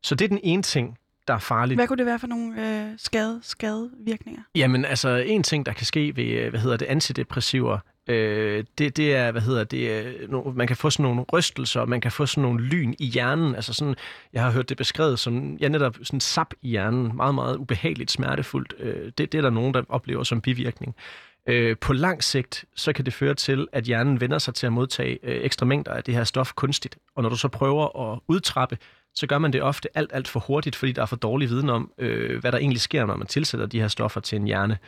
Så 0.03 0.15
det 0.15 0.25
er 0.25 0.29
den 0.29 0.41
ene 0.43 0.63
ting, 0.63 0.99
der 1.29 1.35
er 1.35 1.39
farligt. 1.39 1.79
Hvad 1.79 1.89
kunne 1.89 1.99
det 1.99 2.07
være 2.07 2.19
for 2.19 2.27
nogle 2.27 2.81
øh, 2.83 2.93
skade, 2.99 3.41
skadevirkninger? 3.43 4.43
Jamen 4.55 4.85
altså, 4.85 5.09
en 5.09 5.43
ting, 5.43 5.67
der 5.67 5.73
kan 5.73 5.87
ske 5.87 6.17
ved, 6.17 6.25
øh, 6.25 6.51
hvad 6.51 6.61
hedder 6.61 6.77
det, 6.77 6.87
antidepressiver, 6.87 7.79
øh, 8.09 8.65
det, 8.79 8.97
det 8.97 9.15
er, 9.15 9.31
hvad 9.31 9.43
hedder 9.43 9.65
det, 9.65 10.15
no, 10.29 10.53
man 10.53 10.67
kan 10.67 10.77
få 10.77 10.91
sådan 10.91 11.05
nogle 11.05 11.25
rystelser, 11.33 11.85
man 11.85 12.01
kan 12.01 12.13
få 12.13 12.27
sådan 12.27 12.43
nogle 12.43 12.63
lyn 12.63 12.95
i 12.99 13.07
hjernen, 13.07 13.55
altså 13.55 13.73
sådan, 13.73 13.95
jeg 14.33 14.43
har 14.43 14.51
hørt 14.51 14.69
det 14.69 14.77
beskrevet 14.77 15.19
som, 15.19 15.57
ja 15.57 15.69
netop 15.69 15.97
sådan 16.03 16.21
sap 16.21 16.55
i 16.63 16.69
hjernen, 16.69 17.17
meget, 17.17 17.35
meget 17.35 17.57
ubehageligt, 17.57 18.11
smertefuldt. 18.11 18.75
Øh, 18.79 19.13
det, 19.19 19.33
det 19.33 19.35
er 19.35 19.43
der 19.43 19.51
nogen, 19.51 19.75
der 19.75 19.83
oplever 19.89 20.23
som 20.23 20.41
bivirkning. 20.41 20.95
Øh, 20.99 21.30
Øh, 21.47 21.77
på 21.81 21.93
lang 21.93 22.25
sigt, 22.25 22.65
så 22.75 22.93
kan 22.93 23.05
det 23.05 23.15
føre 23.15 23.35
til, 23.35 23.69
at 23.73 23.85
hjernen 23.85 24.21
vender 24.21 24.39
sig 24.39 24.55
til 24.55 24.67
at 24.67 24.73
modtage 24.73 25.19
øh, 25.23 25.45
ekstra 25.45 25.67
mængder 25.67 25.93
af 25.93 26.05
det 26.05 26.15
her 26.15 26.25
stof 26.25 26.53
kunstigt. 26.55 26.99
Og 27.15 27.23
når 27.23 27.31
du 27.31 27.37
så 27.37 27.49
prøver 27.49 28.13
at 28.13 28.21
udtrappe, 28.29 28.79
så 29.15 29.27
gør 29.27 29.39
man 29.39 29.53
det 29.53 29.63
ofte 29.63 29.89
alt, 29.95 30.11
alt 30.13 30.29
for 30.29 30.41
hurtigt, 30.41 30.77
fordi 30.77 30.93
der 30.93 31.03
er 31.03 31.07
for 31.07 31.17
dårlig 31.17 31.49
viden 31.49 31.71
om, 31.71 31.93
øh, 31.99 32.41
hvad 32.41 32.53
der 32.53 32.59
egentlig 32.59 32.81
sker, 32.81 33.07
når 33.07 33.17
man 33.17 33.27
tilsætter 33.27 33.67
de 33.67 33.81
her 33.81 33.89
stoffer 33.89 34.21
til 34.21 34.37
en 34.37 34.45
hjerne. 34.47 34.79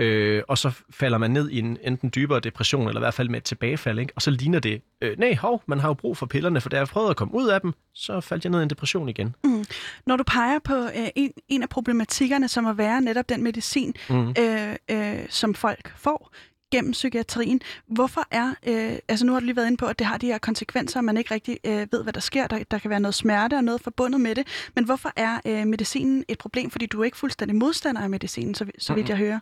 Øh, 0.00 0.42
og 0.48 0.58
så 0.58 0.70
falder 0.90 1.18
man 1.18 1.30
ned 1.30 1.50
i 1.50 1.58
en 1.58 1.78
enten 1.82 2.12
dybere 2.14 2.40
depression, 2.40 2.88
eller 2.88 3.00
i 3.00 3.04
hvert 3.04 3.14
fald 3.14 3.28
med 3.28 3.38
et 3.38 3.44
tilbagefald, 3.44 3.98
ikke? 3.98 4.12
og 4.16 4.22
så 4.22 4.30
ligner 4.30 4.58
det, 4.58 4.82
øh, 5.00 5.18
nej, 5.18 5.34
hov, 5.34 5.62
man 5.66 5.80
har 5.80 5.88
jo 5.88 5.94
brug 5.94 6.16
for 6.16 6.26
pillerne, 6.26 6.60
for 6.60 6.68
da 6.68 6.76
jeg 6.76 6.86
prøvede 6.86 7.10
at 7.10 7.16
komme 7.16 7.34
ud 7.34 7.48
af 7.48 7.60
dem, 7.60 7.72
så 7.94 8.20
faldt 8.20 8.44
jeg 8.44 8.50
ned 8.50 8.60
i 8.60 8.62
en 8.62 8.70
depression 8.70 9.08
igen. 9.08 9.34
Mm. 9.44 9.64
Når 10.06 10.16
du 10.16 10.24
peger 10.26 10.58
på 10.58 10.74
øh, 10.74 11.08
en, 11.16 11.32
en 11.48 11.62
af 11.62 11.68
problematikkerne, 11.68 12.48
som 12.48 12.66
at 12.66 12.78
være 12.78 13.00
netop 13.00 13.28
den 13.28 13.42
medicin, 13.42 13.94
mm. 14.10 14.34
øh, 14.38 14.76
øh, 14.90 15.26
som 15.28 15.54
folk 15.54 15.92
får 15.96 16.32
gennem 16.70 16.92
psykiatrien, 16.92 17.60
hvorfor 17.86 18.26
er, 18.30 18.54
øh, 18.66 18.98
altså 19.08 19.26
nu 19.26 19.32
har 19.32 19.40
du 19.40 19.46
lige 19.46 19.56
været 19.56 19.66
inde 19.66 19.76
på, 19.76 19.86
at 19.86 19.98
det 19.98 20.06
har 20.06 20.18
de 20.18 20.26
her 20.26 20.38
konsekvenser, 20.38 21.00
man 21.00 21.16
ikke 21.16 21.34
rigtig 21.34 21.58
øh, 21.66 21.86
ved, 21.92 22.02
hvad 22.02 22.12
der 22.12 22.20
sker, 22.20 22.46
der, 22.46 22.64
der 22.70 22.78
kan 22.78 22.90
være 22.90 23.00
noget 23.00 23.14
smerte 23.14 23.54
og 23.54 23.64
noget 23.64 23.80
forbundet 23.80 24.20
med 24.20 24.34
det, 24.34 24.46
men 24.74 24.84
hvorfor 24.84 25.12
er 25.16 25.40
øh, 25.46 25.66
medicinen 25.66 26.24
et 26.28 26.38
problem, 26.38 26.70
fordi 26.70 26.86
du 26.86 27.00
er 27.00 27.04
ikke 27.04 27.16
fuldstændig 27.16 27.56
modstander 27.56 28.02
af 28.02 28.10
medicinen, 28.10 28.54
så, 28.54 28.66
så 28.78 28.94
vidt 28.94 29.08
jeg 29.08 29.16
hører? 29.16 29.40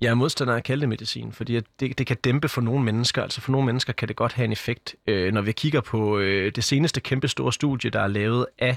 Jeg 0.00 0.10
er 0.10 0.14
modstander 0.14 0.54
af 0.54 0.62
kaldemedicin, 0.62 1.32
fordi 1.32 1.60
det, 1.80 1.98
det 1.98 2.06
kan 2.06 2.16
dæmpe 2.24 2.48
for 2.48 2.60
nogle 2.60 2.84
mennesker. 2.84 3.22
Altså 3.22 3.40
for 3.40 3.52
nogle 3.52 3.66
mennesker 3.66 3.92
kan 3.92 4.08
det 4.08 4.16
godt 4.16 4.32
have 4.32 4.44
en 4.44 4.52
effekt. 4.52 4.96
Øh, 5.06 5.32
når 5.32 5.40
vi 5.40 5.52
kigger 5.52 5.80
på 5.80 6.18
øh, 6.18 6.52
det 6.54 6.64
seneste 6.64 7.00
kæmpe 7.00 7.28
store 7.28 7.52
studie, 7.52 7.90
der 7.90 8.00
er 8.00 8.06
lavet 8.06 8.46
af 8.58 8.76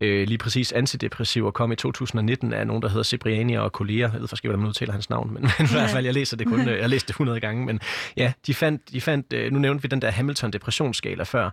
øh, 0.00 0.28
lige 0.28 0.38
præcis 0.38 0.72
antidepressiver, 0.72 1.50
kom 1.50 1.72
i 1.72 1.76
2019 1.76 2.52
af 2.52 2.66
nogen, 2.66 2.82
der 2.82 2.88
hedder 2.88 3.02
Cipriani 3.02 3.54
og 3.54 3.72
kolleger. 3.72 4.10
Jeg 4.12 4.20
ved 4.20 4.28
faktisk 4.28 4.44
ikke, 4.44 4.48
hvordan 4.48 4.60
man 4.60 4.68
udtaler 4.68 4.92
hans 4.92 5.10
navn, 5.10 5.34
men, 5.34 5.42
men 5.58 5.66
i 5.66 5.72
hvert 5.72 5.90
fald, 5.90 6.04
jeg 6.04 6.14
læser 6.14 6.36
det 6.36 6.46
kun, 6.46 6.68
jeg 6.68 6.80
har 6.80 6.88
læst 6.88 7.06
det 7.06 7.12
100 7.12 7.40
gange. 7.40 7.66
Men 7.66 7.80
ja, 8.16 8.32
de 8.46 8.54
fandt, 8.54 8.92
de 8.92 9.00
fandt 9.00 9.32
øh, 9.32 9.52
nu 9.52 9.58
nævnte 9.58 9.82
vi 9.82 9.88
den 9.88 10.02
der 10.02 10.10
Hamilton-depressionsskala 10.10 11.22
før, 11.22 11.50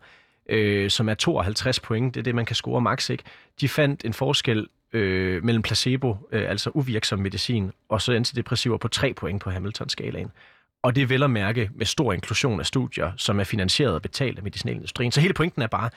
øh, 0.49 0.89
som 0.89 1.09
er 1.09 1.13
52 1.13 1.79
point, 1.79 2.13
det 2.13 2.19
er 2.19 2.23
det, 2.23 2.35
man 2.35 2.45
kan 2.45 2.55
score 2.55 2.81
max, 2.81 3.09
ikke? 3.09 3.23
De 3.61 3.69
fandt 3.69 4.05
en 4.05 4.13
forskel 4.13 4.67
øh, 4.93 5.43
mellem 5.43 5.61
placebo, 5.61 6.15
øh, 6.31 6.49
altså 6.49 6.69
uvirksom 6.73 7.19
medicin, 7.19 7.71
og 7.89 8.01
så 8.01 8.13
antidepressiver 8.13 8.77
på 8.77 8.87
3 8.87 9.13
point 9.13 9.41
på 9.41 9.49
Hamilton-skalaen. 9.49 10.31
Og 10.83 10.95
det 10.95 11.03
er 11.03 11.07
vel 11.07 11.23
at 11.23 11.29
mærke 11.29 11.69
med 11.75 11.85
stor 11.85 12.13
inklusion 12.13 12.59
af 12.59 12.65
studier, 12.65 13.11
som 13.17 13.39
er 13.39 13.43
finansieret 13.43 13.93
og 13.93 14.01
betalt 14.01 14.37
af 14.37 14.43
medicinalindustrien. 14.43 15.11
Så 15.11 15.21
hele 15.21 15.33
pointen 15.33 15.61
er 15.61 15.67
bare, 15.67 15.89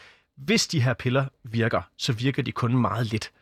hvis 0.45 0.67
de 0.67 0.83
her 0.83 0.95
piller 0.95 1.25
virker, 1.45 1.83
så 1.97 2.13
virker 2.13 2.43
de 2.43 2.53
kun 2.53 2.77
meget 2.77 3.07
lidt. 3.07 3.33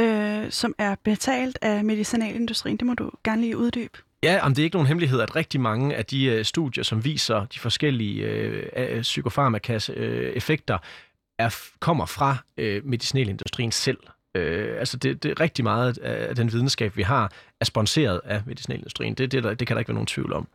Øh, 0.00 0.50
som 0.50 0.74
er 0.78 0.94
betalt 1.04 1.58
af 1.62 1.84
medicinalindustrien, 1.84 2.76
det 2.76 2.86
må 2.86 2.94
du 2.94 3.10
gerne 3.24 3.42
lige 3.42 3.56
uddybe. 3.56 3.98
Ja, 4.22 4.40
om 4.42 4.54
det 4.54 4.62
er 4.62 4.64
ikke 4.64 4.76
nogen 4.76 4.86
hemmelighed, 4.86 5.20
at 5.20 5.36
rigtig 5.36 5.60
mange 5.60 5.96
af 5.96 6.04
de 6.04 6.36
uh, 6.38 6.44
studier, 6.44 6.84
som 6.84 7.04
viser 7.04 7.44
de 7.44 7.58
forskellige 7.58 8.96
uh, 8.96 9.00
psykofarmakas 9.00 9.90
uh, 9.90 9.96
effekter, 9.96 10.78
er, 11.38 11.56
kommer 11.80 12.06
fra 12.06 12.36
uh, 12.60 12.84
medicinalindustrien 12.84 13.72
selv. 13.72 13.98
Øh, 14.36 14.78
altså 14.78 14.96
det, 14.96 15.22
det 15.22 15.40
rigtig 15.40 15.64
meget 15.64 15.98
af 15.98 16.36
den 16.36 16.52
videnskab, 16.52 16.96
vi 16.96 17.02
har, 17.02 17.32
er 17.60 17.64
sponsoreret 17.64 18.20
af 18.24 18.42
medicinalindustrien. 18.46 19.14
Det, 19.14 19.32
det, 19.32 19.44
der, 19.44 19.54
det 19.54 19.66
kan 19.66 19.76
der 19.76 19.78
ikke 19.78 19.88
være 19.88 19.94
nogen 19.94 20.06
tvivl 20.06 20.32
om. 20.32 20.48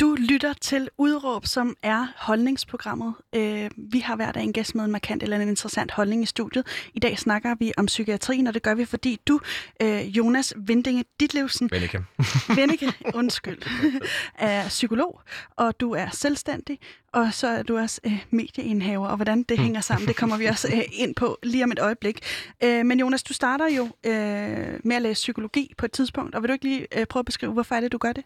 Du 0.00 0.16
lytter 0.18 0.52
til 0.52 0.88
Udråb, 0.98 1.46
som 1.46 1.76
er 1.82 2.06
holdningsprogrammet. 2.16 3.14
Øh, 3.34 3.70
vi 3.76 3.98
har 3.98 4.16
hver 4.16 4.32
dag 4.32 4.42
en 4.42 4.52
gæst 4.52 4.74
med 4.74 4.84
en 4.84 4.90
markant 4.90 5.22
eller 5.22 5.36
en 5.36 5.48
interessant 5.48 5.90
holdning 5.90 6.22
i 6.22 6.26
studiet. 6.26 6.66
I 6.94 6.98
dag 6.98 7.18
snakker 7.18 7.54
vi 7.58 7.72
om 7.76 7.86
psykiatrien, 7.86 8.46
og 8.46 8.54
det 8.54 8.62
gør 8.62 8.74
vi, 8.74 8.84
fordi 8.84 9.20
du, 9.28 9.40
øh, 9.82 10.16
Jonas 10.16 10.54
Vindinge 10.56 11.04
Ditlevsen... 11.20 11.70
Venneke. 11.72 12.04
Venneke, 12.56 12.92
undskyld. 13.14 13.58
er 14.38 14.68
psykolog, 14.68 15.20
og 15.56 15.80
du 15.80 15.92
er 15.92 16.06
selvstændig, 16.12 16.78
og 17.12 17.34
så 17.34 17.48
er 17.48 17.62
du 17.62 17.78
også 17.78 18.00
øh, 18.04 18.24
medieindhaver, 18.30 19.08
og 19.08 19.16
hvordan 19.16 19.42
det 19.42 19.58
hænger 19.58 19.80
sammen, 19.80 20.08
det 20.08 20.16
kommer 20.16 20.36
vi 20.36 20.46
også 20.46 20.68
øh, 20.68 20.82
ind 20.92 21.14
på 21.14 21.38
lige 21.42 21.64
om 21.64 21.72
et 21.72 21.78
øjeblik. 21.78 22.18
Øh, 22.64 22.86
men 22.86 23.00
Jonas, 23.00 23.22
du 23.22 23.32
starter 23.32 23.68
jo 23.68 23.88
øh, 24.06 24.80
med 24.84 24.96
at 24.96 25.02
læse 25.02 25.20
psykologi 25.20 25.74
på 25.78 25.86
et 25.86 25.92
tidspunkt, 25.92 26.34
og 26.34 26.42
vil 26.42 26.48
du 26.48 26.52
ikke 26.52 26.64
lige 26.64 26.98
øh, 26.98 27.06
prøve 27.06 27.20
at 27.20 27.26
beskrive, 27.26 27.52
hvorfor 27.52 27.74
er 27.74 27.80
det, 27.80 27.92
du 27.92 27.98
gør 27.98 28.12
det? 28.12 28.24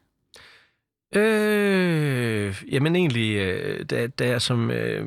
Øh, 1.16 2.62
jamen 2.72 2.96
egentlig, 2.96 3.36
øh, 3.36 3.84
da, 3.90 4.06
da 4.06 4.28
jeg 4.28 4.42
som... 4.42 4.70
Øh, 4.70 5.06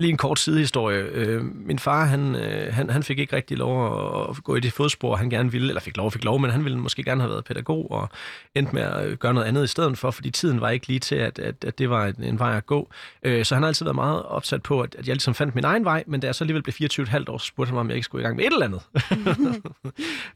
lige 0.00 0.10
en 0.10 0.16
kort 0.16 0.38
sidehistorie. 0.38 0.98
Øh, 0.98 1.44
min 1.44 1.78
far, 1.78 2.04
han, 2.04 2.36
øh, 2.36 2.74
han, 2.74 2.90
han 2.90 3.02
fik 3.02 3.18
ikke 3.18 3.36
rigtig 3.36 3.58
lov 3.58 3.86
at, 3.86 4.30
at 4.30 4.44
gå 4.44 4.56
i 4.56 4.60
det 4.60 4.72
fodspor, 4.72 5.16
han 5.16 5.30
gerne 5.30 5.52
ville, 5.52 5.68
eller 5.68 5.80
fik 5.80 5.96
lov 5.96 6.10
fik 6.10 6.24
lov, 6.24 6.40
men 6.40 6.50
han 6.50 6.64
ville 6.64 6.78
måske 6.78 7.02
gerne 7.02 7.20
have 7.20 7.30
været 7.30 7.44
pædagog 7.44 7.90
og 7.90 8.08
endte 8.54 8.74
med 8.74 8.82
at 8.82 9.18
gøre 9.18 9.34
noget 9.34 9.46
andet 9.46 9.64
i 9.64 9.66
stedet 9.66 9.98
for, 9.98 10.10
fordi 10.10 10.30
tiden 10.30 10.60
var 10.60 10.70
ikke 10.70 10.86
lige 10.86 10.98
til, 10.98 11.14
at, 11.14 11.38
at, 11.38 11.64
at 11.64 11.78
det 11.78 11.90
var 11.90 12.06
en, 12.06 12.22
en 12.22 12.38
vej 12.38 12.56
at 12.56 12.66
gå. 12.66 12.90
Øh, 13.22 13.44
så 13.44 13.54
han 13.54 13.62
har 13.62 13.68
altid 13.68 13.84
været 13.84 13.94
meget 13.94 14.22
opsat 14.22 14.62
på, 14.62 14.80
at, 14.80 14.94
at 14.98 15.08
jeg 15.08 15.14
ligesom 15.14 15.34
fandt 15.34 15.54
min 15.54 15.64
egen 15.64 15.84
vej, 15.84 16.04
men 16.06 16.20
da 16.20 16.26
jeg 16.26 16.34
så 16.34 16.44
alligevel 16.44 16.62
blev 16.62 16.74
24,5 16.90 17.24
år, 17.28 17.38
så 17.38 17.46
spurgte 17.46 17.68
han 17.68 17.74
mig, 17.74 17.80
om 17.80 17.88
jeg 17.88 17.96
ikke 17.96 18.04
skulle 18.04 18.22
i 18.22 18.24
gang 18.24 18.36
med 18.36 18.44
et 18.44 18.52
eller 18.52 18.66
andet. 18.66 18.82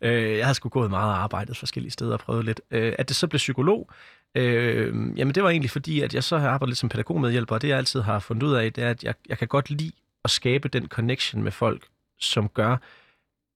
øh, 0.03 0.39
jeg 0.39 0.47
har 0.47 0.53
sgu 0.53 0.69
gået 0.69 0.91
meget 0.91 1.11
og 1.11 1.23
arbejdet 1.23 1.57
forskellige 1.57 1.93
steder 1.93 2.13
og 2.13 2.21
prøvet 2.21 2.45
lidt. 2.45 2.61
Øh, 2.71 2.93
at 2.99 3.09
det 3.09 3.17
så 3.17 3.27
blev 3.27 3.39
psykolog, 3.39 3.91
Øh, 4.37 5.19
jamen 5.19 5.35
det 5.35 5.43
var 5.43 5.51
egentlig 5.51 5.71
fordi, 5.71 6.01
at 6.01 6.15
jeg 6.15 6.25
så 6.25 6.39
har 6.39 6.49
arbejdet 6.49 6.71
lidt 6.71 6.79
som 6.79 6.89
pædagogmedhjælper, 6.89 7.55
og 7.55 7.63
det 7.63 7.69
jeg 7.69 7.79
altid 7.79 8.01
har 8.01 8.19
fundet 8.19 8.43
ud 8.43 8.55
af, 8.55 8.73
det 8.73 8.85
er, 8.85 8.91
at 8.91 9.05
jeg, 9.05 9.15
jeg 9.29 9.39
kan 9.39 9.49
godt 9.55 9.71
lide 9.71 9.93
at 10.25 10.31
skabe 10.31 10.69
den 10.69 10.89
connection 10.89 11.43
med 11.43 11.53
folk, 11.53 11.89
som 12.19 12.49
gør, 12.49 12.77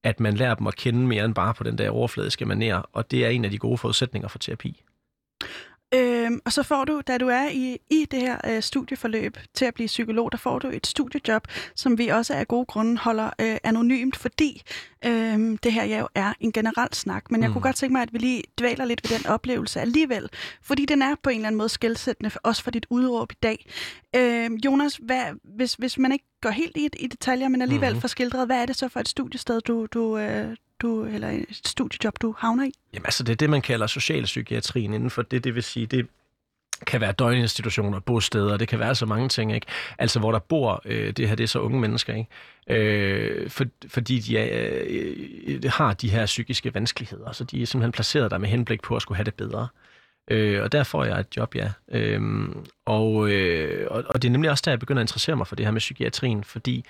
at 0.05 0.21
man 0.21 0.35
lærer 0.35 0.55
dem 0.55 0.67
at 0.67 0.77
kende 0.77 1.07
mere 1.07 1.25
end 1.25 1.35
bare 1.35 1.55
på 1.55 1.65
den 1.65 1.79
der 1.79 1.91
overfladiske 1.91 2.45
manér, 2.45 2.83
og 2.93 3.11
det 3.11 3.25
er 3.25 3.29
en 3.29 3.45
af 3.45 3.51
de 3.51 3.59
gode 3.59 3.79
forudsætninger 3.79 4.29
for 4.29 4.39
terapi. 4.39 4.83
Øhm, 5.95 6.41
og 6.45 6.53
så 6.53 6.63
får 6.63 6.85
du, 6.85 7.03
da 7.07 7.19
du 7.19 7.29
er 7.29 7.49
i, 7.49 7.79
i 7.91 8.07
det 8.11 8.21
her 8.21 8.39
øh, 8.47 8.63
studieforløb 8.63 9.37
til 9.55 9.65
at 9.65 9.75
blive 9.75 9.87
psykolog, 9.87 10.33
der 10.33 10.39
får 10.39 10.59
du 10.59 10.69
et 10.69 10.87
studiejob, 10.87 11.49
som 11.75 11.99
vi 11.99 12.09
også 12.09 12.35
af 12.35 12.49
gode 12.49 12.67
grunde 12.67 12.99
holder 12.99 13.31
øh, 13.41 13.57
anonymt, 13.65 14.17
fordi 14.17 14.63
øh, 15.05 15.59
det 15.63 15.73
her 15.73 15.99
jo 15.99 16.09
er 16.15 16.33
en 16.41 16.53
generel 16.53 16.95
snak. 16.95 17.31
Men 17.31 17.41
jeg 17.41 17.49
mm. 17.49 17.53
kunne 17.53 17.63
godt 17.63 17.77
tænke 17.77 17.93
mig, 17.93 18.03
at 18.03 18.13
vi 18.13 18.19
lige 18.19 18.43
dvæler 18.59 18.85
lidt 18.85 19.11
ved 19.11 19.19
den 19.19 19.27
oplevelse 19.27 19.81
alligevel, 19.81 20.29
fordi 20.63 20.85
den 20.85 21.03
er 21.03 21.15
på 21.23 21.31
en 21.31 21.37
eller 21.37 21.47
anden 21.47 21.59
måde 21.59 21.69
skældsættende, 21.69 22.31
også 22.43 22.63
for 22.63 22.71
dit 22.71 22.87
udråb 22.91 23.33
i 23.33 23.39
dag. 23.43 23.71
Øh, 24.17 24.51
Jonas, 24.65 24.97
hvad, 25.03 25.23
hvis, 25.57 25.75
hvis 25.75 25.99
man 25.99 26.13
ikke 26.13 26.25
går 26.41 26.51
helt 26.51 26.77
i, 26.77 26.89
i 26.99 27.07
detaljer, 27.07 27.49
men 27.49 27.63
alligevel 27.63 27.95
mm. 27.95 28.01
får 28.01 28.09
skildret, 28.09 28.47
hvad 28.47 28.63
er 28.63 28.67
det 28.67 28.77
så 28.77 28.89
for 28.89 29.01
et 29.01 29.09
studiested, 29.09 29.61
du, 29.61 29.87
du, 29.87 30.19
øh, 30.19 30.57
du, 30.81 31.05
eller 31.05 31.29
et 31.29 31.61
studiejob, 31.65 32.15
du 32.23 32.35
havner 32.39 32.65
i? 32.65 32.73
Jamen 32.95 33.07
altså, 33.07 33.25
det 33.25 33.33
er 33.33 33.37
det, 33.37 33.51
man 33.51 33.63
kalder 33.63 33.87
socialpsykiatrien 33.87 34.95
inden 34.95 35.11
for 35.11 35.23
det. 35.23 35.45
Det 35.45 35.55
vil 35.55 35.63
sige, 35.63 35.87
det 35.87 36.07
kan 36.87 37.01
være 37.01 37.13
døgninstitutioner, 37.13 38.01
bosteder, 38.01 38.57
det 38.57 38.69
kan 38.69 38.79
være 38.79 38.95
så 38.95 39.07
mange 39.07 39.29
ting, 39.29 39.55
ikke? 39.55 39.67
Altså, 39.99 40.19
hvor 40.19 40.33
der 40.33 40.39
bor, 40.39 40.83
øh, 40.85 41.13
det 41.13 41.29
her, 41.29 41.35
det 41.35 41.45
er 41.45 41.49
så 41.49 41.61
unge 41.61 41.81
mennesker, 41.81 42.15
ikke? 42.15 42.31
Øh, 42.71 43.51
for, 43.51 43.65
fordi 43.89 44.19
de 44.19 44.39
er, 44.39 44.79
øh, 44.87 45.17
øh 45.47 45.71
har 45.73 45.95
de 45.95 46.11
her 46.11 46.27
psykiske 46.27 46.75
vanskeligheder, 46.75 47.33
så 47.33 47.45
de 47.45 47.63
er 47.63 47.67
simpelthen 47.67 47.93
placeret 47.93 48.31
der 48.31 48.39
med 48.39 48.49
henblik 48.49 48.83
på 48.83 48.97
at 48.97 49.03
skulle 49.03 49.17
have 49.17 49.25
det 49.25 49.35
bedre. 49.35 49.69
Øh, 50.31 50.63
og 50.63 50.73
der 50.73 50.85
får 50.85 51.05
jeg 51.05 51.21
et 51.21 51.37
job, 51.37 51.55
ja. 51.55 51.73
Øh, 51.93 52.49
og, 52.87 53.31
øh, 53.31 53.87
og, 53.91 54.05
og 54.09 54.23
det 54.23 54.29
er 54.29 54.33
nemlig 54.33 54.51
også 54.51 54.63
der, 54.65 54.71
jeg 54.71 54.79
begynder 54.79 55.01
at 55.01 55.05
interessere 55.05 55.37
mig 55.37 55.47
for 55.47 55.57
det 55.57 55.67
her 55.67 55.73
med 55.73 55.81
psykiatrien, 55.81 56.45
fordi 56.45 56.85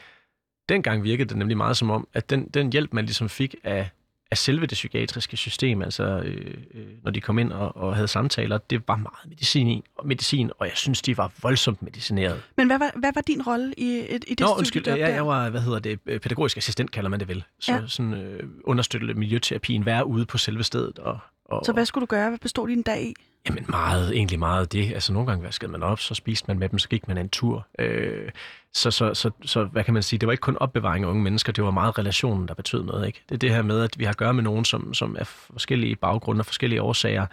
dengang 0.69 1.03
virkede 1.03 1.29
det 1.29 1.37
nemlig 1.37 1.57
meget 1.57 1.77
som 1.77 1.91
om, 1.91 2.09
at 2.15 2.31
den, 2.31 2.49
den 2.49 2.73
hjælp, 2.73 2.93
man 2.93 3.05
ligesom 3.05 3.29
fik 3.29 3.55
af, 3.65 3.91
af 4.31 4.39
selve 4.39 4.67
det 4.67 4.73
psykiatriske 4.73 5.37
system, 5.37 5.83
altså 5.83 6.05
øh, 6.05 6.55
øh, 6.75 6.87
når 7.05 7.11
de 7.11 7.21
kom 7.21 7.39
ind 7.39 7.53
og, 7.53 7.77
og 7.77 7.95
havde 7.95 8.09
samtaler, 8.09 8.59
det 8.59 8.89
var 8.89 8.97
meget 8.97 9.29
medicin, 9.29 9.69
i, 9.69 9.83
og 9.97 10.07
medicin, 10.07 10.51
og 10.59 10.67
jeg 10.67 10.77
synes, 10.77 11.03
de 11.03 11.17
var 11.17 11.33
voldsomt 11.43 11.83
medicineret. 11.83 12.43
Men 12.57 12.67
hvad 12.67 12.79
var, 12.79 12.93
hvad 12.97 13.11
var 13.15 13.21
din 13.21 13.43
rolle 13.43 13.75
i, 13.77 13.99
i 14.01 14.19
det 14.19 14.41
Nå, 14.41 14.55
undskyld, 14.59 14.89
jeg, 14.89 14.99
jeg 14.99 15.27
var, 15.27 15.51
hvad 15.51 15.61
hedder 15.61 15.79
det, 15.79 16.01
pædagogisk 16.01 16.57
assistent 16.57 16.91
kalder 16.91 17.11
man 17.11 17.21
det 17.21 17.29
vel. 17.29 17.45
Så 17.59 17.73
ja. 17.73 17.87
sådan 17.87 18.15
øh, 18.15 18.49
understøtte 18.65 19.15
miljøterapien, 19.15 19.87
være 19.87 20.07
ude 20.07 20.27
på 20.27 20.39
selve 20.39 20.63
stedet. 20.63 20.99
Og, 20.99 21.19
og, 21.49 21.65
så 21.65 21.73
hvad 21.73 21.85
skulle 21.85 22.03
du 22.03 22.07
gøre? 22.07 22.29
Hvad 22.29 22.39
bestod 22.39 22.69
din 22.69 22.83
dag 22.83 23.03
i? 23.03 23.15
Jamen 23.49 23.65
meget, 23.69 24.13
egentlig 24.13 24.39
meget 24.39 24.73
det. 24.73 24.93
Altså 24.93 25.13
nogle 25.13 25.29
gange 25.29 25.45
vaskede 25.45 25.71
man 25.71 25.83
op, 25.83 26.01
så 26.01 26.15
spiste 26.15 26.45
man 26.49 26.59
med 26.59 26.69
dem, 26.69 26.79
så 26.79 26.89
gik 26.89 27.09
man 27.09 27.19
en 27.19 27.29
tur. 27.29 27.67
Øh, 27.79 28.31
så, 28.73 28.91
så, 28.91 29.15
så, 29.15 29.31
så 29.45 29.65
hvad 29.65 29.85
kan 29.85 29.95
man 29.95 30.03
sige, 30.03 30.19
det 30.19 30.27
var 30.27 30.33
ikke 30.33 30.43
kun 30.43 30.57
opbevaring 30.61 31.05
af 31.05 31.09
unge 31.09 31.23
mennesker, 31.23 31.53
det 31.53 31.65
var 31.65 31.71
meget 31.71 31.99
relationen, 31.99 32.49
der 32.49 32.55
betød 32.55 32.85
noget. 32.85 33.07
Ikke? 33.07 33.23
Det 33.29 33.35
er 33.35 33.39
det 33.39 33.51
her 33.51 33.63
med, 33.63 33.83
at 33.83 33.99
vi 33.99 34.05
har 34.05 34.11
at 34.11 34.17
gøre 34.17 34.35
med 34.35 34.43
nogen, 34.43 34.65
som, 34.65 34.95
som 34.95 35.17
er 35.19 35.25
forskellige 35.25 35.97
baggrunde 35.97 36.41
og 36.41 36.47
forskellige 36.47 36.83
årsager, 36.83 37.27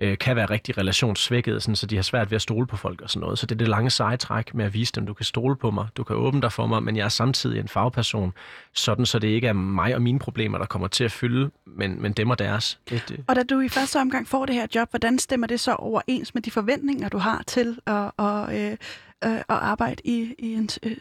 øh, 0.00 0.18
kan 0.18 0.36
være 0.36 0.46
rigtig 0.46 0.78
relationssvækket, 0.78 1.62
sådan, 1.62 1.76
så 1.76 1.86
de 1.86 1.96
har 1.96 2.02
svært 2.02 2.30
ved 2.30 2.36
at 2.36 2.42
stole 2.42 2.66
på 2.66 2.76
folk 2.76 3.00
og 3.00 3.10
sådan 3.10 3.20
noget. 3.20 3.38
Så 3.38 3.46
det 3.46 3.54
er 3.54 3.58
det 3.58 3.68
lange 3.68 3.90
sejetræk 3.90 4.54
med 4.54 4.64
at 4.64 4.74
vise 4.74 4.92
dem, 4.92 5.06
du 5.06 5.14
kan 5.14 5.24
stole 5.24 5.56
på 5.56 5.70
mig, 5.70 5.86
du 5.96 6.04
kan 6.04 6.16
åbne 6.16 6.42
dig 6.42 6.52
for 6.52 6.66
mig, 6.66 6.82
men 6.82 6.96
jeg 6.96 7.04
er 7.04 7.08
samtidig 7.08 7.60
en 7.60 7.68
fagperson, 7.68 8.32
sådan 8.74 9.06
så 9.06 9.18
det 9.18 9.28
ikke 9.28 9.46
er 9.46 9.52
mig 9.52 9.94
og 9.94 10.02
mine 10.02 10.18
problemer, 10.18 10.58
der 10.58 10.66
kommer 10.66 10.88
til 10.88 11.04
at 11.04 11.12
fylde, 11.12 11.50
men, 11.66 12.02
men 12.02 12.12
dem 12.12 12.30
og 12.30 12.38
deres. 12.38 12.78
Det, 12.90 13.04
det. 13.08 13.24
Og 13.28 13.36
da 13.36 13.42
du 13.42 13.60
i 13.60 13.68
første 13.68 14.00
omgang 14.00 14.28
får 14.28 14.46
det 14.46 14.54
her 14.54 14.66
job, 14.74 14.90
hvordan 14.90 15.18
stemmer 15.18 15.46
det 15.46 15.60
så 15.60 15.74
overens 15.74 16.34
med 16.34 16.42
de 16.42 16.50
forventninger, 16.50 17.08
du 17.08 17.18
har 17.18 17.42
til 17.46 17.78
at, 17.86 18.10
og, 18.16 18.58
øh, 18.58 18.76
øh, 19.24 19.36
at 19.36 19.44
arbejde 19.48 20.02
i, 20.04 20.34
i 20.38 20.54
en 20.54 20.68
øh, 20.82 20.96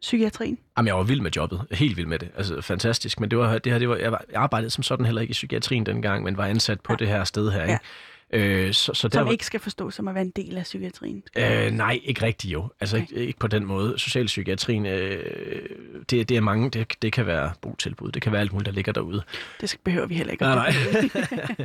psykiatrien? 0.00 0.58
Jamen, 0.76 0.86
jeg 0.86 0.96
var 0.96 1.02
vild 1.02 1.20
med 1.20 1.30
jobbet. 1.30 1.60
Helt 1.70 1.96
vild 1.96 2.06
med 2.06 2.18
det. 2.18 2.28
Altså, 2.36 2.60
fantastisk. 2.60 3.20
Men 3.20 3.30
det 3.30 3.38
var, 3.38 3.58
det 3.58 3.72
her, 3.72 3.78
det 3.78 3.88
var, 3.88 3.96
jeg, 3.96 4.12
var, 4.12 4.24
jeg 4.32 4.40
arbejdede 4.40 4.70
som 4.70 4.82
sådan 4.82 5.06
heller 5.06 5.20
ikke 5.20 5.32
i 5.32 5.32
psykiatrien 5.32 5.86
dengang, 5.86 6.24
men 6.24 6.36
var 6.36 6.46
ansat 6.46 6.80
på 6.80 6.92
ja. 6.92 6.96
det 6.96 7.08
her 7.08 7.24
sted 7.24 7.50
her. 7.50 7.62
Ikke? 7.62 7.78
Øh, 8.30 8.72
så, 8.72 8.94
så 8.94 9.08
der, 9.08 9.18
Som 9.18 9.30
ikke 9.30 9.46
skal 9.46 9.60
forstås 9.60 9.94
som 9.94 10.08
at 10.08 10.14
være 10.14 10.24
en 10.24 10.32
del 10.36 10.56
af 10.56 10.62
psykiatrien. 10.62 11.22
Øh, 11.38 11.70
nej, 11.70 12.00
ikke 12.04 12.22
rigtigt 12.22 12.52
jo. 12.52 12.68
Altså 12.80 12.96
ikke, 12.96 13.14
ikke 13.14 13.38
på 13.38 13.46
den 13.46 13.64
måde. 13.64 13.98
Socialpsykiatrien, 13.98 14.86
øh, 14.86 15.68
det, 16.10 16.28
det 16.28 16.36
er 16.36 16.40
mange, 16.40 16.70
det, 16.70 17.02
det 17.02 17.12
kan 17.12 17.26
være 17.26 17.52
botilbud, 17.62 18.12
det 18.12 18.22
kan 18.22 18.32
være 18.32 18.40
alt 18.40 18.52
muligt, 18.52 18.66
der 18.66 18.72
ligger 18.72 18.92
derude. 18.92 19.22
Det 19.60 19.76
behøver 19.84 20.06
vi 20.06 20.14
heller 20.14 20.32
ikke. 20.32 20.44
Nej, 20.44 20.54
nej. 20.54 20.72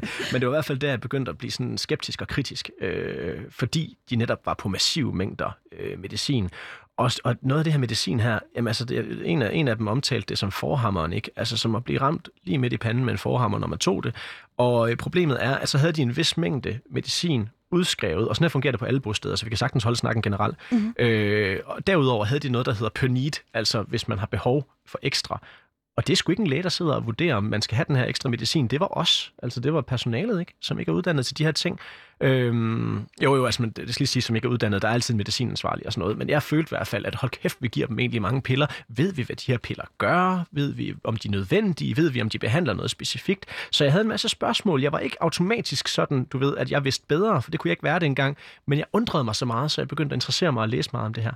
Men 0.31 0.41
det 0.41 0.47
var 0.47 0.53
i 0.53 0.57
hvert 0.57 0.65
fald 0.65 0.79
der, 0.79 0.89
jeg 0.89 1.01
begyndte 1.01 1.29
at 1.29 1.37
blive 1.37 1.51
sådan 1.51 1.77
skeptisk 1.77 2.21
og 2.21 2.27
kritisk, 2.27 2.69
øh, 2.81 3.39
fordi 3.49 3.97
de 4.09 4.15
netop 4.15 4.45
var 4.45 4.53
på 4.53 4.69
massive 4.69 5.13
mængder 5.13 5.57
øh, 5.79 5.99
medicin. 5.99 6.49
Og, 6.99 7.11
og 7.23 7.35
noget 7.41 7.59
af 7.59 7.63
det 7.63 7.73
her 7.73 7.79
medicin 7.79 8.19
her, 8.19 8.39
jamen 8.55 8.67
altså, 8.67 8.85
det, 8.85 9.21
en, 9.25 9.41
af, 9.41 9.49
en 9.53 9.67
af 9.67 9.77
dem 9.77 9.87
omtalte 9.87 10.29
det 10.29 10.37
som 10.37 10.51
forhammeren, 10.51 11.13
ikke? 11.13 11.31
Altså 11.35 11.57
som 11.57 11.75
at 11.75 11.83
blive 11.83 12.01
ramt 12.01 12.27
lige 12.43 12.57
midt 12.57 12.73
i 12.73 12.77
panden 12.77 13.05
med 13.05 13.13
en 13.13 13.17
forhammer, 13.17 13.59
når 13.59 13.67
man 13.67 13.79
tog 13.79 14.03
det. 14.03 14.15
Og 14.59 14.91
øh, 14.91 14.97
problemet 14.97 15.37
er, 15.43 15.55
at 15.55 15.69
så 15.69 15.77
havde 15.77 15.93
de 15.93 16.01
en 16.01 16.17
vis 16.17 16.37
mængde 16.37 16.79
medicin 16.89 17.49
udskrevet, 17.71 18.27
og 18.27 18.35
sådan 18.35 18.43
her 18.43 18.49
fungerer 18.49 18.71
det 18.71 18.79
på 18.79 18.85
alle 18.85 18.99
bosteder, 18.99 19.35
så 19.35 19.45
vi 19.45 19.49
kan 19.49 19.57
sagtens 19.57 19.83
holde 19.83 19.97
snakken 19.97 20.21
generelt. 20.21 20.57
Mm-hmm. 20.71 20.93
Øh, 20.99 21.59
og 21.65 21.87
derudover 21.87 22.25
havde 22.25 22.39
de 22.39 22.49
noget, 22.49 22.65
der 22.65 22.73
hedder 22.73 22.89
per 22.89 23.07
need, 23.07 23.31
altså 23.53 23.81
hvis 23.81 24.07
man 24.07 24.19
har 24.19 24.25
behov 24.25 24.67
for 24.85 24.99
ekstra. 25.01 25.41
Og 25.97 26.07
det 26.07 26.13
er 26.13 26.17
sgu 26.17 26.31
ikke 26.31 26.41
en 26.41 26.47
læge, 26.47 26.63
der 26.63 26.69
sidder 26.69 26.93
og 26.93 27.05
vurderer, 27.05 27.35
om 27.35 27.43
man 27.43 27.61
skal 27.61 27.75
have 27.75 27.85
den 27.87 27.95
her 27.95 28.05
ekstra 28.05 28.29
medicin. 28.29 28.67
Det 28.67 28.79
var 28.79 28.97
os. 28.97 29.33
Altså, 29.43 29.59
det 29.59 29.73
var 29.73 29.81
personalet, 29.81 30.39
ikke? 30.39 30.53
som 30.61 30.79
ikke 30.79 30.89
er 30.89 30.93
uddannet 30.93 31.25
til 31.25 31.37
de 31.37 31.43
her 31.43 31.51
ting. 31.51 31.79
Øhm, 32.21 33.05
jo, 33.23 33.35
jo, 33.35 33.45
altså, 33.45 33.61
men 33.61 33.71
det 33.71 33.93
skal 33.93 34.03
lige 34.03 34.07
sige, 34.07 34.23
som 34.23 34.35
ikke 34.35 34.45
er 34.45 34.49
uddannet. 34.49 34.81
Der 34.81 34.87
er 34.87 34.93
altid 34.93 35.13
en 35.13 35.17
medicinansvarlig 35.17 35.85
og 35.85 35.93
sådan 35.93 36.01
noget. 36.01 36.17
Men 36.17 36.29
jeg 36.29 36.43
følte 36.43 36.67
i 36.67 36.75
hvert 36.75 36.87
fald, 36.87 37.05
at 37.05 37.15
hold 37.15 37.31
kæft, 37.31 37.57
vi 37.61 37.67
giver 37.67 37.87
dem 37.87 37.99
egentlig 37.99 38.21
mange 38.21 38.41
piller. 38.41 38.67
Ved 38.87 39.13
vi, 39.13 39.21
hvad 39.21 39.35
de 39.35 39.51
her 39.51 39.57
piller 39.57 39.85
gør? 39.97 40.45
Ved 40.51 40.73
vi, 40.73 40.95
om 41.03 41.15
de 41.15 41.27
er 41.27 41.31
nødvendige? 41.31 41.97
Ved 41.97 42.09
vi, 42.09 42.21
om 42.21 42.29
de 42.29 42.39
behandler 42.39 42.73
noget 42.73 42.91
specifikt? 42.91 43.45
Så 43.71 43.83
jeg 43.83 43.93
havde 43.93 44.01
en 44.01 44.07
masse 44.07 44.29
spørgsmål. 44.29 44.81
Jeg 44.81 44.91
var 44.91 44.99
ikke 44.99 45.17
automatisk 45.23 45.87
sådan, 45.87 46.23
du 46.23 46.37
ved, 46.37 46.57
at 46.57 46.71
jeg 46.71 46.83
vidste 46.83 47.05
bedre, 47.07 47.41
for 47.41 47.51
det 47.51 47.59
kunne 47.59 47.69
jeg 47.69 47.73
ikke 47.73 47.83
være 47.83 47.99
det 47.99 48.05
engang. 48.05 48.37
Men 48.67 48.79
jeg 48.79 48.85
undrede 48.93 49.23
mig 49.23 49.35
så 49.35 49.45
meget, 49.45 49.71
så 49.71 49.81
jeg 49.81 49.87
begyndte 49.87 50.13
at 50.13 50.17
interessere 50.17 50.51
mig 50.51 50.61
og 50.61 50.69
læse 50.69 50.89
meget 50.93 51.05
om 51.05 51.13
det 51.13 51.23
her. 51.23 51.33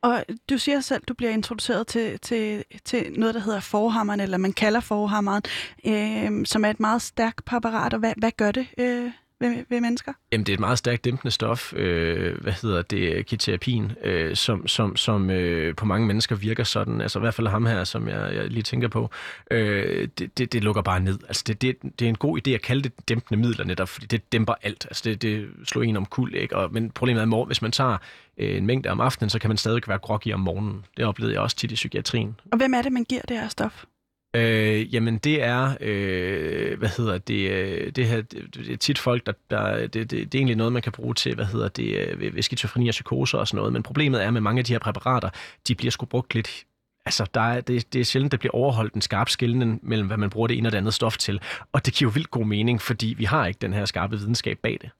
Og 0.00 0.24
du 0.50 0.58
siger 0.58 0.80
selv, 0.80 1.00
at 1.02 1.08
du 1.08 1.14
bliver 1.14 1.32
introduceret 1.32 1.86
til, 1.86 2.18
til, 2.18 2.64
til 2.84 3.12
noget, 3.16 3.34
der 3.34 3.40
hedder 3.40 3.60
forhammeren, 3.60 4.20
eller 4.20 4.38
man 4.38 4.52
kalder 4.52 4.80
forhammeren, 4.80 5.42
øh, 5.86 6.46
som 6.46 6.64
er 6.64 6.70
et 6.70 6.80
meget 6.80 7.02
stærkt 7.02 7.44
præparat. 7.44 7.92
Og 7.94 7.98
hvad, 7.98 8.12
hvad 8.16 8.30
gør 8.36 8.50
det 8.50 8.66
øh, 8.78 9.10
ved, 9.42 9.64
ved 9.68 9.80
mennesker? 9.80 10.12
Jamen, 10.32 10.46
det 10.46 10.52
er 10.52 10.56
et 10.56 10.60
meget 10.60 10.78
stærkt 10.78 11.04
dæmpende 11.04 11.30
stof, 11.30 11.72
øh, 11.72 12.40
hvad 12.40 12.52
hedder 12.52 12.82
det, 12.82 13.26
kiterapin, 13.26 13.92
øh, 14.04 14.36
som, 14.36 14.68
som, 14.68 14.96
som 14.96 15.30
øh, 15.30 15.74
på 15.74 15.86
mange 15.86 16.06
mennesker 16.06 16.36
virker 16.36 16.64
sådan, 16.64 17.00
altså 17.00 17.18
i 17.18 17.20
hvert 17.20 17.34
fald 17.34 17.46
ham 17.46 17.66
her, 17.66 17.84
som 17.84 18.08
jeg, 18.08 18.34
jeg 18.34 18.48
lige 18.48 18.62
tænker 18.62 18.88
på, 18.88 19.10
øh, 19.50 20.08
det, 20.18 20.38
det, 20.38 20.52
det 20.52 20.64
lukker 20.64 20.82
bare 20.82 21.00
ned. 21.00 21.18
Altså, 21.28 21.44
det, 21.46 21.62
det, 21.62 21.76
det 21.82 22.04
er 22.04 22.08
en 22.08 22.16
god 22.16 22.38
idé 22.38 22.50
at 22.50 22.62
kalde 22.62 22.82
det 22.82 23.08
dæmpende 23.08 23.40
midler 23.46 23.64
netop, 23.64 23.88
fordi 23.88 24.06
det 24.06 24.32
dæmper 24.32 24.54
alt. 24.62 24.86
Altså, 24.90 25.02
det, 25.04 25.22
det 25.22 25.48
slår 25.64 25.82
en 25.82 25.96
om 25.96 26.06
kul, 26.06 26.34
ikke? 26.34 26.56
Og, 26.56 26.72
men 26.72 26.90
problemet 26.90 27.22
er, 27.22 27.40
at 27.40 27.46
hvis 27.46 27.62
man 27.62 27.72
tager 27.72 27.96
øh, 28.38 28.56
en 28.56 28.66
mængde 28.66 28.88
om 28.88 29.00
aftenen, 29.00 29.30
så 29.30 29.38
kan 29.38 29.50
man 29.50 29.56
stadig 29.56 29.82
være 29.86 29.98
groggy 29.98 30.32
om 30.32 30.40
morgenen. 30.40 30.84
Det 30.96 31.04
oplevede 31.04 31.34
jeg 31.34 31.42
også 31.42 31.56
tit 31.56 31.72
i 31.72 31.74
psykiatrien. 31.74 32.40
Og 32.52 32.58
hvem 32.58 32.74
er 32.74 32.82
det, 32.82 32.92
man 32.92 33.04
giver 33.04 33.22
det 33.28 33.36
her 33.38 33.48
stof? 33.48 33.84
Øh, 34.34 34.94
jamen 34.94 35.18
det 35.18 35.42
er, 35.42 35.76
øh, 35.80 36.78
hvad 36.78 36.88
hedder 36.96 37.18
det, 37.18 37.50
øh, 37.50 37.92
det 37.92 38.06
her, 38.06 38.20
det, 38.20 38.54
det 38.54 38.72
er 38.72 38.76
tit 38.76 38.98
folk, 38.98 39.26
der, 39.26 39.32
der 39.50 39.80
det, 39.80 39.94
det, 39.94 40.10
det 40.10 40.34
er 40.34 40.38
egentlig 40.38 40.56
noget, 40.56 40.72
man 40.72 40.82
kan 40.82 40.92
bruge 40.92 41.14
til, 41.14 41.34
hvad 41.34 41.44
hedder 41.44 41.68
det, 41.68 41.98
øh, 41.98 42.20
ved, 42.20 42.30
ved 42.30 42.42
skizofreni 42.42 42.88
og 42.88 42.92
psykose 42.92 43.38
og 43.38 43.48
sådan 43.48 43.56
noget, 43.56 43.72
men 43.72 43.82
problemet 43.82 44.22
er 44.22 44.30
med 44.30 44.40
mange 44.40 44.58
af 44.58 44.64
de 44.64 44.72
her 44.72 44.78
præparater, 44.78 45.30
de 45.68 45.74
bliver 45.74 45.90
sgu 45.90 46.06
brugt 46.06 46.34
lidt 46.34 46.64
Altså, 47.06 47.26
der 47.34 47.40
er, 47.40 47.60
det, 47.60 47.92
det 47.92 48.00
er 48.00 48.04
sjældent, 48.04 48.32
der 48.32 48.38
bliver 48.38 48.54
overholdt 48.54 48.94
en 48.94 49.00
skarp 49.00 49.28
skillende 49.28 49.78
mellem, 49.82 50.06
hvad 50.06 50.16
man 50.16 50.30
bruger 50.30 50.46
det 50.46 50.58
ene 50.58 50.68
og 50.68 50.72
det 50.72 50.78
andet 50.78 50.94
stof 50.94 51.18
til. 51.18 51.40
Og 51.72 51.86
det 51.86 51.94
giver 51.94 52.10
jo 52.10 52.12
vildt 52.14 52.30
god 52.30 52.44
mening, 52.44 52.82
fordi 52.82 53.14
vi 53.18 53.24
har 53.24 53.46
ikke 53.46 53.58
den 53.58 53.72
her 53.72 53.84
skarpe 53.84 54.18
videnskab 54.18 54.58
bag 54.62 54.78
det. 54.80 54.90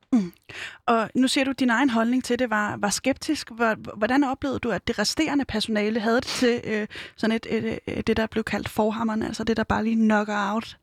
Og 0.86 1.10
nu 1.14 1.28
siger 1.28 1.44
du, 1.44 1.52
din 1.52 1.70
egen 1.70 1.90
holdning 1.90 2.24
til 2.24 2.38
det 2.38 2.50
var, 2.50 2.76
var 2.76 2.90
skeptisk. 2.90 3.50
Hvor- 3.50 3.96
Hvordan 3.96 4.24
oplevede 4.24 4.58
du, 4.58 4.70
at 4.70 4.88
det 4.88 4.98
resterende 4.98 5.44
personale 5.44 6.00
havde 6.00 6.16
det 6.16 6.24
til 6.26 6.60
øh, 6.64 6.86
sådan 7.16 7.36
et, 7.36 7.46
et, 7.50 7.78
et, 7.86 8.06
det, 8.06 8.16
der 8.16 8.26
blev 8.26 8.44
kaldt 8.44 8.68
forhammeren, 8.68 9.22
altså 9.22 9.44
det, 9.44 9.56
der 9.56 9.64
bare 9.64 9.84
lige 9.84 9.96
knocker 9.96 10.52
out? 10.52 10.76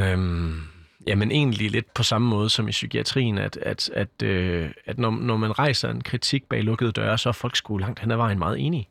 Øhm, 0.00 0.60
jamen 1.06 1.30
egentlig 1.30 1.70
lidt 1.70 1.94
på 1.94 2.02
samme 2.02 2.28
måde 2.28 2.50
som 2.50 2.68
i 2.68 2.70
psykiatrien, 2.70 3.38
at, 3.38 3.56
at, 3.56 3.90
at, 3.90 4.22
øh, 4.22 4.70
at 4.86 4.98
når, 4.98 5.10
når 5.10 5.36
man 5.36 5.58
rejser 5.58 5.90
en 5.90 6.00
kritik 6.02 6.44
bag 6.48 6.62
lukkede 6.62 6.92
døre, 6.92 7.18
så 7.18 7.28
er 7.28 7.32
folk 7.32 7.56
sgu 7.56 7.78
langt 7.78 8.00
hen 8.00 8.10
ad 8.10 8.16
vejen 8.16 8.38
meget 8.38 8.58
enige. 8.66 8.88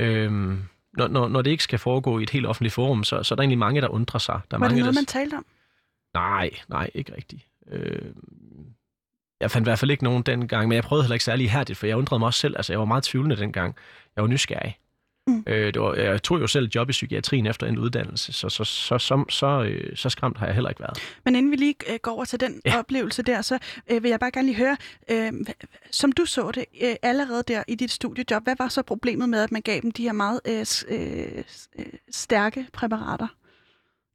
Øhm, 0.00 0.62
når, 0.96 1.08
når, 1.08 1.28
når 1.28 1.42
det 1.42 1.50
ikke 1.50 1.62
skal 1.64 1.78
foregå 1.78 2.18
i 2.18 2.22
et 2.22 2.30
helt 2.30 2.46
offentligt 2.46 2.74
forum, 2.74 3.04
så, 3.04 3.22
så 3.22 3.34
er 3.34 3.36
der 3.36 3.42
egentlig 3.42 3.58
mange, 3.58 3.80
der 3.80 3.88
undrer 3.88 4.18
sig. 4.18 4.40
Der 4.50 4.56
er 4.56 4.58
Var 4.58 4.66
det 4.68 4.76
mange, 4.76 4.80
noget, 4.80 4.94
der... 4.94 5.00
man 5.00 5.06
talte 5.06 5.34
om? 5.34 5.46
Nej, 6.14 6.50
nej, 6.68 6.90
ikke 6.94 7.14
rigtigt. 7.16 7.46
Øh, 7.72 8.12
jeg 9.40 9.50
fandt 9.50 9.66
i 9.66 9.68
hvert 9.68 9.78
fald 9.78 9.90
ikke 9.90 10.04
nogen 10.04 10.22
dengang, 10.22 10.68
men 10.68 10.76
jeg 10.76 10.84
prøvede 10.84 11.04
heller 11.04 11.14
ikke 11.14 11.24
særlig 11.24 11.44
ihærdigt, 11.44 11.78
for 11.78 11.86
jeg 11.86 11.96
undrede 11.96 12.18
mig 12.18 12.26
også 12.26 12.40
selv. 12.40 12.56
Altså, 12.56 12.72
jeg 12.72 12.78
var 12.80 12.84
meget 12.84 13.04
tvivlende 13.04 13.36
dengang. 13.36 13.76
Jeg 14.16 14.22
var 14.22 14.28
nysgerrig. 14.28 14.78
Mm. 15.26 15.44
Øh, 15.46 15.74
det 15.74 15.82
var, 15.82 15.94
jeg 15.94 16.22
tog 16.22 16.40
jo 16.40 16.46
selv 16.46 16.70
job 16.74 16.88
i 16.88 16.92
psykiatrien 16.92 17.46
efter 17.46 17.66
en 17.66 17.78
uddannelse, 17.78 18.32
så, 18.32 18.48
så, 18.48 18.64
så, 18.64 18.98
så, 18.98 19.24
så, 19.28 19.62
øh, 19.62 19.96
så 19.96 20.08
skræmt 20.08 20.38
har 20.38 20.46
jeg 20.46 20.54
heller 20.54 20.70
ikke 20.70 20.80
været. 20.80 20.98
Men 21.24 21.34
inden 21.36 21.50
vi 21.50 21.56
lige 21.56 21.74
øh, 21.92 21.98
går 22.02 22.10
over 22.12 22.24
til 22.24 22.40
den 22.40 22.60
Ja. 22.66 22.78
oplevelse 22.78 23.22
der, 23.22 23.42
så 23.42 23.58
øh, 23.90 24.02
vil 24.02 24.08
jeg 24.08 24.20
bare 24.20 24.30
gerne 24.30 24.46
lige 24.48 24.56
høre, 24.56 24.76
øh, 25.10 25.32
som 25.90 26.12
du 26.12 26.24
så 26.24 26.50
det 26.50 26.64
øh, 26.82 26.94
allerede 27.02 27.42
der 27.48 27.62
i 27.68 27.74
dit 27.74 27.90
studiejob, 27.90 28.42
hvad 28.44 28.54
var 28.58 28.68
så 28.68 28.82
problemet 28.82 29.28
med, 29.28 29.42
at 29.42 29.52
man 29.52 29.62
gav 29.62 29.80
dem 29.82 29.90
de 29.90 30.02
her 30.02 30.12
meget 30.12 30.40
øh, 30.48 30.66
øh, 30.88 31.44
øh, 31.78 31.86
stærke 32.10 32.66
præparater? 32.72 33.26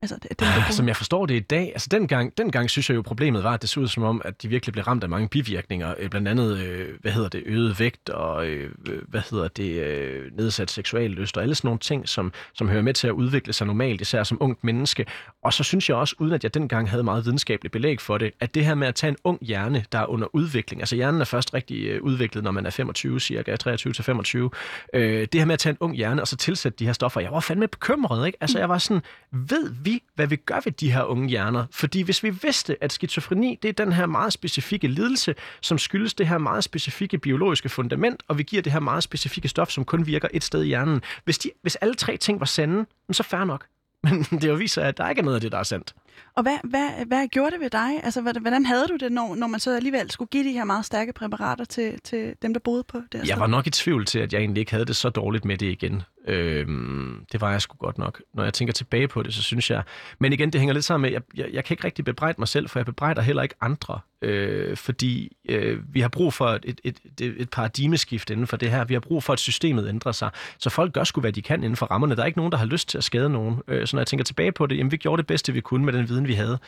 Altså, 0.05 0.17
det, 0.29 0.39
det, 0.39 0.47
Ah, 0.47 0.71
Som 0.71 0.87
jeg 0.87 0.95
forstår 0.95 1.25
det 1.25 1.35
i 1.35 1.39
dag, 1.39 1.71
altså 1.73 1.87
dengang, 1.91 2.37
dengang 2.37 2.69
synes 2.69 2.89
jeg 2.89 2.95
jo, 2.95 3.01
problemet 3.01 3.43
var, 3.43 3.53
at 3.53 3.61
det 3.61 3.69
så 3.69 3.79
ud 3.79 3.87
som 3.87 4.03
om, 4.03 4.21
at 4.25 4.41
de 4.41 4.47
virkelig 4.47 4.73
blev 4.73 4.83
ramt 4.85 5.03
af 5.03 5.09
mange 5.09 5.27
bivirkninger. 5.27 5.93
Øh, 5.99 6.09
Blandt 6.09 6.27
andet, 6.27 6.57
øh, 6.57 6.89
hvad 7.01 7.11
hedder 7.11 7.29
det, 7.29 7.43
øget 7.45 7.79
vægt 7.79 8.09
og, 8.09 8.47
øh, 8.47 8.69
hvad 9.07 9.21
hedder 9.31 9.47
det, 9.47 9.81
øh, 9.81 10.31
nedsat 10.37 10.71
seksual 10.71 11.09
lyst 11.11 11.37
og 11.37 11.43
alle 11.43 11.55
sådan 11.55 11.67
nogle 11.67 11.79
ting, 11.79 12.09
som, 12.09 12.33
som 12.53 12.69
hører 12.69 12.81
med 12.81 12.93
til 12.93 13.07
at 13.07 13.11
udvikle 13.11 13.53
sig 13.53 13.67
normalt, 13.67 14.01
især 14.01 14.23
som 14.23 14.37
ungt 14.41 14.63
menneske. 14.63 15.05
Og 15.43 15.53
så 15.53 15.63
synes 15.63 15.89
jeg 15.89 15.97
også, 15.97 16.15
uden 16.19 16.33
at 16.33 16.43
jeg 16.43 16.53
dengang 16.53 16.89
havde 16.89 17.03
meget 17.03 17.25
videnskabeligt 17.25 17.71
belæg 17.71 18.01
for 18.01 18.17
det, 18.17 18.31
at 18.39 18.55
det 18.55 18.65
her 18.65 18.75
med 18.75 18.87
at 18.87 18.95
tage 18.95 19.09
en 19.11 19.17
ung 19.23 19.39
hjerne, 19.45 19.85
der 19.91 19.99
er 19.99 20.05
under 20.05 20.27
udvikling, 20.35 20.81
altså 20.81 20.95
hjernen 20.95 21.21
er 21.21 21.25
først 21.25 21.53
rigtig 21.53 22.03
udviklet, 22.03 22.43
når 22.43 22.51
man 22.51 22.65
er 22.65 22.69
25, 22.69 23.19
cirka 23.19 23.55
23 23.55 23.93
til 23.93 24.03
25. 24.03 24.49
Øh, 24.93 25.27
det 25.31 25.41
her 25.41 25.45
med 25.45 25.53
at 25.53 25.59
tage 25.59 25.71
en 25.71 25.77
ung 25.79 25.95
hjerne 25.95 26.21
og 26.21 26.27
så 26.27 26.35
tilsætte 26.35 26.77
de 26.79 26.85
her 26.85 26.93
stoffer, 26.93 27.21
jeg 27.21 27.31
var 27.31 27.39
fandme 27.39 27.67
bekymret, 27.67 28.25
ikke? 28.27 28.37
Altså 28.41 28.59
jeg 28.59 28.69
var 28.69 28.77
sådan, 28.77 29.01
ved 29.31 29.73
vi, 29.83 29.94
hvad 30.15 30.27
vi 30.27 30.35
gør 30.35 30.59
ved 30.63 30.71
de 30.71 30.91
her 30.91 31.03
unge 31.03 31.29
hjerner? 31.29 31.65
Fordi 31.71 32.01
hvis 32.01 32.23
vi 32.23 32.29
vidste, 32.29 32.83
at 32.83 32.93
skizofreni, 32.93 33.59
det 33.61 33.69
er 33.69 33.73
den 33.73 33.93
her 33.93 34.05
meget 34.05 34.33
specifikke 34.33 34.87
lidelse, 34.87 35.35
som 35.61 35.77
skyldes 35.77 36.13
det 36.13 36.27
her 36.27 36.37
meget 36.37 36.63
specifikke 36.63 37.17
biologiske 37.17 37.69
fundament, 37.69 38.23
og 38.27 38.37
vi 38.37 38.43
giver 38.43 38.61
det 38.61 38.71
her 38.71 38.79
meget 38.79 39.03
specifikke 39.03 39.47
stof, 39.47 39.69
som 39.69 39.85
kun 39.85 40.05
virker 40.05 40.27
et 40.33 40.43
sted 40.43 40.63
i 40.63 40.67
hjernen. 40.67 41.01
Hvis, 41.23 41.37
de, 41.37 41.51
hvis 41.61 41.75
alle 41.75 41.93
tre 41.93 42.17
ting 42.17 42.39
var 42.39 42.45
sande, 42.45 42.85
så 43.11 43.23
fair 43.23 43.43
nok. 43.43 43.65
Men 44.03 44.23
det 44.31 44.43
jo 44.43 44.53
viser, 44.53 44.81
at 44.81 44.97
der 44.97 45.09
ikke 45.09 45.19
er 45.19 45.23
noget 45.23 45.35
af 45.35 45.41
det, 45.41 45.51
der 45.51 45.57
er 45.57 45.63
sandt. 45.63 45.93
Og 46.35 46.43
hvad, 46.43 46.57
hvad, 46.63 47.05
hvad 47.07 47.27
gjorde 47.27 47.51
det 47.51 47.59
ved 47.59 47.69
dig? 47.69 48.03
Altså, 48.03 48.21
hvordan, 48.21 48.65
havde 48.65 48.87
du 48.87 48.95
det, 48.95 49.11
når, 49.11 49.35
når 49.35 49.47
man 49.47 49.59
så 49.59 49.75
alligevel 49.75 50.11
skulle 50.11 50.29
give 50.29 50.43
de 50.43 50.51
her 50.51 50.63
meget 50.63 50.85
stærke 50.85 51.13
præparater 51.13 51.65
til, 51.65 51.99
til 52.03 52.33
dem, 52.41 52.53
der 52.53 52.59
boede 52.59 52.83
på 52.83 52.97
det 52.97 53.17
Jeg 53.19 53.25
sted? 53.25 53.37
var 53.37 53.47
nok 53.47 53.67
i 53.67 53.69
tvivl 53.69 54.05
til, 54.05 54.19
at 54.19 54.33
jeg 54.33 54.39
egentlig 54.39 54.59
ikke 54.59 54.71
havde 54.71 54.85
det 54.85 54.95
så 54.95 55.09
dårligt 55.09 55.45
med 55.45 55.57
det 55.57 55.65
igen. 55.65 56.03
Øhm, 56.27 57.25
det 57.31 57.41
var 57.41 57.51
jeg 57.51 57.61
sgu 57.61 57.77
godt 57.77 57.97
nok. 57.97 58.21
Når 58.33 58.43
jeg 58.43 58.53
tænker 58.53 58.73
tilbage 58.73 59.07
på 59.07 59.23
det, 59.23 59.33
så 59.33 59.43
synes 59.43 59.71
jeg... 59.71 59.83
Men 60.19 60.33
igen, 60.33 60.49
det 60.53 60.61
hænger 60.61 60.73
lidt 60.73 60.85
sammen 60.85 61.01
med, 61.01 61.11
jeg, 61.11 61.21
jeg, 61.35 61.53
jeg 61.53 61.65
kan 61.65 61.73
ikke 61.73 61.83
rigtig 61.83 62.05
bebrejde 62.05 62.35
mig 62.39 62.47
selv, 62.47 62.69
for 62.69 62.79
jeg 62.79 62.85
bebrejder 62.85 63.21
heller 63.21 63.43
ikke 63.43 63.55
andre. 63.61 63.99
Øh, 64.21 64.77
fordi 64.77 65.37
øh, 65.49 65.79
vi 65.93 65.99
har 66.01 66.07
brug 66.07 66.33
for 66.33 66.47
et, 66.47 66.65
et, 66.65 66.81
et, 66.83 66.97
et, 67.21 67.41
et 67.41 67.49
paradigmeskift 67.49 68.29
inden 68.29 68.47
for 68.47 68.57
det 68.57 68.71
her. 68.71 68.85
Vi 68.85 68.93
har 68.93 69.01
brug 69.01 69.23
for, 69.23 69.33
at 69.33 69.39
systemet 69.39 69.89
ændrer 69.89 70.11
sig. 70.11 70.29
Så 70.57 70.69
folk 70.69 70.93
gør 70.93 71.03
sgu, 71.03 71.21
hvad 71.21 71.33
de 71.33 71.41
kan 71.41 71.63
inden 71.63 71.75
for 71.75 71.85
rammerne. 71.85 72.15
Der 72.15 72.21
er 72.21 72.25
ikke 72.25 72.39
nogen, 72.39 72.51
der 72.51 72.57
har 72.57 72.65
lyst 72.65 72.89
til 72.89 72.97
at 72.97 73.03
skade 73.03 73.29
nogen. 73.29 73.61
Øh, 73.67 73.87
så 73.87 73.95
når 73.95 74.01
jeg 74.01 74.07
tænker 74.07 74.23
tilbage 74.23 74.51
på 74.51 74.65
det, 74.65 74.77
jamen 74.77 74.91
vi 74.91 74.97
gjorde 74.97 75.17
det 75.21 75.27
bedste, 75.27 75.53
vi 75.53 75.61
kunne 75.61 75.85
med 75.85 75.93
den 75.93 76.04
viden, 76.09 76.27
vi 76.27 76.33
havde. 76.33 76.59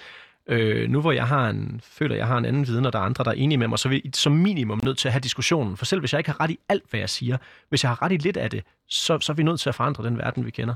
Øh, 0.49 0.89
nu 0.89 1.01
hvor 1.01 1.11
jeg 1.11 1.27
har 1.27 1.49
en, 1.49 1.81
føler, 1.83 2.15
jeg 2.15 2.27
har 2.27 2.37
en 2.37 2.45
anden 2.45 2.67
viden, 2.67 2.85
og 2.85 2.93
der 2.93 2.99
er 2.99 3.03
andre, 3.03 3.23
der 3.23 3.29
er 3.29 3.35
enige 3.35 3.57
med 3.57 3.67
mig, 3.67 3.79
så 3.79 3.87
er 3.87 3.89
vi 3.89 4.11
som 4.13 4.31
minimum 4.31 4.81
nødt 4.83 4.97
til 4.97 5.07
at 5.07 5.11
have 5.11 5.21
diskussionen. 5.21 5.77
For 5.77 5.85
selv 5.85 5.99
hvis 5.99 6.13
jeg 6.13 6.19
ikke 6.19 6.29
har 6.29 6.41
ret 6.41 6.51
i 6.51 6.59
alt, 6.69 6.83
hvad 6.89 6.99
jeg 6.99 7.09
siger, 7.09 7.37
hvis 7.69 7.83
jeg 7.83 7.91
har 7.91 8.01
ret 8.01 8.11
i 8.11 8.17
lidt 8.17 8.37
af 8.37 8.49
det, 8.49 8.63
så, 8.87 9.19
så 9.19 9.31
er 9.31 9.35
vi 9.35 9.43
nødt 9.43 9.59
til 9.59 9.69
at 9.69 9.75
forandre 9.75 10.03
den 10.03 10.17
verden, 10.17 10.45
vi 10.45 10.51
kender. 10.51 10.75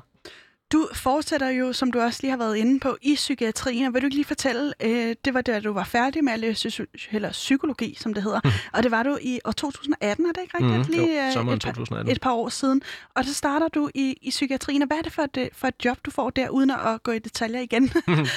Du 0.71 0.87
fortsætter 0.93 1.49
jo, 1.49 1.73
som 1.73 1.91
du 1.91 1.99
også 1.99 2.19
lige 2.23 2.31
har 2.31 2.37
været 2.37 2.55
inde 2.57 2.79
på, 2.79 2.97
i 3.01 3.15
psykiatrien. 3.15 3.85
Og 3.87 3.93
vil 3.93 4.01
du 4.01 4.05
ikke 4.05 4.15
lige 4.15 4.25
fortælle, 4.25 4.73
øh, 4.83 5.15
det 5.25 5.33
var 5.33 5.41
da 5.41 5.59
du 5.59 5.73
var 5.73 5.83
færdig 5.83 6.23
med 6.23 6.33
at 6.33 6.39
læse 6.39 6.87
eller 7.11 7.31
psykologi, 7.31 7.95
som 7.99 8.13
det 8.13 8.23
hedder. 8.23 8.39
Og 8.73 8.83
det 8.83 8.91
var 8.91 9.03
du 9.03 9.17
i 9.21 9.39
år 9.45 9.51
2018, 9.51 10.25
er 10.25 10.31
det 10.31 10.41
ikke 10.41 10.57
rigtigt? 10.57 10.97
Jo, 10.97 11.03
lige, 11.03 11.27
øh, 11.27 11.33
sommeren 11.33 11.57
et, 11.57 11.63
par- 11.63 11.71
2018. 11.71 12.11
et 12.11 12.21
par 12.21 12.31
år 12.31 12.49
siden. 12.49 12.81
Og 13.15 13.25
så 13.25 13.33
starter 13.33 13.67
du 13.67 13.89
i, 13.95 14.17
i 14.21 14.29
psykiatrien. 14.29 14.81
Og 14.81 14.87
hvad 14.87 14.97
er 14.97 15.01
det 15.01 15.13
for 15.13 15.21
et, 15.21 15.49
for 15.53 15.67
et 15.67 15.85
job, 15.85 15.97
du 16.05 16.11
får 16.11 16.29
der, 16.29 16.49
uden 16.49 16.71
at 16.71 17.03
gå 17.03 17.11
i 17.11 17.19
detaljer 17.19 17.59
igen? 17.59 17.91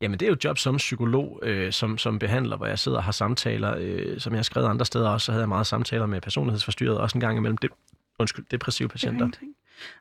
Jamen, 0.00 0.18
det 0.20 0.26
er 0.26 0.30
jo 0.30 0.34
et 0.34 0.44
job 0.44 0.58
som 0.58 0.76
psykolog, 0.76 1.38
øh, 1.42 1.72
som, 1.72 1.98
som 1.98 2.18
behandler, 2.18 2.56
hvor 2.56 2.66
jeg 2.66 2.78
sidder 2.78 2.98
og 2.98 3.04
har 3.04 3.12
samtaler, 3.12 3.74
øh, 3.78 4.20
som 4.20 4.32
jeg 4.32 4.38
har 4.38 4.42
skrevet 4.42 4.68
andre 4.68 4.86
steder 4.86 5.08
også, 5.08 5.24
så 5.24 5.32
havde 5.32 5.42
jeg 5.42 5.48
meget 5.48 5.66
samtaler 5.66 6.06
med 6.06 6.20
personlighedsforstyrret, 6.20 6.98
også 6.98 7.16
en 7.18 7.20
gang 7.20 7.36
imellem 7.36 7.56
det, 7.58 7.70
undskyld, 8.18 8.44
depressive 8.50 8.88
patienter. 8.88 9.24
Ingenting. 9.24 9.54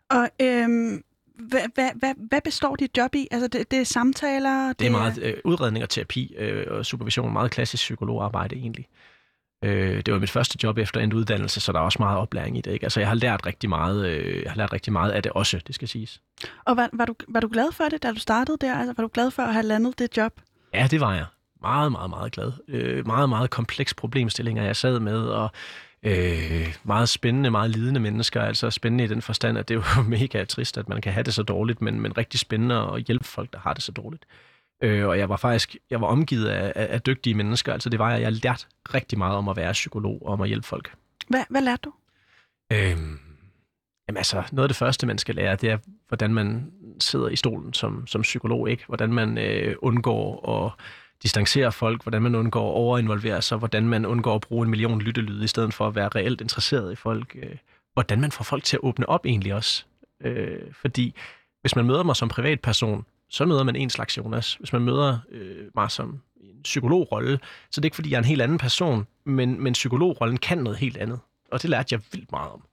Og 0.09 0.30
øhm, 0.41 1.03
hvad, 1.39 1.61
hvad, 1.75 1.89
hvad, 1.95 2.13
hvad 2.29 2.41
består 2.41 2.75
dit 2.75 2.97
job 2.97 3.15
i? 3.15 3.27
Altså, 3.31 3.47
det, 3.47 3.71
det 3.71 3.79
er 3.79 3.83
samtaler? 3.83 4.73
Det 4.73 4.87
er 4.87 4.91
meget 4.91 5.17
øh, 5.21 5.33
udredning 5.45 5.83
og 5.83 5.89
terapi 5.89 6.35
øh, 6.37 6.65
og 6.69 6.85
supervision. 6.85 7.33
Meget 7.33 7.51
klassisk 7.51 7.81
psykologarbejde 7.81 8.55
egentlig. 8.55 8.87
Øh, 9.63 10.01
det 10.05 10.13
var 10.13 10.19
mit 10.19 10.29
første 10.29 10.57
job 10.63 10.77
efter 10.77 10.99
en 10.99 11.13
uddannelse, 11.13 11.61
så 11.61 11.71
der 11.71 11.79
er 11.79 11.83
også 11.83 11.97
meget 11.99 12.17
oplæring 12.17 12.57
i 12.57 12.61
det. 12.61 12.71
Ikke? 12.71 12.85
Altså, 12.85 12.99
jeg 12.99 13.09
har 13.09 13.15
lært 13.15 13.45
rigtig 13.45 13.69
meget. 13.69 14.07
Øh, 14.07 14.43
jeg 14.43 14.51
har 14.51 14.57
lært 14.57 14.73
rigtig 14.73 14.93
meget 14.93 15.11
af 15.11 15.23
det 15.23 15.31
også, 15.31 15.61
det 15.67 15.75
skal 15.75 15.87
siges. 15.87 16.21
Og 16.65 16.77
var, 16.77 16.89
var, 16.93 17.05
du, 17.05 17.15
var 17.27 17.39
du 17.39 17.49
glad 17.51 17.71
for 17.71 17.83
det, 17.83 18.03
da 18.03 18.11
du 18.11 18.19
startede 18.19 18.57
der? 18.61 18.75
Altså, 18.75 18.93
var 18.97 19.03
du 19.03 19.09
glad 19.13 19.31
for 19.31 19.43
at 19.43 19.53
have 19.53 19.65
landet 19.65 19.99
det 19.99 20.17
job? 20.17 20.33
Ja, 20.73 20.87
det 20.91 20.99
var 20.99 21.13
jeg. 21.13 21.25
Meget, 21.61 21.91
meget, 21.91 22.09
meget 22.09 22.31
glad. 22.31 22.51
Øh, 22.67 23.07
meget, 23.07 23.29
meget 23.29 23.49
kompleks 23.49 23.93
problemstillinger, 23.93 24.63
jeg 24.63 24.75
sad 24.75 24.99
med, 24.99 25.21
og 25.21 25.51
øh, 26.04 26.76
meget 26.84 27.10
spændende, 27.10 27.52
meget 27.52 27.70
lidende 27.70 28.00
mennesker. 28.00 28.41
Altså 28.41 28.70
spændende 28.70 29.04
i 29.04 29.08
den 29.08 29.22
forstand, 29.22 29.58
at 29.58 29.68
det 29.68 29.76
er 29.76 29.80
jo 29.97 30.04
mega 30.18 30.45
trist, 30.45 30.78
at 30.78 30.89
man 30.89 31.02
kan 31.02 31.14
have 31.14 31.24
det 31.24 31.34
så 31.34 31.43
dårligt, 31.43 31.82
men, 31.82 32.00
men 32.00 32.18
rigtig 32.18 32.39
spændende 32.39 32.76
at 32.76 33.04
hjælpe 33.04 33.26
folk, 33.26 33.54
der 33.54 33.60
har 33.60 33.74
det 33.74 33.84
så 33.84 33.91
dårligt. 33.91 34.26
Øh, 34.84 35.08
og 35.08 35.18
jeg 35.18 35.30
var 35.30 35.38
faktisk 35.38 35.76
jeg 35.89 36.02
var 36.02 36.08
omgivet 36.08 36.47
af, 36.47 36.74
af, 36.76 36.88
af 36.89 37.02
dygtige 37.02 37.34
mennesker. 37.34 37.74
Altså 37.74 37.89
det 37.89 38.00
var 38.00 38.12
jeg. 38.12 38.22
Jeg 38.22 38.32
lærte 38.32 38.66
rigtig 38.93 39.18
meget 39.18 39.38
om 39.38 39.50
at 39.50 39.58
være 39.58 39.72
psykolog 39.72 40.22
og 40.26 40.34
om 40.34 40.41
at 40.41 40.47
hjælpe 40.47 40.68
folk. 40.68 40.93
Hvad, 41.28 41.43
hvad 41.50 41.62
lærte 41.62 41.82
du? 41.82 41.93
Øhm, 42.74 43.20
jamen 44.08 44.18
altså, 44.18 44.43
noget 44.52 44.64
af 44.64 44.70
det 44.70 44.78
første, 44.78 45.08
man 45.08 45.18
skal 45.18 45.36
lære, 45.36 45.56
det 45.56 45.70
er, 45.70 45.78
hvordan 46.08 46.34
man 46.34 46.72
sidder 47.00 47.30
i 47.30 47.36
stolen 47.36 47.74
som, 47.74 48.08
som 48.08 48.22
psykolog, 48.22 48.70
ikke? 48.70 48.84
Hvordan 48.88 49.14
man 49.14 49.38
øh, 49.38 49.76
undgår 49.82 50.50
at 50.66 50.72
distancere 51.24 51.72
folk, 51.72 52.03
hvordan 52.03 52.22
man 52.22 52.36
undgår 52.36 52.70
at 52.70 52.76
overinvolvere 52.76 53.41
sig, 53.41 53.57
hvordan 53.57 53.89
man 53.89 54.05
undgår 54.05 54.36
at 54.36 54.41
bruge 54.41 54.63
en 54.63 54.70
million 54.70 55.01
lyttelyde, 55.01 55.43
i 55.43 55.47
stedet 55.47 55.74
for 55.74 55.88
at 55.88 55.95
være 55.95 56.09
reelt 56.15 56.41
interesseret 56.41 56.91
i 56.91 56.95
folk. 56.95 57.36
Øh, 57.43 57.55
hvordan 57.93 58.22
man 58.22 58.32
får 58.32 58.43
folk 58.43 58.63
til 58.63 58.78
at 58.78 58.84
åbne 58.84 59.09
op 59.09 59.26
egentlig 59.26 59.53
også. 59.53 59.86
Øh, 60.24 60.74
fordi 60.74 61.15
hvis 61.61 61.76
man 61.76 61.86
møder 61.86 62.03
mig 62.03 62.15
som 62.15 62.30
privatperson, 62.30 63.05
så 63.30 63.45
møder 63.45 63.63
man 63.63 63.76
en 63.76 63.89
slags 63.89 64.17
Jonas. 64.17 64.53
Hvis 64.53 64.74
man 64.74 64.82
møder 64.82 65.20
øh, 65.32 65.65
mig 65.76 65.91
som 65.91 66.22
en 66.41 66.63
psykologrolle, 66.63 67.39
så 67.72 67.82
det 67.82 67.86
er 67.86 67.88
ikke, 67.88 67.95
fordi 67.95 68.09
jeg 68.09 68.15
er 68.15 68.22
en 68.22 68.26
helt 68.26 68.41
anden 68.41 68.57
person, 68.57 69.07
men, 69.26 69.63
men 69.63 69.74
psykologrollen 69.74 70.38
kan 70.38 70.57
noget 70.57 70.78
helt 70.80 70.97
andet. 70.97 71.20
Og 71.51 71.61
det 71.61 71.70
lærte 71.70 71.93
jeg 71.93 72.01
vildt 72.11 72.32
meget 72.32 72.51
om. 72.51 72.63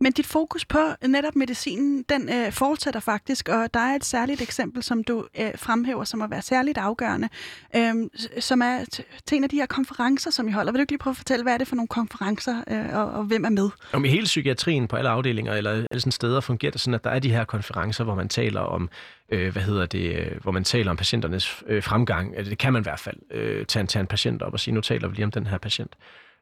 Men 0.00 0.12
dit 0.12 0.26
fokus 0.26 0.64
på 0.64 0.78
netop 1.06 1.36
medicinen, 1.36 2.04
den 2.08 2.28
øh, 2.32 2.52
fortsætter 2.52 3.00
faktisk, 3.00 3.48
og 3.48 3.74
der 3.74 3.80
er 3.80 3.94
et 3.94 4.04
særligt 4.04 4.42
eksempel, 4.42 4.82
som 4.82 5.04
du 5.04 5.26
øh, 5.40 5.50
fremhæver 5.56 6.04
som 6.04 6.22
at 6.22 6.30
være 6.30 6.42
særligt 6.42 6.78
afgørende, 6.78 7.28
øh, 7.76 7.94
som 8.40 8.62
er 8.62 8.84
til 9.26 9.36
en 9.36 9.44
af 9.44 9.50
de 9.50 9.56
her 9.56 9.66
konferencer, 9.66 10.30
som 10.30 10.48
I 10.48 10.52
holder. 10.52 10.72
Vil 10.72 10.78
du 10.78 10.82
ikke 10.82 10.92
lige 10.92 10.98
prøve 10.98 11.12
at 11.12 11.16
fortælle, 11.16 11.42
hvad 11.42 11.54
er 11.54 11.58
det 11.58 11.68
for 11.68 11.76
nogle 11.76 11.88
konferencer, 11.88 12.62
øh, 12.70 12.98
og, 12.98 13.10
og 13.10 13.24
hvem 13.24 13.44
er 13.44 13.50
med? 13.50 13.70
Om 13.92 14.04
i 14.04 14.08
hele 14.08 14.24
psykiatrien 14.24 14.88
på 14.88 14.96
alle 14.96 15.10
afdelinger 15.10 15.52
eller 15.52 15.70
alle 15.70 16.00
sådan 16.00 16.12
steder 16.12 16.40
fungerer 16.40 16.72
det 16.72 16.80
sådan, 16.80 16.94
at 16.94 17.04
der 17.04 17.10
er 17.10 17.18
de 17.18 17.30
her 17.30 17.44
konferencer, 17.44 18.04
hvor 18.04 18.14
man 18.14 18.28
taler 18.28 18.60
om, 18.60 18.88
øh, 19.32 19.52
hvad 19.52 19.62
hedder 19.62 19.86
det, 19.86 20.16
øh, 20.16 20.42
hvor 20.42 20.52
man 20.52 20.64
taler 20.64 20.90
om 20.90 20.96
patienternes 20.96 21.62
øh, 21.66 21.82
fremgang. 21.82 22.36
Det 22.36 22.58
kan 22.58 22.72
man 22.72 22.82
i 22.82 22.84
hvert 22.84 23.00
fald 23.00 23.16
øh, 23.30 23.66
tage, 23.66 23.80
en, 23.80 23.86
tage 23.86 24.00
en 24.00 24.06
patient 24.06 24.42
op 24.42 24.52
og 24.52 24.60
sige, 24.60 24.74
nu 24.74 24.80
taler 24.80 25.08
vi 25.08 25.14
lige 25.14 25.24
om 25.24 25.30
den 25.30 25.46
her 25.46 25.58
patient. 25.58 25.96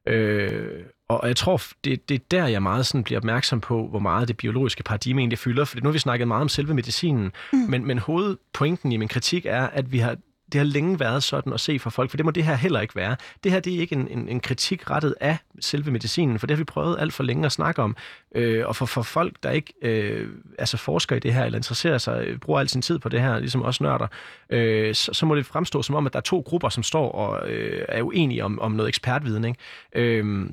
Øh, 0.07 0.85
og 1.09 1.29
jeg 1.29 1.37
tror, 1.37 1.61
det, 1.85 2.09
det 2.09 2.15
er 2.15 2.25
der, 2.31 2.47
jeg 2.47 2.63
meget 2.63 2.87
sådan 2.87 3.05
bliver 3.05 3.19
opmærksom 3.19 3.61
på, 3.61 3.89
hvor 3.89 3.99
meget 3.99 4.29
det 4.29 4.37
biologiske 4.37 4.83
paradigme 4.83 5.21
egentlig 5.21 5.39
fylder. 5.39 5.65
For 5.65 5.77
nu 5.77 5.89
har 5.89 5.93
vi 5.93 5.99
snakket 5.99 6.29
meget 6.29 6.43
om 6.43 6.49
selve 6.49 6.75
medicinen, 6.75 7.33
mm. 7.53 7.59
men, 7.59 7.87
men 7.87 7.99
hovedpointen 7.99 8.93
i 8.93 8.97
min 8.97 9.09
kritik 9.09 9.47
er, 9.47 9.63
at 9.67 9.93
vi 9.93 9.99
har 9.99 10.17
det 10.53 10.59
har 10.59 10.64
længe 10.64 11.01
været 11.01 11.22
sådan 11.22 11.53
at 11.53 11.61
se 11.61 11.78
for 11.78 11.90
folk, 11.90 12.11
for 12.11 12.16
det 12.16 12.24
må 12.26 12.30
det 12.30 12.44
her 12.44 12.55
heller 12.55 12.80
ikke 12.80 12.97
være. 12.97 13.16
Det 13.44 13.53
her 13.53 13.61
det 13.61 13.74
er 13.74 13.80
ikke 13.80 13.94
en, 13.94 14.09
en, 14.09 14.28
en 14.28 14.40
kritik 14.40 14.90
rettet 14.90 15.14
af 15.20 15.36
selve 15.61 15.90
medicinen, 15.90 16.38
for 16.38 16.47
det 16.47 16.57
har 16.57 16.59
vi 16.59 16.64
prøvet 16.64 16.97
alt 17.01 17.12
for 17.12 17.22
længe 17.22 17.47
at 17.47 17.53
snakke 17.53 17.82
om. 17.82 17.97
Øh, 18.34 18.66
og 18.66 18.76
for, 18.76 18.86
for 18.86 19.03
folk, 19.03 19.36
der 19.42 19.51
ikke 19.51 19.72
øh, 19.82 20.28
altså 20.59 20.76
forsker 20.76 21.16
i 21.16 21.18
det 21.18 21.34
her, 21.34 21.44
eller 21.44 21.59
interesserer 21.59 21.99
sig, 21.99 22.24
øh, 22.26 22.38
bruger 22.38 22.61
al 22.61 22.68
sin 22.68 22.82
tid 22.82 22.99
på 22.99 23.09
det 23.09 23.20
her, 23.20 23.38
ligesom 23.38 23.62
også 23.62 23.82
nørder, 23.82 24.07
øh, 24.51 24.94
så, 24.94 25.12
så 25.12 25.26
må 25.26 25.34
det 25.34 25.47
fremstå 25.47 25.82
som 25.82 25.94
om, 25.94 26.07
at 26.07 26.12
der 26.12 26.18
er 26.18 26.22
to 26.22 26.40
grupper, 26.40 26.68
som 26.68 26.82
står 26.82 27.12
og 27.12 27.51
øh, 27.51 27.84
er 27.88 28.03
uenige 28.03 28.44
om, 28.44 28.61
om 28.61 28.72
noget 28.72 28.88
ekspertviden. 28.88 29.44
Ikke? 29.44 29.59
Øh, 29.94 30.51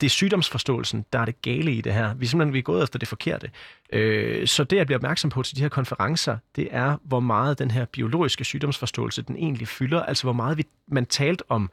det 0.00 0.06
er 0.06 0.10
sygdomsforståelsen, 0.10 1.04
der 1.12 1.18
er 1.18 1.24
det 1.24 1.42
gale 1.42 1.72
i 1.72 1.80
det 1.80 1.92
her. 1.92 2.14
Vi 2.14 2.24
er 2.24 2.28
simpelthen 2.28 2.54
vi 2.54 2.58
er 2.58 2.62
gået 2.62 2.82
efter 2.82 2.98
det 2.98 3.08
forkerte. 3.08 3.50
Øh, 3.92 4.46
så 4.46 4.64
det, 4.64 4.76
jeg 4.76 4.86
bliver 4.86 4.98
opmærksom 4.98 5.30
på 5.30 5.42
til 5.42 5.56
de 5.56 5.60
her 5.62 5.68
konferencer, 5.68 6.36
det 6.56 6.68
er, 6.70 6.96
hvor 7.04 7.20
meget 7.20 7.58
den 7.58 7.70
her 7.70 7.84
biologiske 7.84 8.44
sygdomsforståelse, 8.44 9.22
den 9.22 9.36
egentlig 9.36 9.68
fylder. 9.68 10.02
Altså, 10.02 10.24
hvor 10.24 10.32
meget 10.32 10.58
vi, 10.58 10.66
man 10.88 11.06
talt 11.06 11.42
om, 11.48 11.70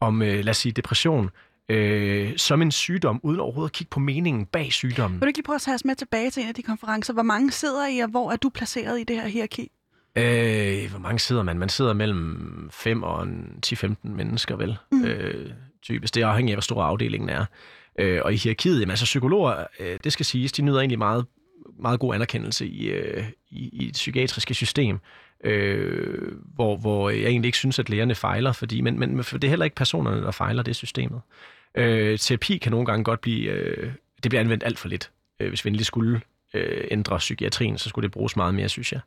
om 0.00 0.22
øh, 0.22 0.44
lad 0.44 0.48
os 0.48 0.56
sige, 0.56 0.72
depression, 0.72 1.30
øh, 1.68 2.36
som 2.36 2.62
en 2.62 2.72
sygdom, 2.72 3.20
uden 3.22 3.40
overhovedet 3.40 3.70
at 3.70 3.74
kigge 3.74 3.90
på 3.90 4.00
meningen 4.00 4.46
bag 4.46 4.72
sygdommen. 4.72 5.20
Vil 5.20 5.26
du 5.26 5.28
ikke 5.28 5.38
lige 5.38 5.44
prøve 5.44 5.54
at 5.54 5.60
tage 5.60 5.74
os 5.74 5.84
med 5.84 5.94
tilbage 5.94 6.30
til 6.30 6.42
en 6.42 6.48
af 6.48 6.54
de 6.54 6.62
konferencer? 6.62 7.12
Hvor 7.12 7.22
mange 7.22 7.52
sidder 7.52 7.86
I, 7.86 7.98
og 7.98 8.08
hvor 8.08 8.32
er 8.32 8.36
du 8.36 8.48
placeret 8.48 9.00
i 9.00 9.04
det 9.04 9.16
her 9.16 9.28
hierarki? 9.28 9.70
Øh, 10.16 10.90
hvor 10.90 10.98
mange 10.98 11.18
sidder 11.18 11.42
man? 11.42 11.58
Man 11.58 11.68
sidder 11.68 11.92
mellem 11.92 12.68
5 12.72 13.02
og 13.02 13.26
10-15 13.66 13.94
mennesker, 14.02 14.56
vel? 14.56 14.78
Mm. 14.92 15.04
Øh, 15.04 15.50
typisk. 15.88 16.14
Det 16.14 16.22
er 16.22 16.26
afhængigt 16.26 16.52
af, 16.52 16.56
hvor 16.56 16.62
stor 16.62 16.82
afdelingen 16.82 17.28
er. 17.28 17.44
Øh, 17.98 18.20
og 18.24 18.32
i 18.32 18.36
hierarkiet, 18.36 18.80
jamen, 18.80 18.90
altså 18.90 19.04
psykologer, 19.04 19.64
øh, 19.80 19.98
det 20.04 20.12
skal 20.12 20.26
siges, 20.26 20.52
de 20.52 20.62
nyder 20.62 20.78
egentlig 20.78 20.98
meget, 20.98 21.26
meget 21.80 22.00
god 22.00 22.14
anerkendelse 22.14 22.66
i, 22.66 22.90
øh, 22.90 23.24
i, 23.50 23.68
i 23.72 23.86
det 23.86 23.92
psykiatriske 23.92 24.54
system, 24.54 24.98
øh, 25.44 26.32
hvor, 26.54 26.76
hvor 26.76 27.10
jeg 27.10 27.26
egentlig 27.26 27.48
ikke 27.48 27.58
synes, 27.58 27.78
at 27.78 27.90
lægerne 27.90 28.14
fejler, 28.14 28.52
fordi, 28.52 28.80
men, 28.80 28.98
men 28.98 29.24
for 29.24 29.38
det 29.38 29.48
er 29.48 29.50
heller 29.50 29.64
ikke 29.64 29.76
personerne, 29.76 30.22
der 30.22 30.30
fejler, 30.30 30.62
det 30.62 30.70
er 30.70 30.74
systemet. 30.74 31.20
Øh, 31.74 32.18
terapi 32.18 32.58
kan 32.58 32.72
nogle 32.72 32.86
gange 32.86 33.04
godt 33.04 33.20
blive, 33.20 33.50
øh, 33.50 33.92
det 34.22 34.30
bliver 34.30 34.40
anvendt 34.40 34.64
alt 34.64 34.78
for 34.78 34.88
lidt. 34.88 35.10
Øh, 35.40 35.48
hvis 35.48 35.64
vi 35.64 35.68
endelig 35.68 35.86
skulle 35.86 36.20
øh, 36.54 36.84
ændre 36.90 37.18
psykiatrien, 37.18 37.78
så 37.78 37.88
skulle 37.88 38.02
det 38.02 38.12
bruges 38.12 38.36
meget 38.36 38.54
mere, 38.54 38.68
synes 38.68 38.92
jeg. 38.92 39.00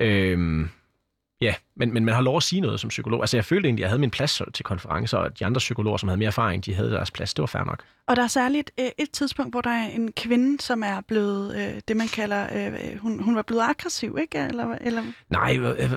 Øh, 0.00 0.66
Ja, 1.40 1.54
men, 1.76 1.92
men 1.92 2.04
man 2.04 2.14
har 2.14 2.22
lov 2.22 2.36
at 2.36 2.42
sige 2.42 2.60
noget 2.60 2.80
som 2.80 2.88
psykolog. 2.88 3.22
Altså 3.22 3.36
jeg 3.36 3.44
følte 3.44 3.66
egentlig, 3.66 3.82
at 3.82 3.84
jeg 3.84 3.90
havde 3.90 4.00
min 4.00 4.10
plads 4.10 4.42
til 4.54 4.64
konferencer, 4.64 5.18
og 5.18 5.38
de 5.38 5.46
andre 5.46 5.58
psykologer, 5.58 5.96
som 5.96 6.08
havde 6.08 6.18
mere 6.18 6.26
erfaring, 6.26 6.64
de 6.64 6.74
havde 6.74 6.90
deres 6.90 7.10
plads. 7.10 7.34
Det 7.34 7.42
var 7.42 7.46
fair 7.46 7.64
nok. 7.64 7.82
Og 8.06 8.16
der 8.16 8.22
er 8.22 8.26
særligt 8.26 8.70
øh, 8.80 8.86
et 8.98 9.10
tidspunkt, 9.10 9.54
hvor 9.54 9.60
der 9.60 9.70
er 9.70 9.88
en 9.88 10.12
kvinde, 10.12 10.62
som 10.62 10.82
er 10.82 11.00
blevet 11.08 11.56
øh, 11.56 11.80
det, 11.88 11.96
man 11.96 12.08
kalder, 12.08 12.46
øh, 12.54 12.98
hun, 12.98 13.22
hun 13.22 13.36
var 13.36 13.42
blevet 13.42 13.62
aggressiv, 13.62 14.18
ikke? 14.20 14.38
Eller, 14.38 14.74
eller... 14.80 15.02
Nej, 15.30 15.52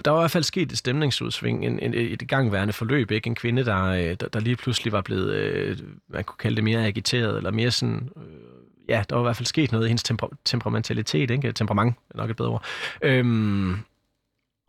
der 0.06 0.12
var 0.12 0.20
i 0.20 0.22
hvert 0.22 0.32
fald 0.32 0.44
sket 0.44 0.72
et 0.72 0.78
stemningsudsving, 0.78 1.66
en, 1.66 1.80
en, 1.80 1.94
et 1.94 2.28
gangværende 2.28 2.74
forløb, 2.74 3.12
ikke? 3.12 3.28
En 3.28 3.36
kvinde, 3.36 3.66
der, 3.66 4.16
der, 4.16 4.28
der 4.28 4.40
lige 4.40 4.56
pludselig 4.56 4.94
var 4.94 5.02
blevet, 5.02 5.34
øh, 5.34 5.78
man 6.10 6.24
kunne 6.24 6.38
kalde 6.40 6.56
det 6.56 6.64
mere 6.64 6.86
agiteret, 6.86 7.38
eller 7.38 7.52
mere 7.52 7.72
sådan... 7.72 8.10
Øh, 8.18 8.24
ja, 8.90 9.04
der 9.10 9.16
var 9.16 9.22
i 9.22 9.26
hvert 9.26 9.38
fald 9.38 9.48
sket 9.48 9.72
noget 9.72 9.86
i 9.86 9.88
hendes 9.88 10.04
temper- 10.04 10.36
temperamentalitet, 10.46 11.32
ikke? 11.32 11.52
Temperament 11.52 11.96
er 12.14 12.18
nok 12.18 12.30
et 12.30 12.36
bedre 12.36 12.50
ord. 12.50 12.66
Øhm, 13.02 13.78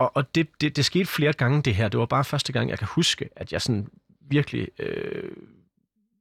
og, 0.05 0.13
og 0.15 0.35
det, 0.35 0.49
det, 0.61 0.77
det 0.77 0.85
skete 0.85 1.07
flere 1.07 1.33
gange, 1.33 1.63
det 1.63 1.75
her. 1.75 1.89
Det 1.89 2.01
var 2.01 2.07
bare 2.07 2.25
første 2.25 2.53
gang, 2.53 2.71
jeg 2.71 2.79
kan 2.79 2.89
huske, 2.91 3.29
at 3.37 3.53
jeg 3.53 3.63
sådan 3.63 3.89
virkelig 4.21 4.69
øh, 4.79 5.31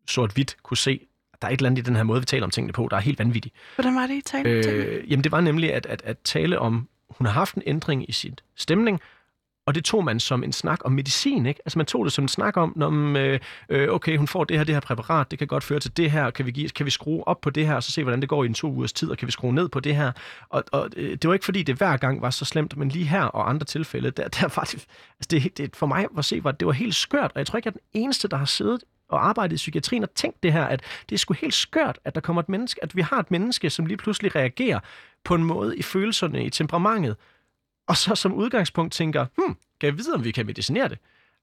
sort-hvidt 0.08 0.58
kunne 0.64 0.78
se, 0.78 1.08
at 1.34 1.42
der 1.42 1.48
er 1.48 1.52
et 1.52 1.58
eller 1.58 1.70
andet 1.70 1.82
i 1.82 1.86
den 1.86 1.96
her 1.96 2.04
måde, 2.04 2.20
vi 2.20 2.26
taler 2.26 2.44
om 2.44 2.52
tingene 2.52 2.74
på, 2.74 2.88
der 2.92 2.98
er 2.98 3.02
helt 3.02 3.20
vanvittigt. 3.20 3.56
Hvordan 3.76 3.96
var 3.96 4.08
det, 4.08 4.14
I 4.14 4.22
talte 4.22 4.50
øh, 4.50 5.12
Jamen, 5.12 5.24
det 5.24 5.32
var 5.32 5.42
nemlig 5.42 5.74
at, 5.74 5.86
at, 5.86 6.02
at 6.06 6.18
tale 6.24 6.60
om, 6.60 6.90
hun 7.10 7.28
har 7.28 7.34
haft 7.34 7.56
en 7.56 7.64
ændring 7.66 8.10
i 8.10 8.12
sin 8.12 8.36
stemning, 8.56 9.02
og 9.66 9.76
det 9.76 9.86
tog 9.86 10.04
man 10.04 10.20
som 10.20 10.44
en 10.44 10.52
snak 10.52 10.80
om 10.86 10.92
medicin, 10.92 11.46
ikke? 11.46 11.62
Altså 11.66 11.80
man 11.80 11.86
tog 11.86 12.06
det 12.06 12.14
som 12.14 12.24
en 12.24 12.28
snak 12.28 12.58
om, 12.58 12.74
når, 12.76 12.90
man, 12.90 13.24
øh, 13.26 13.40
øh, 13.70 13.90
okay, 13.90 14.18
hun 14.18 14.28
får 14.28 14.44
det 14.44 14.58
her, 14.58 14.64
det 14.64 14.76
her 14.76 14.80
præparat, 14.80 15.32
det 15.32 15.40
kan 15.40 15.48
godt 15.48 15.64
føre 15.64 15.80
til 15.80 15.98
det 15.98 16.12
her, 16.12 16.30
kan 16.30 16.46
vi, 16.46 16.52
give, 16.52 16.70
kan 16.70 16.86
vi 16.86 16.92
skrue 16.92 17.28
op 17.28 17.42
på 17.42 17.50
det 17.50 17.68
her, 17.68 17.76
og 17.76 17.84
så 17.84 17.92
se, 17.92 18.04
hvordan 18.04 18.22
det 18.22 18.30
går 18.30 18.44
i 18.44 18.48
en 18.48 18.54
to 18.54 18.68
ugers 18.68 18.94
tid, 18.94 19.12
og 19.12 19.18
kan 19.18 19.26
vi 19.26 19.32
skrue 19.32 19.54
ned 19.54 19.70
på 19.70 19.80
det 19.80 19.96
her? 19.96 20.12
Og, 20.50 20.64
og 20.72 20.90
øh, 20.98 21.12
det 21.12 21.28
var 21.28 21.34
ikke 21.34 21.46
fordi, 21.46 21.64
det 21.64 21.76
hver 21.76 21.98
gang 21.98 22.22
var 22.22 22.30
så 22.30 22.46
slemt, 22.46 22.78
men 22.78 22.90
lige 22.90 23.06
her 23.06 23.24
og 23.24 23.50
andre 23.50 23.66
tilfælde, 23.66 24.12
der, 24.12 24.28
der 24.28 24.50
var 24.56 24.64
det, 24.64 24.86
altså 25.20 25.28
det, 25.32 25.58
det, 25.58 25.76
for 25.76 25.86
mig 25.86 26.06
at 26.18 26.26
se, 26.26 26.44
var, 26.44 26.52
det 26.52 26.66
var 26.66 26.74
helt 26.74 26.96
skørt, 26.96 27.32
og 27.36 27.40
jeg 27.40 27.48
tror 27.48 27.58
ikke, 27.58 27.68
jeg 27.68 27.72
er 27.72 27.80
den 27.94 28.02
eneste, 28.02 28.28
der 28.28 28.38
har 28.38 28.46
siddet 28.46 28.84
og 29.10 29.28
arbejdet 29.28 29.54
i 29.54 29.58
psykiatrien 29.58 30.04
og 30.04 30.14
tænkt 30.16 30.44
det 30.44 30.54
her, 30.54 30.66
at 30.66 30.82
det 31.10 31.16
er 31.16 31.20
sgu 31.20 31.34
helt 31.34 31.54
skørt, 31.54 32.00
at 32.06 32.16
der 32.16 32.22
kommer 32.22 32.42
et 32.42 32.50
menneske, 32.50 32.84
at 32.84 32.96
vi 32.96 33.02
har 33.02 33.20
et 33.20 33.32
menneske, 33.32 33.70
som 33.70 33.86
lige 33.86 33.98
pludselig 33.98 34.36
reagerer 34.36 34.80
på 35.24 35.36
en 35.36 35.44
måde 35.44 35.78
i 35.78 35.82
følelserne, 35.82 36.46
i 36.46 36.50
temperamentet, 36.50 37.16
og 37.88 37.98
så 37.98 38.16
som 38.16 38.34
udgangspunkt 38.34 38.94
tænker, 38.94 39.26
hmm, 39.38 39.56
kan 39.80 39.88
jeg 39.88 39.98
vide, 39.98 40.14
om 40.14 40.24
vi 40.24 40.32
kan 40.32 40.46
medicinere 40.46 40.90
det? 40.90 40.98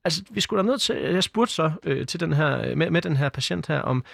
Altså, 0.04 0.22
vi 0.30 0.40
skulle 0.40 0.62
da 0.62 0.66
nødt 0.66 0.80
til, 0.80 0.96
jeg 0.96 1.24
spurgte 1.24 1.54
så 1.54 1.72
øh, 1.82 2.06
til 2.06 2.20
den 2.20 2.32
her, 2.32 2.74
med, 2.74 2.90
med 2.90 3.02
den 3.02 3.16
her 3.16 3.28
patient 3.28 3.66
her, 3.66 3.80
om 3.80 4.04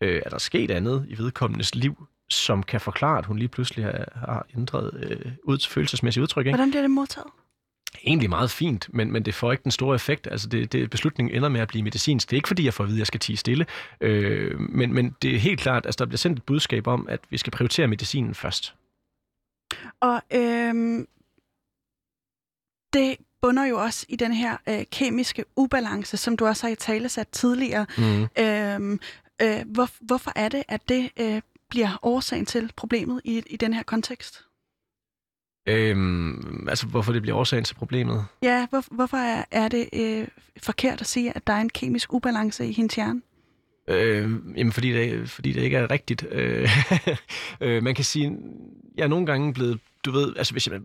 øh, 0.00 0.22
er 0.26 0.30
der 0.30 0.38
sket 0.38 0.70
andet 0.70 1.06
i 1.08 1.18
vedkommendes 1.18 1.74
liv, 1.74 2.06
som 2.30 2.62
kan 2.62 2.80
forklare, 2.80 3.18
at 3.18 3.26
hun 3.26 3.38
lige 3.38 3.48
pludselig 3.48 3.84
har, 3.84 4.12
har 4.14 4.46
ændret 4.56 4.90
øh, 4.94 5.32
ud, 5.44 5.68
følelsesmæssigt 5.68 6.22
udtryk. 6.22 6.46
Ikke? 6.46 6.56
Hvordan 6.56 6.70
bliver 6.70 6.82
det 6.82 6.90
modtaget? 6.90 7.26
Egentlig 8.04 8.30
meget 8.30 8.50
fint, 8.50 8.88
men, 8.92 9.12
men 9.12 9.22
det 9.22 9.34
får 9.34 9.52
ikke 9.52 9.62
den 9.62 9.70
store 9.70 9.94
effekt. 9.94 10.28
Altså 10.30 10.48
det, 10.48 10.72
det, 10.72 10.90
beslutningen 10.90 11.34
ender 11.36 11.48
med 11.48 11.60
at 11.60 11.68
blive 11.68 11.82
medicinsk. 11.82 12.30
Det 12.30 12.36
er 12.36 12.38
ikke 12.38 12.48
fordi, 12.48 12.64
jeg 12.64 12.74
får 12.74 12.84
at 12.84 12.88
vide, 12.88 12.96
at 12.96 12.98
jeg 12.98 13.06
skal 13.06 13.20
tige 13.20 13.36
stille. 13.36 13.66
Øh, 14.00 14.60
men, 14.60 14.92
men 14.94 15.16
det 15.22 15.34
er 15.34 15.38
helt 15.38 15.60
klart, 15.60 15.82
at 15.82 15.86
altså, 15.86 15.98
der 15.98 16.06
bliver 16.06 16.18
sendt 16.18 16.38
et 16.38 16.44
budskab 16.44 16.86
om, 16.86 17.06
at 17.08 17.20
vi 17.30 17.38
skal 17.38 17.50
prioritere 17.50 17.86
medicinen 17.86 18.34
først. 18.34 18.74
Og 20.00 20.22
øh, 20.34 21.04
det 22.92 23.16
bunder 23.42 23.64
jo 23.64 23.78
også 23.78 24.06
i 24.08 24.16
den 24.16 24.32
her 24.32 24.56
øh, 24.68 24.84
kemiske 24.92 25.44
ubalance, 25.56 26.16
som 26.16 26.36
du 26.36 26.46
også 26.46 26.66
har 26.66 26.72
i 26.72 26.76
tale 26.76 27.08
sat 27.08 27.28
tidligere. 27.28 27.86
Mm. 27.98 28.28
Øhm, 28.38 29.00
øh, 29.42 29.64
hvor, 29.66 29.88
hvorfor 30.00 30.32
er 30.36 30.48
det, 30.48 30.62
at 30.68 30.88
det 30.88 31.10
øh, 31.20 31.40
bliver 31.70 31.98
årsagen 32.02 32.46
til 32.46 32.72
problemet 32.76 33.20
i, 33.24 33.42
i 33.46 33.56
den 33.56 33.74
her 33.74 33.82
kontekst? 33.82 34.44
Øhm, 35.68 36.68
altså, 36.68 36.86
hvorfor 36.86 37.12
det 37.12 37.22
bliver 37.22 37.36
årsagen 37.36 37.64
til 37.64 37.74
problemet? 37.74 38.24
Ja, 38.42 38.66
hvor, 38.70 38.84
hvorfor 38.90 39.16
er, 39.16 39.44
er 39.50 39.68
det 39.68 39.88
øh, 39.92 40.28
forkert 40.62 41.00
at 41.00 41.06
sige, 41.06 41.36
at 41.36 41.46
der 41.46 41.52
er 41.52 41.60
en 41.60 41.70
kemisk 41.70 42.12
ubalance 42.12 42.66
i 42.66 42.72
hendes 42.72 42.94
hjerne? 42.94 43.22
Øh, 43.88 44.30
jamen, 44.56 44.72
fordi 44.72 44.92
det, 44.92 45.30
fordi 45.30 45.52
det 45.52 45.62
ikke 45.62 45.76
er 45.76 45.90
rigtigt. 45.90 46.26
Øh, 46.30 46.68
øh, 47.60 47.82
man 47.82 47.94
kan 47.94 48.04
sige, 48.04 48.38
jeg 48.96 49.04
er 49.04 49.08
nogle 49.08 49.26
gange 49.26 49.54
blevet, 49.54 49.80
du 50.04 50.10
ved, 50.10 50.36
altså 50.36 50.54
hvis 50.54 50.66
jeg, 50.66 50.80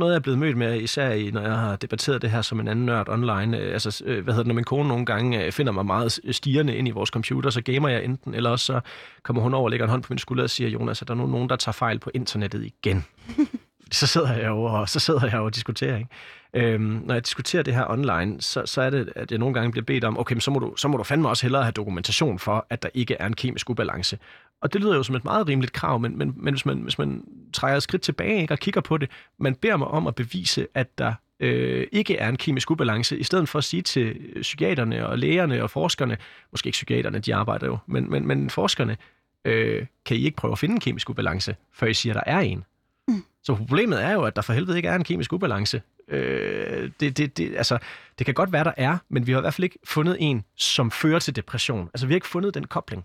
noget 0.00 0.12
jeg 0.12 0.18
er 0.18 0.22
blevet 0.22 0.38
mødt 0.38 0.56
med, 0.56 0.80
især 0.80 1.10
i, 1.10 1.30
når 1.30 1.40
jeg 1.40 1.56
har 1.56 1.76
debatteret 1.76 2.22
det 2.22 2.30
her 2.30 2.42
som 2.42 2.60
en 2.60 2.68
anden 2.68 2.86
nørd 2.86 3.08
online, 3.08 3.58
øh, 3.58 3.72
altså, 3.72 4.02
øh, 4.04 4.24
hvad 4.24 4.34
hedder 4.34 4.42
det, 4.42 4.46
når 4.46 4.54
min 4.54 4.64
kone 4.64 4.88
nogle 4.88 5.06
gange 5.06 5.44
øh, 5.44 5.52
finder 5.52 5.72
mig 5.72 5.86
meget 5.86 6.20
stigende 6.30 6.76
ind 6.76 6.88
i 6.88 6.90
vores 6.90 7.10
computer, 7.10 7.50
så 7.50 7.60
gamer 7.60 7.88
jeg 7.88 8.04
enten, 8.04 8.34
eller 8.34 8.50
også 8.50 8.64
så 8.64 8.80
kommer 9.22 9.42
hun 9.42 9.54
over 9.54 9.64
og 9.64 9.70
lægger 9.70 9.86
en 9.86 9.90
hånd 9.90 10.02
på 10.02 10.12
min 10.12 10.18
skulder 10.18 10.42
og 10.44 10.50
siger, 10.50 10.70
Jonas, 10.70 11.02
at 11.02 11.08
der 11.08 11.14
nu 11.14 11.26
nogen, 11.26 11.48
der 11.48 11.56
tager 11.56 11.72
fejl 11.72 11.98
på 11.98 12.10
internettet 12.14 12.64
igen. 12.64 13.04
så 13.92 14.06
sidder 14.06 14.36
jeg 14.36 14.50
over, 14.50 14.70
og 14.70 14.88
så 14.88 15.00
sidder 15.00 15.26
jeg 15.26 15.40
og 15.40 15.54
diskuterer, 15.54 15.96
ikke? 15.96 16.10
Øhm, 16.54 17.02
når 17.04 17.14
jeg 17.14 17.26
diskuterer 17.26 17.62
det 17.62 17.74
her 17.74 17.90
online, 17.90 18.40
så, 18.40 18.66
så 18.66 18.82
er 18.82 18.90
det, 18.90 19.12
at 19.16 19.30
jeg 19.30 19.38
nogle 19.38 19.54
gange 19.54 19.70
bliver 19.70 19.84
bedt 19.84 20.04
om, 20.04 20.18
okay, 20.18 20.34
men 20.34 20.40
så 20.40 20.50
må, 20.50 20.58
du, 20.58 20.76
så 20.76 20.88
må 20.88 20.96
du 20.96 21.02
fandme 21.02 21.28
også 21.28 21.42
hellere 21.42 21.62
have 21.62 21.72
dokumentation 21.72 22.38
for, 22.38 22.66
at 22.70 22.82
der 22.82 22.88
ikke 22.94 23.14
er 23.14 23.26
en 23.26 23.34
kemisk 23.34 23.70
ubalance. 23.70 24.18
Og 24.60 24.72
det 24.72 24.80
lyder 24.80 24.96
jo 24.96 25.02
som 25.02 25.14
et 25.14 25.24
meget 25.24 25.48
rimeligt 25.48 25.72
krav, 25.72 25.98
men, 25.98 26.18
men, 26.18 26.34
men 26.36 26.54
hvis, 26.54 26.66
man, 26.66 26.78
hvis 26.78 26.98
man 26.98 27.24
træder 27.52 27.76
et 27.76 27.82
skridt 27.82 28.02
tilbage 28.02 28.40
ikke, 28.40 28.54
og 28.54 28.58
kigger 28.58 28.80
på 28.80 28.96
det, 28.96 29.10
man 29.38 29.54
beder 29.54 29.76
mig 29.76 29.88
om 29.88 30.06
at 30.06 30.14
bevise, 30.14 30.66
at 30.74 30.98
der 30.98 31.14
øh, 31.40 31.86
ikke 31.92 32.16
er 32.16 32.28
en 32.28 32.36
kemisk 32.36 32.70
ubalance, 32.70 33.18
i 33.18 33.22
stedet 33.22 33.48
for 33.48 33.58
at 33.58 33.64
sige 33.64 33.82
til 33.82 34.16
psykiaterne 34.40 35.06
og 35.06 35.18
lægerne 35.18 35.62
og 35.62 35.70
forskerne, 35.70 36.16
måske 36.50 36.66
ikke 36.66 36.76
psykiaterne, 36.76 37.18
de 37.18 37.34
arbejder 37.34 37.66
jo, 37.66 37.78
men, 37.86 38.10
men, 38.10 38.26
men 38.26 38.50
forskerne, 38.50 38.96
øh, 39.44 39.86
kan 40.06 40.16
I 40.16 40.24
ikke 40.24 40.36
prøve 40.36 40.52
at 40.52 40.58
finde 40.58 40.72
en 40.72 40.80
kemisk 40.80 41.10
ubalance, 41.10 41.56
før 41.72 41.86
I 41.86 41.94
siger, 41.94 42.14
at 42.14 42.22
der 42.26 42.32
er 42.32 42.40
en? 42.40 42.64
Mm. 43.08 43.24
Så 43.42 43.54
problemet 43.54 44.04
er 44.04 44.12
jo, 44.12 44.22
at 44.22 44.36
der 44.36 44.42
for 44.42 44.52
helvede 44.52 44.76
ikke 44.76 44.88
er 44.88 44.94
en 44.94 45.04
kemisk 45.04 45.32
ubalance. 45.32 45.82
Øh, 46.10 46.90
det, 47.00 47.18
det, 47.18 47.36
det, 47.36 47.56
altså, 47.56 47.78
det 48.18 48.24
kan 48.24 48.34
godt 48.34 48.52
være, 48.52 48.64
der 48.64 48.72
er, 48.76 48.98
men 49.08 49.26
vi 49.26 49.32
har 49.32 49.38
i 49.38 49.40
hvert 49.40 49.54
fald 49.54 49.64
ikke 49.64 49.78
fundet 49.84 50.16
en, 50.20 50.44
som 50.56 50.90
fører 50.90 51.18
til 51.18 51.36
depression. 51.36 51.90
Altså, 51.94 52.06
vi 52.06 52.12
har 52.12 52.16
ikke 52.16 52.26
fundet 52.26 52.54
den 52.54 52.66
kobling. 52.66 53.04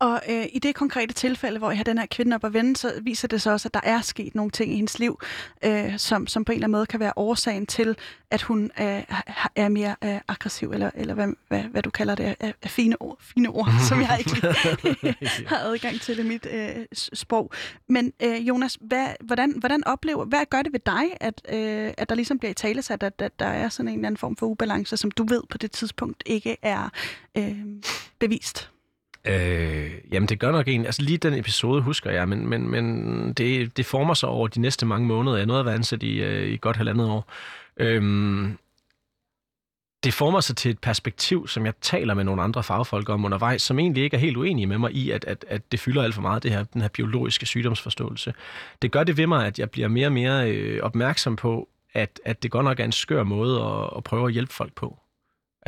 Og 0.00 0.22
øh, 0.28 0.46
i 0.52 0.58
det 0.58 0.74
konkrete 0.74 1.14
tilfælde, 1.14 1.58
hvor 1.58 1.70
jeg 1.70 1.78
har 1.78 1.84
den 1.84 1.98
her 1.98 2.06
kvinde 2.06 2.34
op 2.34 2.44
at 2.44 2.52
vende, 2.52 2.76
så 2.76 2.92
viser 3.02 3.28
det 3.28 3.42
så 3.42 3.50
også, 3.50 3.68
at 3.68 3.74
der 3.74 3.80
er 3.82 4.00
sket 4.00 4.34
nogle 4.34 4.50
ting 4.50 4.72
i 4.72 4.76
hendes 4.76 4.98
liv, 4.98 5.20
øh, 5.64 5.98
som, 5.98 6.26
som 6.26 6.44
på 6.44 6.52
en 6.52 6.56
eller 6.56 6.66
anden 6.66 6.72
måde 6.72 6.86
kan 6.86 7.00
være 7.00 7.12
årsagen 7.16 7.66
til, 7.66 7.96
at 8.30 8.42
hun 8.42 8.64
øh, 8.64 9.02
er 9.56 9.68
mere 9.68 9.96
øh, 10.04 10.20
aggressiv, 10.28 10.70
eller, 10.70 10.90
eller 10.94 11.14
hvad, 11.14 11.28
hvad, 11.48 11.62
hvad 11.62 11.82
du 11.82 11.90
kalder 11.90 12.14
det, 12.14 12.36
af, 12.40 12.54
af 12.62 12.70
fine 12.70 13.02
ord, 13.02 13.16
fine 13.20 13.48
ord 13.48 13.68
som 13.88 14.00
jeg 14.00 14.16
ikke 14.18 14.46
har 15.50 15.58
adgang 15.58 16.00
til 16.00 16.18
i 16.18 16.22
mit 16.22 16.46
øh, 16.50 16.86
sprog. 16.92 17.52
Men 17.88 18.12
øh, 18.22 18.48
Jonas, 18.48 18.78
hvad, 18.80 19.08
hvordan, 19.20 19.54
hvordan 19.58 19.86
oplever, 19.86 20.24
hvad 20.24 20.46
gør 20.50 20.62
det 20.62 20.72
ved 20.72 20.80
dig, 20.86 21.04
at, 21.20 21.42
øh, 21.48 21.92
at 21.98 22.08
der 22.08 22.14
ligesom 22.14 22.38
bliver 22.38 22.50
i 22.50 22.54
talesat, 22.54 23.02
at, 23.02 23.22
at 23.22 23.38
der 23.38 23.46
er 23.46 23.68
sådan 23.68 23.88
en 23.88 23.94
eller 23.94 24.06
anden 24.06 24.18
form 24.18 24.36
for 24.36 24.46
ubalance, 24.46 24.96
som 24.96 25.10
du 25.10 25.24
ved 25.24 25.42
på 25.50 25.58
det 25.58 25.70
tidspunkt 25.72 26.22
ikke 26.26 26.56
er 26.62 26.88
øh, 27.36 27.56
bevist? 28.18 28.70
Øh, 29.28 29.90
jamen, 30.12 30.28
det 30.28 30.38
gør 30.38 30.52
nok 30.52 30.68
en. 30.68 30.86
Altså, 30.86 31.02
lige 31.02 31.18
den 31.18 31.34
episode 31.34 31.82
husker 31.82 32.10
jeg, 32.10 32.28
men, 32.28 32.48
men, 32.48 32.68
men 32.68 33.32
det, 33.32 33.76
det 33.76 33.86
former 33.86 34.14
sig 34.14 34.28
over 34.28 34.48
de 34.48 34.60
næste 34.60 34.86
mange 34.86 35.06
måneder. 35.06 35.36
Jeg 35.36 35.46
nåede 35.46 35.60
at 35.60 35.66
være 35.66 35.74
ansat 35.74 36.02
i, 36.02 36.22
øh, 36.22 36.48
i 36.48 36.56
godt 36.56 36.76
halvandet 36.76 37.08
år. 37.08 37.30
Øhm, 37.76 38.58
det 40.04 40.14
former 40.14 40.40
sig 40.40 40.56
til 40.56 40.70
et 40.70 40.78
perspektiv, 40.78 41.48
som 41.48 41.66
jeg 41.66 41.74
taler 41.80 42.14
med 42.14 42.24
nogle 42.24 42.42
andre 42.42 42.62
fagfolk 42.62 43.08
om 43.08 43.24
undervejs, 43.24 43.62
som 43.62 43.78
egentlig 43.78 44.04
ikke 44.04 44.16
er 44.16 44.20
helt 44.20 44.36
uenige 44.36 44.66
med 44.66 44.78
mig 44.78 44.92
i, 44.92 45.10
at, 45.10 45.24
at, 45.24 45.44
at 45.48 45.72
det 45.72 45.80
fylder 45.80 46.02
alt 46.02 46.14
for 46.14 46.22
meget, 46.22 46.42
det 46.42 46.50
her, 46.50 46.64
den 46.64 46.80
her 46.80 46.88
biologiske 46.88 47.46
sygdomsforståelse. 47.46 48.34
Det 48.82 48.92
gør 48.92 49.04
det 49.04 49.16
ved 49.16 49.26
mig, 49.26 49.46
at 49.46 49.58
jeg 49.58 49.70
bliver 49.70 49.88
mere 49.88 50.06
og 50.06 50.12
mere 50.12 50.50
øh, 50.50 50.82
opmærksom 50.82 51.36
på, 51.36 51.68
at, 51.94 52.20
at 52.24 52.42
det 52.42 52.50
godt 52.50 52.64
nok 52.64 52.80
er 52.80 52.84
en 52.84 52.92
skør 52.92 53.22
måde 53.22 53.62
at, 53.62 53.90
at 53.96 54.04
prøve 54.04 54.26
at 54.26 54.32
hjælpe 54.32 54.52
folk 54.52 54.72
på. 54.74 54.98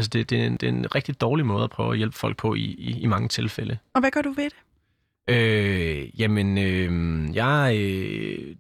Altså, 0.01 0.11
det, 0.13 0.31
det, 0.31 0.41
er 0.41 0.47
en, 0.47 0.53
det 0.53 0.63
er 0.63 0.73
en 0.73 0.95
rigtig 0.95 1.21
dårlig 1.21 1.47
måde 1.47 1.65
at 1.65 1.71
prøve 1.71 1.93
at 1.93 1.97
hjælpe 1.97 2.17
folk 2.17 2.37
på 2.37 2.55
i, 2.55 2.61
i, 2.61 3.01
i 3.01 3.07
mange 3.07 3.29
tilfælde. 3.29 3.79
Og 3.95 4.01
hvad 4.01 4.11
gør 4.11 4.23
du 4.23 4.33
ved 4.33 4.51
det? 4.51 5.37
Øh, 5.37 6.21
jamen, 6.21 6.59
øh, 6.59 7.35
jeg... 7.37 7.77
Øh, 7.77 8.57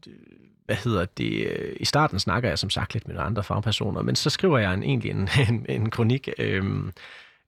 hvad 0.64 0.76
hedder 0.76 1.04
det? 1.04 1.46
Øh, 1.46 1.76
I 1.80 1.84
starten 1.84 2.18
snakker 2.18 2.48
jeg 2.48 2.58
som 2.58 2.70
sagt 2.70 2.94
lidt 2.94 3.08
med 3.08 3.16
andre 3.18 3.44
fagpersoner, 3.44 4.02
men 4.02 4.16
så 4.16 4.30
skriver 4.30 4.58
jeg 4.58 4.74
en, 4.74 4.82
egentlig 4.82 5.10
en, 5.10 5.28
en, 5.48 5.66
en 5.68 5.90
kronik, 5.90 6.28
øh, 6.38 6.64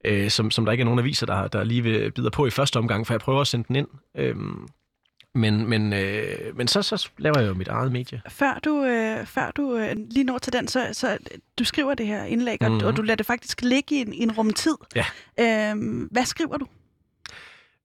øh, 0.05 0.31
som, 0.31 0.51
som 0.51 0.65
der 0.65 0.73
ikke 0.73 0.83
er 0.83 0.85
nogen 0.85 1.01
aviser, 1.01 1.27
der, 1.27 1.49
der 1.49 1.65
lige 1.65 1.83
vil 1.83 2.13
bider 2.13 2.31
på 2.31 2.47
i 2.47 2.51
første 2.51 2.77
omgang, 2.77 3.07
for 3.07 3.15
jeg 3.15 3.21
prøver 3.21 3.41
at 3.41 3.47
sende 3.47 3.69
den 3.69 3.77
ind. 3.77 3.89
Øh, 4.17 4.37
men, 5.35 5.69
men, 5.69 5.93
øh, 5.93 6.57
men 6.57 6.69
så, 6.69 6.83
så 6.83 7.09
laver 7.19 7.39
jeg 7.39 7.49
jo 7.49 7.55
mit 7.55 7.69
eget 7.69 7.93
medie. 7.93 8.23
Før 8.29 8.59
du, 8.65 8.85
øh, 8.85 9.27
før 9.27 9.51
du 9.51 9.77
øh, 9.77 9.97
lige 10.11 10.25
når 10.25 10.39
til 10.39 10.53
den, 10.53 10.69
så, 10.69 10.89
så 10.93 11.19
du 11.59 11.65
skriver 11.65 11.95
det 11.95 12.07
her 12.07 12.25
indlæg, 12.25 12.59
mm-hmm. 12.61 12.75
og, 12.75 12.79
mhm. 12.79 12.87
og 12.87 12.97
du 12.97 13.03
lader 13.03 13.17
det 13.17 13.27
faktisk 13.27 13.63
ligge 13.63 13.95
i 13.95 14.01
en, 14.01 14.13
i 14.13 14.23
en 14.23 14.33
rumtid. 14.33 14.77
Ja. 14.95 15.05
Øh, 15.41 16.07
hvad 16.11 16.25
skriver 16.25 16.57
du? 16.57 16.67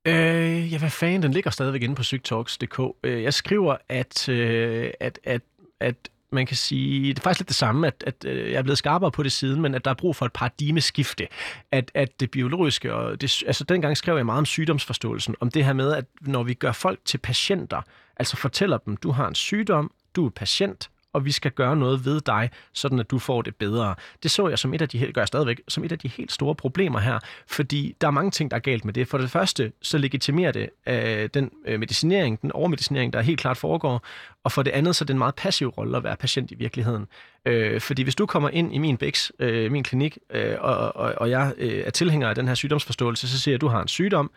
Øh, 0.07 0.73
ja, 0.73 0.77
hvad 0.77 0.89
fanden, 0.89 1.23
den 1.23 1.31
ligger 1.31 1.51
stadigvæk 1.51 1.81
inde 1.81 1.95
på 1.95 2.03
sygtalks.dk. 2.03 2.79
Øh, 3.03 3.23
jeg 3.23 3.33
skriver, 3.33 3.77
at, 3.89 4.29
øh, 4.29 4.91
at, 4.99 5.19
at, 5.23 5.41
at 5.79 5.95
man 6.31 6.45
kan 6.45 6.57
sige, 6.57 7.09
det 7.09 7.19
er 7.19 7.23
faktisk 7.23 7.39
lidt 7.39 7.47
det 7.47 7.55
samme, 7.55 7.87
at, 7.87 8.03
at 8.07 8.25
øh, 8.25 8.51
jeg 8.51 8.57
er 8.57 8.61
blevet 8.61 8.77
skarpere 8.77 9.11
på 9.11 9.23
det 9.23 9.31
siden, 9.31 9.61
men 9.61 9.75
at 9.75 9.85
der 9.85 9.91
er 9.91 9.95
brug 9.95 10.15
for 10.15 10.25
et 10.25 10.33
paradigmeskifte. 10.33 11.27
At, 11.71 11.91
at 11.93 12.19
det 12.19 12.31
biologiske, 12.31 12.93
og 12.93 13.21
det, 13.21 13.43
altså 13.47 13.63
dengang 13.63 13.97
skrev 13.97 14.15
jeg 14.15 14.25
meget 14.25 14.39
om 14.39 14.45
sygdomsforståelsen, 14.45 15.35
om 15.39 15.51
det 15.51 15.65
her 15.65 15.73
med, 15.73 15.93
at 15.93 16.05
når 16.21 16.43
vi 16.43 16.53
gør 16.53 16.71
folk 16.71 16.99
til 17.05 17.17
patienter, 17.17 17.81
altså 18.17 18.37
fortæller 18.37 18.77
dem, 18.77 18.97
du 18.97 19.11
har 19.11 19.27
en 19.27 19.35
sygdom, 19.35 19.91
du 20.15 20.25
er 20.25 20.29
patient, 20.29 20.89
og 21.17 21.25
vi 21.25 21.31
skal 21.31 21.51
gøre 21.51 21.75
noget 21.75 22.05
ved 22.05 22.21
dig, 22.21 22.49
sådan 22.73 22.99
at 22.99 23.11
du 23.11 23.19
får 23.19 23.41
det 23.41 23.55
bedre. 23.55 23.95
Det 24.23 24.31
så 24.31 24.47
jeg 24.47 24.59
som 24.59 24.73
et 24.73 24.81
af 24.81 24.89
de, 24.89 25.11
gør 25.13 25.21
jeg 25.21 25.27
stadigvæk, 25.27 25.61
som 25.67 25.83
et 25.83 25.91
af 25.91 25.99
de 25.99 26.07
helt 26.07 26.31
store 26.31 26.55
problemer 26.55 26.99
her, 26.99 27.19
fordi 27.47 27.95
der 28.01 28.07
er 28.07 28.11
mange 28.11 28.31
ting, 28.31 28.51
der 28.51 28.57
er 28.57 28.61
galt 28.61 28.85
med 28.85 28.93
det. 28.93 29.07
For 29.07 29.17
det 29.17 29.31
første, 29.31 29.71
så 29.81 29.97
legitimerer 29.97 30.51
det 30.51 30.69
øh, 30.87 31.29
den 31.33 31.51
øh, 31.65 31.79
medicinering, 31.79 32.41
den 32.41 32.51
overmedicinering, 32.51 33.13
der 33.13 33.21
helt 33.21 33.39
klart 33.39 33.57
foregår, 33.57 34.05
og 34.43 34.51
for 34.51 34.63
det 34.63 34.71
andet, 34.71 34.95
så 34.95 35.03
er 35.03 35.05
det 35.05 35.13
en 35.13 35.17
meget 35.17 35.35
passiv 35.35 35.67
rolle 35.67 35.97
at 35.97 36.03
være 36.03 36.15
patient 36.15 36.51
i 36.51 36.55
virkeligheden. 36.55 37.07
Øh, 37.45 37.81
fordi 37.81 38.03
hvis 38.03 38.15
du 38.15 38.25
kommer 38.25 38.49
ind 38.49 38.75
i 38.75 38.77
min 38.77 38.97
bæks, 38.97 39.31
øh, 39.39 39.71
min 39.71 39.83
klinik, 39.83 40.17
øh, 40.33 40.55
og, 40.59 40.95
og, 40.95 41.13
og 41.17 41.29
jeg 41.29 41.53
øh, 41.57 41.83
er 41.85 41.89
tilhænger 41.89 42.29
af 42.29 42.35
den 42.35 42.47
her 42.47 42.55
sygdomsforståelse, 42.55 43.29
så 43.29 43.39
siger 43.39 43.53
jeg, 43.53 43.57
at 43.57 43.61
du 43.61 43.67
har 43.67 43.81
en 43.81 43.87
sygdom, 43.87 44.31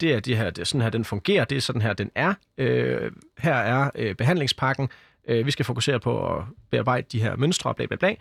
det 0.00 0.14
er, 0.14 0.20
det 0.20 0.36
her, 0.36 0.50
det 0.50 0.58
er 0.58 0.66
sådan 0.66 0.80
her, 0.80 0.90
den 0.90 1.04
fungerer, 1.04 1.44
det 1.44 1.56
er 1.56 1.60
sådan 1.60 1.82
her, 1.82 1.92
den 1.92 2.10
er. 2.14 2.34
Øh, 2.58 3.12
her 3.38 3.54
er 3.54 3.90
øh, 3.94 4.14
behandlingspakken, 4.14 4.88
Øh, 5.28 5.46
vi 5.46 5.50
skal 5.50 5.64
fokusere 5.64 6.00
på 6.00 6.36
at 6.36 6.44
bearbejde 6.70 7.06
de 7.12 7.22
her 7.22 7.36
mønstre, 7.36 7.74
bla 7.74 7.86
bla 7.86 7.96
bla. 7.96 8.14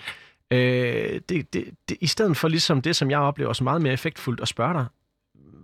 Øh, 0.51 1.22
det, 1.30 1.54
det, 1.54 1.66
det, 1.89 1.97
I 2.01 2.08
stedet 2.08 2.38
for 2.38 2.47
ligesom 2.47 2.82
det, 2.82 2.95
som 2.95 3.12
jeg 3.12 3.20
oplever 3.20 3.54
som 3.54 3.64
meget 3.64 3.82
mere 3.82 3.93
effektfuldt, 3.93 4.41
at 4.41 4.47
spørge 4.47 4.74
dig, 4.74 4.86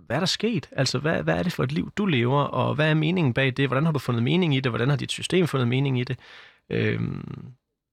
hvad 0.06 0.16
er 0.16 0.20
der 0.20 0.26
sket? 0.26 0.68
Altså, 0.72 0.98
hvad, 0.98 1.22
hvad 1.22 1.34
er 1.34 1.42
det 1.42 1.52
for 1.52 1.64
et 1.64 1.72
liv, 1.72 1.92
du 1.96 2.06
lever, 2.06 2.42
og 2.42 2.74
hvad 2.74 2.90
er 2.90 2.94
meningen 2.94 3.34
bag 3.34 3.52
det? 3.56 3.68
Hvordan 3.68 3.84
har 3.84 3.92
du 3.92 3.98
fundet 3.98 4.22
mening 4.22 4.56
i 4.56 4.60
det? 4.60 4.72
Hvordan 4.72 4.88
har 4.88 4.96
dit 4.96 5.12
system 5.12 5.46
fundet 5.46 5.68
mening 5.68 6.00
i 6.00 6.04
det? 6.04 6.18
Øh, 6.70 7.00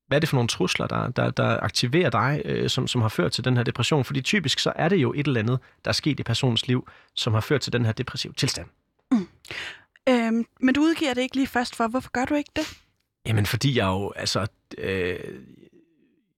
hvad 0.08 0.18
er 0.18 0.20
det 0.20 0.30
for 0.30 0.36
nogle 0.36 0.48
trusler, 0.48 0.88
der, 0.88 1.10
der, 1.10 1.30
der 1.32 1.60
aktiverer 1.64 2.10
dig, 2.10 2.42
øh, 2.46 2.70
som, 2.70 2.88
som 2.88 3.02
har 3.02 3.10
ført 3.10 3.32
til 3.32 3.46
den 3.46 3.58
her 3.58 3.64
depression? 3.64 4.04
Fordi 4.04 4.22
typisk 4.22 4.60
så 4.60 4.74
er 4.76 4.90
det 4.90 4.98
jo 4.98 5.14
et 5.14 5.28
eller 5.28 5.40
andet, 5.40 5.60
der 5.86 5.90
er 5.90 5.94
sket 5.94 6.20
i 6.20 6.24
personens 6.24 6.68
liv, 6.68 6.88
som 7.16 7.34
har 7.34 7.42
ført 7.42 7.62
til 7.62 7.74
den 7.74 7.86
her 7.86 7.92
depressive 7.92 8.34
tilstand. 8.34 8.68
Mm. 9.12 9.28
Øhm, 10.10 10.46
men 10.60 10.76
du 10.76 10.82
udgiver 10.82 11.14
det 11.14 11.22
ikke 11.22 11.36
lige 11.36 11.48
først 11.48 11.76
for. 11.76 11.88
Hvorfor 11.88 12.10
gør 12.12 12.26
du 12.26 12.34
ikke 12.36 12.52
det? 12.56 12.78
Jamen, 13.28 13.46
fordi 13.46 13.78
jeg 13.78 13.86
jo, 13.86 14.14
altså... 14.16 14.48
Øh, 14.78 15.20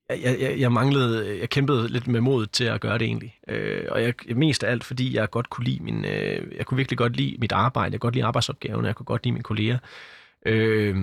jeg, 0.10 0.38
jeg, 0.40 0.60
jeg 0.60 0.72
manglede, 0.72 1.40
jeg 1.40 1.50
kæmpede 1.50 1.88
lidt 1.88 2.08
med 2.08 2.22
mod 2.22 2.46
til 2.46 2.64
at 2.64 2.82
gøre 2.82 2.98
det 2.98 3.06
egentlig. 3.06 3.36
Øh, 3.48 3.86
og 3.90 4.04
jeg, 4.04 4.14
mest 4.36 4.64
af 4.64 4.72
alt, 4.72 4.84
fordi 4.84 5.16
jeg 5.16 5.30
godt 5.30 5.50
kunne 5.50 5.66
lide 5.66 5.84
min, 5.84 6.06
øh, 6.06 6.58
jeg 6.58 6.66
kunne 6.66 6.76
virkelig 6.76 6.98
godt 6.98 7.16
lide 7.16 7.38
mit 7.40 7.52
arbejde, 7.52 7.94
jeg 7.94 8.00
kunne 8.00 8.08
godt 8.08 8.16
lide 8.16 8.26
arbejdsopgaverne, 8.26 8.88
jeg 8.88 8.96
kunne 8.96 9.06
godt 9.06 9.24
lide 9.24 9.34
mine 9.34 9.44
kolleger. 9.44 9.78
Øh, 10.46 10.96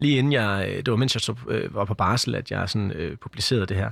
lige 0.00 0.18
inden 0.18 0.32
jeg, 0.32 0.72
det 0.76 0.90
var 0.90 0.96
mens 0.96 1.14
jeg 1.14 1.22
tog, 1.22 1.38
øh, 1.48 1.74
var 1.74 1.84
på 1.84 1.94
barsel, 1.94 2.34
at 2.34 2.50
jeg 2.50 2.68
sådan, 2.68 2.90
øh, 2.90 3.16
publicerede 3.16 3.66
det 3.66 3.76
her. 3.76 3.90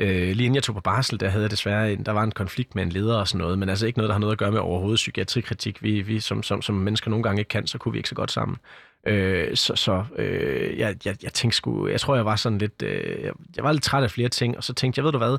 Øh, 0.00 0.36
lige 0.36 0.44
inden 0.44 0.54
jeg 0.54 0.62
tog 0.62 0.74
på 0.74 0.80
barsel, 0.80 1.20
der 1.20 1.28
havde 1.28 1.42
jeg 1.42 1.50
desværre 1.50 1.92
en, 1.92 2.04
der 2.06 2.12
var 2.12 2.22
en 2.22 2.32
konflikt 2.32 2.74
med 2.74 2.82
en 2.82 2.88
leder 2.88 3.16
og 3.16 3.28
sådan 3.28 3.38
noget, 3.38 3.58
men 3.58 3.68
altså 3.68 3.86
ikke 3.86 3.98
noget, 3.98 4.08
der 4.08 4.14
har 4.14 4.20
noget 4.20 4.32
at 4.32 4.38
gøre 4.38 4.52
med 4.52 4.60
overhovedet 4.60 4.96
psykiatrikritik. 4.96 5.82
Vi, 5.82 6.00
vi 6.00 6.20
som, 6.20 6.42
som, 6.42 6.62
som 6.62 6.74
mennesker 6.74 7.10
nogle 7.10 7.22
gange 7.22 7.40
ikke 7.40 7.48
kan, 7.48 7.66
så 7.66 7.78
kunne 7.78 7.92
vi 7.92 7.98
ikke 7.98 8.08
så 8.08 8.14
godt 8.14 8.32
sammen. 8.32 8.56
Øh, 9.06 9.56
så 9.56 9.76
så 9.76 10.04
øh, 10.16 10.78
jeg, 10.78 10.96
jeg, 11.04 11.16
jeg 11.22 11.32
tænkte 11.32 11.56
sgu, 11.56 11.88
jeg 11.88 12.00
tror, 12.00 12.14
jeg 12.14 12.24
var 12.24 12.36
sådan 12.36 12.58
lidt, 12.58 12.82
øh, 12.82 13.24
jeg, 13.24 13.32
jeg 13.56 13.64
var 13.64 13.72
lidt 13.72 13.84
træt 13.84 14.02
af 14.02 14.10
flere 14.10 14.28
ting, 14.28 14.56
og 14.56 14.64
så 14.64 14.74
tænkte 14.74 14.98
jeg, 14.98 15.04
ved 15.04 15.12
du 15.12 15.18
hvad, 15.18 15.38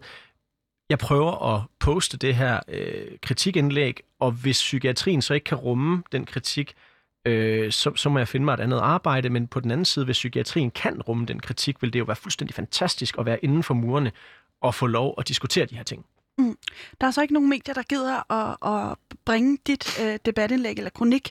jeg 0.90 1.00
prøver 1.00 1.56
at 1.56 1.64
poste 1.80 2.18
det 2.18 2.36
her 2.36 2.60
øh, 2.68 3.18
kritikindlæg, 3.22 4.00
og 4.20 4.32
hvis 4.32 4.58
psykiatrien 4.60 5.22
så 5.22 5.34
ikke 5.34 5.44
kan 5.44 5.58
rumme 5.58 6.04
den 6.12 6.26
kritik, 6.26 6.74
øh, 7.26 7.72
så, 7.72 7.96
så 7.96 8.10
må 8.10 8.18
jeg 8.20 8.28
finde 8.28 8.46
mig 8.46 8.54
et 8.54 8.60
andet 8.60 8.80
arbejde, 8.80 9.30
men 9.30 9.48
på 9.48 9.60
den 9.60 9.72
anden 9.72 9.86
side, 9.86 10.06
hvis 10.06 10.18
psykiatrien 10.18 10.72
kan 10.72 11.02
rumme 11.02 11.26
den 11.26 11.40
kritik, 11.40 11.82
vil 11.82 11.94
det 11.94 12.00
jo 12.00 12.04
være 12.04 12.16
fuldstændig 12.16 12.56
fantastisk 12.56 13.16
at 13.20 13.26
være 13.26 13.44
inden 13.46 13.64
for 13.64 13.74
murene 13.74 14.12
og 14.62 14.76
få 14.76 14.88
lov 14.88 15.16
at 15.18 15.28
diskutere 15.28 15.66
de 15.66 15.76
her 15.76 15.84
ting. 15.84 16.06
Der 17.02 17.08
er 17.08 17.12
så 17.12 17.22
ikke 17.22 17.34
nogen 17.34 17.50
medier, 17.50 17.74
der 17.74 17.84
gider 17.84 18.32
at, 18.32 18.92
at 18.92 18.98
bringe 19.26 19.58
dit 19.68 20.00
øh, 20.02 20.20
debatindlæg 20.26 20.78
eller 20.78 20.90
kronik. 20.90 21.30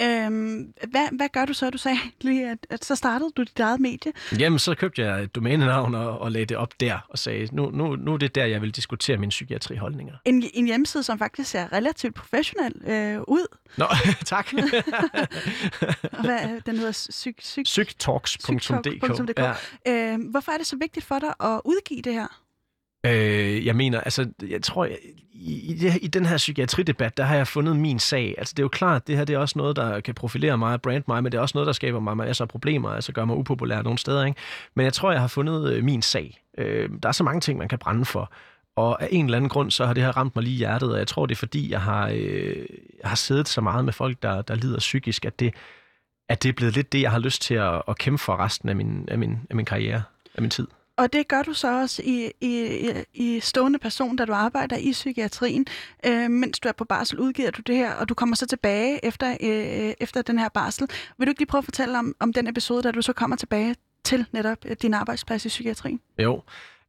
Øhm, 0.00 0.72
hvad, 0.90 1.16
hvad 1.16 1.28
gør 1.32 1.44
du 1.44 1.52
så? 1.52 1.70
Du 1.70 1.78
sagde 1.78 1.98
lige, 2.20 2.50
at, 2.50 2.58
at 2.70 2.84
så 2.84 2.96
startede 2.96 3.30
du 3.36 3.42
dit 3.42 3.60
eget 3.60 3.80
medie. 3.80 4.12
Jamen, 4.38 4.58
så 4.58 4.74
købte 4.74 5.02
jeg 5.02 5.22
et 5.22 5.34
domænenavn 5.34 5.94
og, 5.94 6.18
og 6.18 6.32
lagde 6.32 6.46
det 6.46 6.56
op 6.56 6.80
der 6.80 6.98
og 7.08 7.18
sagde, 7.18 7.48
nu, 7.52 7.70
nu, 7.70 7.96
nu 7.96 8.12
er 8.12 8.18
det 8.18 8.34
der, 8.34 8.44
jeg 8.44 8.62
vil 8.62 8.70
diskutere 8.70 9.16
mine 9.16 9.30
psykiatriholdninger. 9.30 10.14
En, 10.24 10.44
en 10.54 10.66
hjemmeside, 10.66 11.02
som 11.02 11.18
faktisk 11.18 11.50
ser 11.50 11.72
relativt 11.72 12.14
professionel 12.14 12.72
øh, 12.86 13.20
ud. 13.28 13.46
Nå, 13.76 13.86
tak. 14.24 14.52
Og 16.12 16.24
hvad, 16.24 16.60
den 16.66 16.76
hedder 16.76 16.92
psyk, 16.92 17.38
psyk. 17.38 17.66
Sygtalk.dk. 17.66 19.38
Ja. 19.38 19.52
øh, 19.88 20.30
Hvorfor 20.30 20.52
er 20.52 20.56
det 20.58 20.66
så 20.66 20.76
vigtigt 20.76 21.06
for 21.06 21.18
dig 21.18 21.34
at 21.40 21.60
udgive 21.64 22.02
det 22.02 22.12
her? 22.12 22.41
Øh, 23.06 23.66
jeg 23.66 23.76
mener, 23.76 24.00
altså, 24.00 24.28
jeg 24.48 24.62
tror, 24.62 24.84
jeg, 24.84 24.98
i, 25.32 25.70
i, 25.70 25.74
det, 25.74 25.98
i 26.02 26.06
den 26.06 26.26
her 26.26 26.36
psykiatridebat, 26.36 27.16
der 27.16 27.24
har 27.24 27.36
jeg 27.36 27.46
fundet 27.46 27.76
min 27.76 27.98
sag. 27.98 28.34
Altså, 28.38 28.54
det 28.56 28.58
er 28.58 28.64
jo 28.64 28.68
klart, 28.68 29.06
det 29.06 29.16
her 29.16 29.24
det 29.24 29.34
er 29.34 29.38
også 29.38 29.58
noget, 29.58 29.76
der 29.76 30.00
kan 30.00 30.14
profilere 30.14 30.58
mig 30.58 30.72
og 30.72 30.82
brand 30.82 31.04
mig, 31.08 31.22
men 31.22 31.32
det 31.32 31.38
er 31.38 31.42
også 31.42 31.52
noget, 31.56 31.66
der 31.66 31.72
skaber 31.72 32.00
mig 32.00 32.16
masser 32.16 32.44
af 32.44 32.48
problemer, 32.48 32.90
altså 32.90 33.12
gør 33.12 33.24
mig 33.24 33.36
upopulær 33.36 33.82
nogle 33.82 33.98
steder, 33.98 34.24
ikke? 34.24 34.40
Men 34.74 34.84
jeg 34.84 34.92
tror, 34.92 35.12
jeg 35.12 35.20
har 35.20 35.28
fundet 35.28 35.72
øh, 35.72 35.84
min 35.84 36.02
sag. 36.02 36.42
Øh, 36.58 36.90
der 37.02 37.08
er 37.08 37.12
så 37.12 37.24
mange 37.24 37.40
ting, 37.40 37.58
man 37.58 37.68
kan 37.68 37.78
brænde 37.78 38.04
for. 38.04 38.32
Og 38.76 39.02
af 39.02 39.08
en 39.10 39.24
eller 39.24 39.36
anden 39.36 39.48
grund, 39.48 39.70
så 39.70 39.86
har 39.86 39.94
det 39.94 40.02
her 40.02 40.16
ramt 40.16 40.36
mig 40.36 40.44
lige 40.44 40.54
i 40.54 40.58
hjertet, 40.58 40.92
og 40.92 40.98
jeg 40.98 41.06
tror, 41.06 41.26
det 41.26 41.34
er 41.34 41.38
fordi, 41.38 41.70
jeg 41.70 41.80
har, 41.80 42.08
øh, 42.08 42.66
jeg 43.02 43.08
har 43.08 43.16
siddet 43.16 43.48
så 43.48 43.60
meget 43.60 43.84
med 43.84 43.92
folk, 43.92 44.22
der, 44.22 44.42
der 44.42 44.54
lider 44.54 44.78
psykisk, 44.78 45.24
at 45.24 45.40
det, 45.40 45.54
at 46.28 46.42
det 46.42 46.48
er 46.48 46.52
blevet 46.52 46.74
lidt 46.74 46.92
det, 46.92 47.02
jeg 47.02 47.10
har 47.10 47.18
lyst 47.18 47.42
til 47.42 47.54
at, 47.54 47.82
at 47.88 47.98
kæmpe 47.98 48.18
for 48.18 48.36
resten 48.36 48.68
af 48.68 48.76
min, 48.76 49.08
af, 49.08 49.18
min, 49.18 49.38
af 49.50 49.56
min 49.56 49.64
karriere, 49.64 50.02
af 50.34 50.42
min 50.42 50.50
tid. 50.50 50.66
Og 51.02 51.12
det 51.12 51.28
gør 51.28 51.42
du 51.42 51.52
så 51.52 51.80
også 51.80 52.02
i, 52.04 52.30
i, 52.40 52.78
i- 53.14 53.40
stående 53.40 53.78
person, 53.78 54.16
da 54.16 54.24
du 54.24 54.32
arbejder 54.32 54.76
i 54.76 54.92
psykiatrien. 54.92 55.66
Øh, 56.06 56.30
mens 56.30 56.60
du 56.60 56.68
er 56.68 56.72
på 56.72 56.84
barsel, 56.84 57.18
udgiver 57.20 57.50
du 57.50 57.62
det 57.66 57.76
her, 57.76 57.92
og 57.94 58.08
du 58.08 58.14
kommer 58.14 58.36
så 58.36 58.46
tilbage 58.46 59.04
efter, 59.04 59.30
øh, 59.40 59.92
efter 60.00 60.22
den 60.22 60.38
her 60.38 60.48
barsel. 60.48 60.88
Vil 61.18 61.26
du 61.26 61.30
ikke 61.30 61.40
lige 61.40 61.46
prøve 61.46 61.58
at 61.58 61.64
fortælle 61.64 61.98
om, 61.98 62.14
om 62.20 62.32
den 62.32 62.46
episode, 62.46 62.82
da 62.82 62.90
du 62.90 63.02
så 63.02 63.12
kommer 63.12 63.36
tilbage 63.36 63.76
til 64.04 64.26
netop 64.32 64.58
øh, 64.64 64.76
din 64.82 64.94
arbejdsplads 64.94 65.44
i 65.44 65.48
psykiatrien? 65.48 66.00
Jo, 66.18 66.42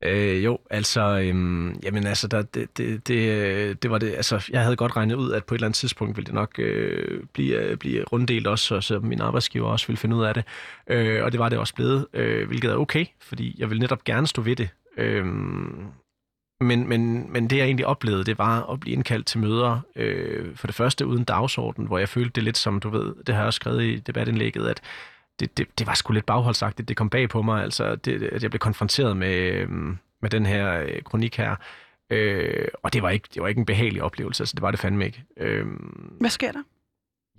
øh, 0.06 0.44
jo, 0.44 0.60
altså, 0.70 1.20
øhm, 1.20 1.80
jamen 1.84 2.08
altså, 2.08 2.28
der, 2.28 2.42
det, 2.42 2.78
det, 2.78 3.08
det, 3.08 3.84
det 3.84 3.92
var 3.92 3.98
det, 3.98 4.14
altså, 4.16 4.50
jeg 4.52 4.62
havde 4.62 4.76
godt 4.76 4.96
regnet 4.96 5.16
ud, 5.16 5.32
at 5.32 5.46
på 5.46 5.56
et 5.56 5.58
eller 5.58 5.68
andet 5.68 5.78
tidspunkt 5.78 6.18
ville 6.18 6.26
det 6.26 6.34
nok 6.34 6.60
øh, 6.60 7.24
blive, 7.34 7.64
øh, 7.64 7.78
blive 7.78 8.04
runddelt 8.04 8.48
også, 8.48 8.66
så, 8.66 8.82
så 8.82 9.00
min 9.00 9.22
arbejdsgiver 9.22 9.68
også 9.68 9.88
ville 9.88 9.98
finde 9.98 10.16
ud 10.16 10.24
af 10.24 10.34
det, 10.34 10.44
øh, 10.88 11.24
og 11.24 11.32
det 11.32 11.40
var 11.40 11.50
det 11.50 11.60
også 11.60 11.76
blevet, 11.76 12.08
øh, 12.14 12.48
hvilket 12.48 12.72
er 12.72 12.76
okay, 12.76 13.06
fordi 13.22 13.56
jeg 13.60 13.70
vil 13.70 13.80
netop 13.80 14.04
gerne 14.04 14.28
stå 14.28 14.42
ved 14.42 14.56
det. 14.56 14.70
Øh, 14.98 15.26
men, 16.62 16.88
men, 16.88 17.34
men 17.34 17.50
det, 17.50 17.58
jeg 17.58 17.66
egentlig 17.66 17.86
oplevede, 17.86 18.24
det 18.24 18.38
var 18.38 18.72
at 18.72 18.80
blive 18.80 18.96
indkaldt 18.96 19.26
til 19.26 19.40
møder, 19.40 19.80
øh, 19.96 20.56
for 20.56 20.68
det 20.68 20.76
første 20.76 21.06
uden 21.06 21.24
dagsorden, 21.24 21.86
hvor 21.86 21.98
jeg 21.98 22.10
følte 22.10 22.32
det 22.36 22.44
lidt 22.44 22.58
som, 22.58 22.80
du 22.80 22.90
ved, 22.90 23.16
det 23.28 23.36
har 23.36 23.42
jeg 23.42 23.48
også 23.48 23.58
skrevet 23.58 23.84
i 23.84 24.00
debatindlægget, 24.00 24.68
at 24.68 24.82
det, 25.40 25.58
det, 25.58 25.80
det 25.80 25.88
var 25.88 25.94
sgu 25.94 26.14
lidt 26.14 26.26
bagholdsagtigt. 26.26 26.88
Det 26.88 26.98
kom 26.98 27.10
bag 27.10 27.30
på 27.30 27.42
mig, 27.42 27.64
altså, 27.64 27.96
det, 27.96 28.24
at 28.24 28.44
jeg 28.44 28.52
blev 28.52 28.60
konfronteret 28.60 29.18
med, 29.18 29.36
øhm, 29.36 29.98
med 30.22 30.30
den 30.30 30.46
her 30.46 30.82
øh, 30.82 31.02
kronik 31.02 31.38
her. 31.38 31.56
Øh, 32.10 32.68
og 32.84 32.94
det 32.94 33.02
var, 33.02 33.10
ikke, 33.10 33.28
det 33.34 33.42
var 33.42 33.48
ikke 33.48 33.60
en 33.60 33.66
behagelig 33.66 34.04
oplevelse, 34.04 34.42
altså 34.42 34.56
det 34.56 34.62
var 34.62 34.72
det 34.72 34.80
fandme 34.80 35.06
ikke. 35.06 35.24
Øh, 35.38 35.66
Hvad 36.20 36.30
sker 36.30 36.52
der? 36.52 36.64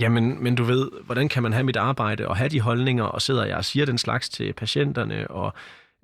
jamen, 0.01 0.43
men 0.43 0.55
du 0.55 0.65
ved, 0.65 0.91
hvordan 1.05 1.29
kan 1.29 1.43
man 1.43 1.53
have 1.53 1.65
mit 1.65 1.77
arbejde 1.77 2.29
og 2.29 2.37
have 2.37 2.49
de 2.49 2.61
holdninger, 2.61 3.05
og 3.05 3.23
sidder 3.23 3.45
jeg 3.45 3.57
og 3.57 3.65
siger 3.65 3.87
den 3.87 3.99
slags 3.99 4.29
til 4.29 4.53
patienterne, 4.53 5.31
og 5.31 5.53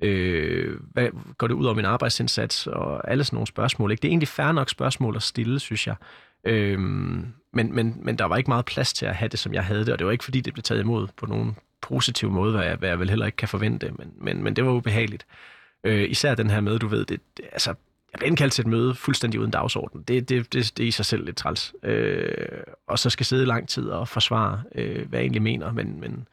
øh, 0.02 0.80
hvad 0.92 1.08
går 1.38 1.46
det 1.46 1.54
ud 1.54 1.64
over 1.64 1.74
min 1.74 1.84
arbejdsindsats, 1.84 2.66
og 2.66 3.10
alle 3.10 3.24
sådan 3.24 3.36
nogle 3.36 3.46
spørgsmål. 3.46 3.90
Ikke? 3.90 4.02
Det 4.02 4.08
er 4.08 4.12
egentlig 4.12 4.28
fair 4.28 4.52
nok 4.52 4.70
spørgsmål 4.70 5.16
at 5.16 5.22
stille, 5.22 5.60
synes 5.60 5.86
jeg. 5.86 5.94
Øhm, 6.46 7.26
men, 7.52 7.74
men, 7.74 8.00
men 8.02 8.18
der 8.18 8.24
var 8.24 8.36
ikke 8.36 8.50
meget 8.50 8.64
plads 8.64 8.92
til 8.92 9.06
at 9.06 9.16
have 9.16 9.28
det, 9.28 9.38
som 9.38 9.54
jeg 9.54 9.64
havde 9.64 9.80
det, 9.80 9.92
og 9.92 9.98
det 9.98 10.06
var 10.06 10.12
ikke, 10.12 10.24
fordi 10.24 10.40
det 10.40 10.52
blev 10.52 10.62
taget 10.62 10.80
imod 10.80 11.06
på 11.16 11.26
nogen 11.26 11.56
positiv 11.82 12.30
måde, 12.30 12.52
hvad 12.52 12.64
jeg, 12.64 12.76
hvad 12.76 12.88
jeg 12.88 12.98
vel 12.98 13.08
heller 13.08 13.26
ikke 13.26 13.36
kan 13.36 13.48
forvente, 13.48 13.90
men, 13.98 14.12
men, 14.16 14.42
men 14.42 14.56
det 14.56 14.64
var 14.64 14.70
ubehageligt. 14.70 15.26
Øh, 15.84 16.10
især 16.10 16.34
den 16.34 16.50
her 16.50 16.60
med, 16.60 16.78
du 16.78 16.88
ved, 16.88 17.04
det, 17.04 17.20
det, 17.36 17.44
altså, 17.52 17.70
jeg 18.12 18.18
blev 18.18 18.28
indkaldt 18.28 18.52
til 18.52 18.62
et 18.62 18.68
møde 18.68 18.94
fuldstændig 18.94 19.40
uden 19.40 19.50
dagsorden. 19.50 20.02
Det, 20.02 20.28
det, 20.28 20.52
det, 20.52 20.72
det 20.76 20.82
er 20.82 20.88
i 20.88 20.90
sig 20.90 21.04
selv 21.04 21.24
lidt 21.24 21.36
træls. 21.36 21.74
Øh, 21.82 22.34
og 22.88 22.98
så 22.98 23.10
skal 23.10 23.26
sidde 23.26 23.46
lang 23.46 23.68
tid 23.68 23.84
og 23.88 24.08
forsvare, 24.08 24.62
øh, 24.74 25.08
hvad 25.08 25.18
jeg 25.18 25.24
egentlig 25.24 25.42
mener, 25.42 25.72
men, 25.72 26.00
men 26.00 26.28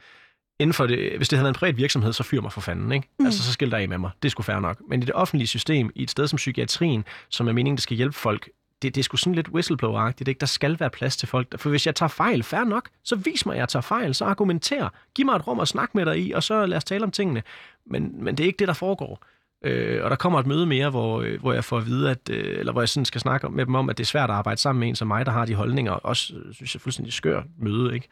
inden 0.60 0.74
for 0.74 0.88
det, 0.88 1.18
hvis 1.18 1.30
det 1.30 1.38
havde 1.38 1.44
været 1.44 1.54
en 1.54 1.60
privat 1.60 1.78
virksomhed, 1.78 2.14
så 2.14 2.24
fyr 2.24 2.42
mig 2.42 2.52
for 2.52 2.62
fanden, 2.62 2.92
ikke? 2.92 3.08
Mm. 3.20 3.26
Altså, 3.26 3.44
så 3.44 3.54
skil 3.54 3.72
dig 3.72 3.80
af 3.80 3.90
med 3.90 3.98
mig. 3.98 4.12
Det 4.24 4.32
skulle 4.32 4.46
fair 4.46 4.60
nok. 4.60 4.82
Men 4.90 5.04
i 5.04 5.06
det 5.06 5.16
offentlige 5.16 5.48
system, 5.48 5.92
i 5.96 6.04
et 6.04 6.12
sted 6.12 6.28
som 6.28 6.38
psykiatrien, 6.38 7.06
som 7.30 7.48
er 7.48 7.52
meningen, 7.52 7.78
det 7.78 7.84
skal 7.84 7.98
hjælpe 7.98 8.16
folk, 8.16 8.50
det, 8.82 8.96
det 8.96 9.02
er 9.02 9.04
sgu 9.04 9.18
sådan 9.18 9.36
lidt 9.36 9.48
whistleblower-agtigt, 9.48 10.28
ikke? 10.28 10.40
Der 10.40 10.46
skal 10.46 10.80
være 10.80 10.90
plads 10.90 11.18
til 11.18 11.28
folk. 11.28 11.60
For 11.60 11.70
hvis 11.70 11.86
jeg 11.86 11.96
tager 11.96 12.08
fejl, 12.08 12.44
fair 12.44 12.64
nok, 12.64 12.90
så 13.04 13.16
vis 13.16 13.46
mig, 13.46 13.54
at 13.54 13.60
jeg 13.60 13.70
tager 13.70 13.82
fejl, 13.82 14.16
så 14.16 14.26
argumenter. 14.26 14.90
Giv 15.16 15.26
mig 15.26 15.36
et 15.36 15.48
rum 15.48 15.60
at 15.60 15.68
snakke 15.68 15.98
med 15.98 16.06
dig 16.06 16.20
i, 16.20 16.32
og 16.32 16.44
så 16.44 16.66
lad 16.66 16.78
os 16.78 16.84
tale 16.84 17.04
om 17.04 17.12
tingene. 17.12 17.44
Men, 17.86 18.24
men 18.24 18.38
det 18.38 18.44
er 18.44 18.48
ikke 18.48 18.60
det, 18.60 18.68
der 18.68 18.74
foregår. 18.74 19.26
Øh, 19.64 20.04
og 20.04 20.10
der 20.10 20.16
kommer 20.16 20.40
et 20.40 20.48
møde 20.48 20.66
mere, 20.66 20.90
hvor, 20.90 21.22
øh, 21.22 21.40
hvor 21.40 21.54
jeg 21.54 21.64
får 21.64 21.78
at 21.78 21.86
vide, 21.86 22.12
at, 22.12 22.30
øh, 22.30 22.60
eller 22.60 22.72
hvor 22.72 22.82
jeg 22.82 22.90
sådan 22.90 23.06
skal 23.06 23.22
snakke 23.22 23.50
med 23.50 23.66
dem 23.66 23.76
om, 23.76 23.90
at 23.90 23.98
det 23.98 24.04
er 24.04 24.08
svært 24.08 24.30
at 24.30 24.36
arbejde 24.36 24.62
sammen 24.62 24.80
med 24.80 24.88
en 24.90 24.96
som 24.96 25.08
mig, 25.08 25.26
der 25.26 25.32
har 25.32 25.46
de 25.46 25.56
holdninger. 25.56 25.92
Også, 25.92 26.34
øh, 26.36 26.54
synes 26.54 26.76
jeg, 26.76 26.82
fuldstændig 26.82 27.14
skør 27.14 27.44
møde, 27.58 27.94
ikke? 27.94 28.08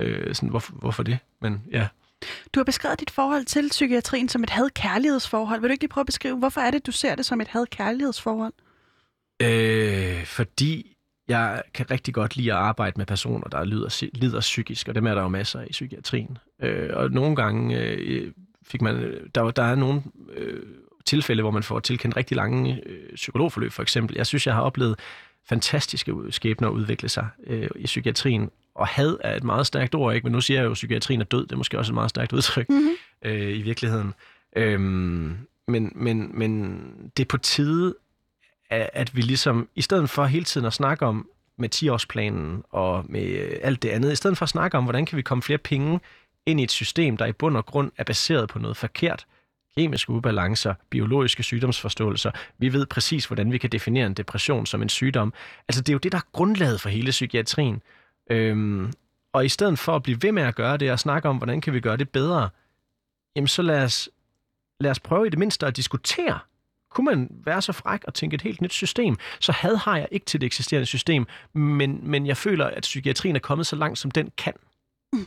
Øh, 0.00 0.34
sådan, 0.34 0.48
hvorfor, 0.48 0.72
hvorfor 0.72 1.02
det? 1.02 1.18
Men 1.40 1.62
ja. 1.72 1.88
Du 2.54 2.60
har 2.60 2.64
beskrevet 2.64 3.00
dit 3.00 3.10
forhold 3.10 3.44
til 3.44 3.68
psykiatrien 3.68 4.28
som 4.28 4.42
et 4.42 4.50
had-kærlighedsforhold. 4.50 5.60
Vil 5.60 5.68
du 5.68 5.72
ikke 5.72 5.82
lige 5.82 5.90
prøve 5.90 6.02
at 6.02 6.06
beskrive, 6.06 6.38
hvorfor 6.38 6.60
er 6.60 6.70
det, 6.70 6.86
du 6.86 6.92
ser 6.92 7.14
det 7.14 7.26
som 7.26 7.40
et 7.40 7.48
had-kærlighedsforhold? 7.48 8.52
Øh, 9.42 10.24
fordi 10.24 10.96
jeg 11.28 11.62
kan 11.74 11.90
rigtig 11.90 12.14
godt 12.14 12.36
lide 12.36 12.52
at 12.52 12.58
arbejde 12.58 12.94
med 12.96 13.06
personer, 13.06 13.48
der 13.48 13.64
lider, 13.64 14.04
lider 14.14 14.40
psykisk, 14.40 14.88
og 14.88 14.94
dem 14.94 15.06
er 15.06 15.14
der 15.14 15.22
jo 15.22 15.28
masser 15.28 15.60
af 15.60 15.66
i 15.66 15.72
psykiatrien. 15.72 16.38
Øh, 16.62 16.90
og 16.92 17.10
nogle 17.10 17.36
gange 17.36 17.78
øh, 17.80 18.32
fik 18.62 18.82
man, 18.82 19.18
der, 19.34 19.50
der 19.50 19.62
er 19.62 19.74
nogle 19.74 20.02
øh, 20.34 20.62
tilfælde, 21.04 21.42
hvor 21.42 21.50
man 21.50 21.62
får 21.62 21.80
tilkendt 21.80 22.16
rigtig 22.16 22.36
lange 22.36 22.82
øh, 22.86 23.14
psykologforløb, 23.14 23.72
for 23.72 23.82
eksempel. 23.82 24.16
Jeg 24.16 24.26
synes, 24.26 24.46
jeg 24.46 24.54
har 24.54 24.62
oplevet 24.62 24.98
fantastiske 25.48 26.14
skæbner 26.30 26.68
udvikle 26.68 27.08
sig 27.08 27.28
øh, 27.46 27.68
i 27.76 27.84
psykiatrien, 27.84 28.50
og 28.74 28.86
had 28.86 29.16
er 29.20 29.36
et 29.36 29.44
meget 29.44 29.66
stærkt 29.66 29.94
ord, 29.94 30.14
ikke? 30.14 30.24
men 30.24 30.32
nu 30.32 30.40
siger 30.40 30.58
jeg 30.60 30.64
jo, 30.64 30.70
at 30.70 30.74
psykiatrien 30.74 31.20
er 31.20 31.24
død, 31.24 31.42
det 31.42 31.52
er 31.52 31.56
måske 31.56 31.78
også 31.78 31.92
et 31.92 31.94
meget 31.94 32.10
stærkt 32.10 32.32
udtryk 32.32 32.68
Mm-hmm. 32.68 32.92
øh, 33.24 33.58
i 33.58 33.62
virkeligheden. 33.62 34.14
Øhm, 34.56 35.36
men, 35.68 35.92
men, 35.94 36.38
men 36.38 36.82
det 37.16 37.22
er 37.22 37.28
på 37.28 37.38
tide, 37.38 37.94
at, 38.72 39.16
vi 39.16 39.22
ligesom, 39.22 39.68
i 39.74 39.82
stedet 39.82 40.10
for 40.10 40.24
hele 40.24 40.44
tiden 40.44 40.66
at 40.66 40.72
snakke 40.72 41.06
om 41.06 41.28
med 41.56 41.74
10-årsplanen 41.74 42.62
og 42.70 43.04
med 43.08 43.24
øh, 43.24 43.58
alt 43.62 43.82
det 43.82 43.88
andet, 43.88 44.12
i 44.12 44.16
stedet 44.16 44.38
for 44.38 44.42
at 44.42 44.48
snakke 44.48 44.78
om, 44.78 44.84
hvordan 44.84 45.06
kan 45.06 45.16
vi 45.16 45.22
komme 45.22 45.42
flere 45.42 45.58
penge 45.58 46.00
ind 46.46 46.60
i 46.60 46.62
et 46.62 46.70
system, 46.70 47.16
der 47.16 47.26
i 47.26 47.32
bund 47.32 47.56
og 47.56 47.66
grund 47.66 47.92
er 47.96 48.04
baseret 48.04 48.48
på 48.48 48.58
noget 48.58 48.76
forkert, 48.76 49.26
kemiske 49.76 50.10
ubalancer, 50.10 50.74
biologiske 50.90 51.42
sygdomsforståelser. 51.42 52.30
Vi 52.58 52.72
ved 52.72 52.86
præcis, 52.86 53.26
hvordan 53.26 53.52
vi 53.52 53.58
kan 53.58 53.70
definere 53.70 54.06
en 54.06 54.14
depression 54.14 54.66
som 54.66 54.82
en 54.82 54.88
sygdom. 54.88 55.32
Altså, 55.68 55.82
det 55.82 55.88
er 55.88 55.92
jo 55.92 55.98
det, 55.98 56.12
der 56.12 56.18
er 56.18 56.28
grundlaget 56.32 56.80
for 56.80 56.88
hele 56.88 57.10
psykiatrien. 57.10 57.82
Øhm, 58.30 58.92
og 59.32 59.44
i 59.44 59.48
stedet 59.48 59.78
for 59.78 59.96
at 59.96 60.02
blive 60.02 60.22
ved 60.22 60.32
med 60.32 60.42
at 60.42 60.54
gøre 60.54 60.76
det 60.76 60.92
og 60.92 60.98
snakke 60.98 61.28
om, 61.28 61.36
hvordan 61.36 61.60
kan 61.60 61.72
vi 61.72 61.80
gøre 61.80 61.96
det 61.96 62.08
bedre, 62.08 62.48
jamen 63.36 63.48
så 63.48 63.62
lad 63.62 63.84
os, 63.84 64.08
lad 64.80 64.90
os 64.90 65.00
prøve 65.00 65.26
i 65.26 65.30
det 65.30 65.38
mindste 65.38 65.66
at 65.66 65.76
diskutere. 65.76 66.38
Kunne 66.94 67.04
man 67.04 67.28
være 67.30 67.62
så 67.62 67.72
fræk 67.72 68.04
og 68.04 68.14
tænke 68.14 68.34
et 68.34 68.42
helt 68.42 68.60
nyt 68.60 68.72
system? 68.72 69.16
Så 69.40 69.52
had 69.52 69.76
har 69.76 69.96
jeg 69.96 70.08
ikke 70.10 70.26
til 70.26 70.40
det 70.40 70.46
eksisterende 70.46 70.86
system, 70.86 71.26
men, 71.52 72.00
men 72.02 72.26
jeg 72.26 72.36
føler, 72.36 72.66
at 72.66 72.82
psykiatrien 72.82 73.36
er 73.36 73.40
kommet 73.40 73.66
så 73.66 73.76
langt, 73.76 73.98
som 73.98 74.10
den 74.10 74.30
kan. 74.38 74.52
Mm. 75.12 75.26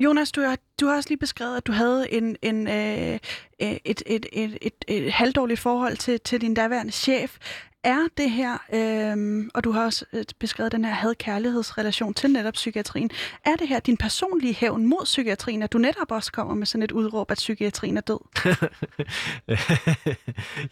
Jonas, 0.00 0.32
du 0.32 0.40
har, 0.40 0.58
du 0.80 0.86
har 0.86 0.96
også 0.96 1.08
lige 1.08 1.18
beskrevet, 1.18 1.56
at 1.56 1.66
du 1.66 1.72
havde 1.72 2.12
en, 2.12 2.36
en, 2.42 2.68
øh, 2.68 3.18
et, 3.58 3.78
et, 3.84 4.02
et, 4.06 4.26
et, 4.32 4.58
et, 4.62 4.84
et 4.88 5.12
halvdårligt 5.12 5.60
forhold 5.60 5.96
til, 5.96 6.20
til 6.20 6.40
din 6.40 6.54
daværende 6.54 6.92
chef. 6.92 7.38
Er 7.84 8.08
det 8.16 8.30
her, 8.30 8.52
øh, 8.74 9.46
og 9.54 9.64
du 9.64 9.70
har 9.70 9.84
også 9.84 10.04
øh, 10.12 10.24
beskrevet 10.38 10.72
den 10.72 10.84
her 10.84 10.92
had-kærlighedsrelation 10.92 12.14
til 12.14 12.30
netop 12.30 12.52
psykiatrien, 12.52 13.10
er 13.44 13.56
det 13.56 13.68
her 13.68 13.80
din 13.80 13.96
personlige 13.96 14.54
hævn 14.54 14.86
mod 14.86 15.04
psykiatrien, 15.04 15.62
at 15.62 15.72
du 15.72 15.78
netop 15.78 16.10
også 16.10 16.32
kommer 16.32 16.54
med 16.54 16.66
sådan 16.66 16.82
et 16.82 16.92
udråb, 16.92 17.30
at 17.30 17.36
psykiatrien 17.36 17.96
er 17.96 18.00
død? 18.00 18.18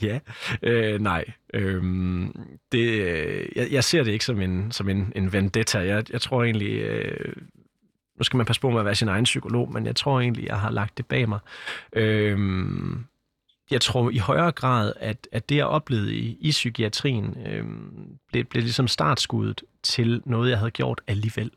ja, 0.07 0.19
øh, 0.63 1.01
nej. 1.01 1.25
Øhm, 1.55 2.35
det, 2.73 2.89
øh, 2.89 3.49
jeg, 3.57 3.69
jeg 3.73 3.85
ser 3.85 4.03
det 4.03 4.13
ikke 4.13 4.25
som 4.25 4.41
en, 4.41 4.73
som 4.73 4.89
en, 4.89 5.13
en 5.17 5.33
vendetta. 5.33 5.79
Jeg, 5.79 6.13
jeg 6.13 6.21
tror 6.21 6.45
egentlig, 6.45 6.73
øh, 6.73 7.37
nu 8.19 8.25
skal 8.25 8.37
man 8.37 8.47
passe 8.47 8.63
på 8.63 8.71
med 8.71 8.79
at 8.79 8.85
være 8.85 8.95
sin 8.95 9.09
egen 9.09 9.25
psykolog, 9.25 9.73
men 9.73 9.87
jeg 9.87 9.97
tror 9.97 10.21
egentlig, 10.21 10.47
jeg 10.47 10.61
har 10.61 10.71
lagt 10.71 10.99
det 10.99 11.07
bag 11.07 11.29
mig. 11.29 11.39
Øhm, 11.93 13.05
jeg 13.71 13.81
tror 13.81 14.11
i 14.11 14.19
højere 14.19 14.53
grad, 14.53 14.93
at, 15.01 15.29
at 15.33 15.49
det, 15.49 15.57
jeg 15.57 15.67
oplevede 15.67 16.15
i, 16.15 16.37
i 16.41 16.51
psykiatrien, 16.51 17.37
øhm, 17.47 18.19
blev, 18.33 18.45
blev 18.45 18.63
ligesom 18.63 18.89
startskuddet 18.89 19.63
til 19.83 20.23
noget, 20.25 20.51
jeg 20.51 20.59
havde 20.59 20.71
gjort 20.71 21.01
alligevel. 21.07 21.51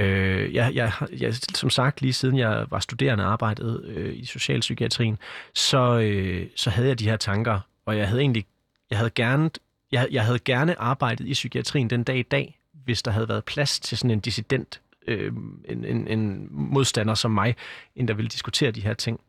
Øh, 0.00 0.54
jeg, 0.54 0.74
jeg, 0.74 0.92
jeg, 1.20 1.34
som 1.34 1.70
sagt, 1.70 2.02
lige 2.02 2.12
siden 2.12 2.38
jeg 2.38 2.66
var 2.70 2.78
studerende 2.78 3.24
og 3.24 3.32
arbejdede 3.32 3.82
øh, 3.86 4.16
i 4.16 4.24
socialpsykiatrien, 4.24 5.18
så, 5.54 5.98
øh, 5.98 6.46
så 6.56 6.70
havde 6.70 6.88
jeg 6.88 6.98
de 6.98 7.08
her 7.08 7.16
tanker, 7.16 7.60
og 7.86 7.96
jeg 7.96 8.08
havde 8.08 8.20
egentlig 8.20 8.46
jeg 8.90 8.98
havde 8.98 9.10
gerne, 9.10 9.50
jeg, 9.92 10.08
jeg 10.10 10.24
havde 10.24 10.38
gerne 10.38 10.80
arbejdet 10.80 11.26
i 11.26 11.32
psykiatrien 11.32 11.90
den 11.90 12.04
dag 12.04 12.18
i 12.18 12.22
dag, 12.22 12.58
hvis 12.84 13.02
der 13.02 13.10
havde 13.10 13.28
været 13.28 13.44
plads 13.44 13.80
til 13.80 13.98
sådan 13.98 14.10
en 14.10 14.20
dissident, 14.20 14.80
øh, 15.06 15.32
en, 15.64 15.84
en, 15.84 16.08
en 16.08 16.48
modstander 16.50 17.14
som 17.14 17.30
mig, 17.30 17.56
end 17.96 18.08
der 18.08 18.14
ville 18.14 18.28
diskutere 18.28 18.70
de 18.70 18.80
her 18.80 18.94
ting. 18.94 19.20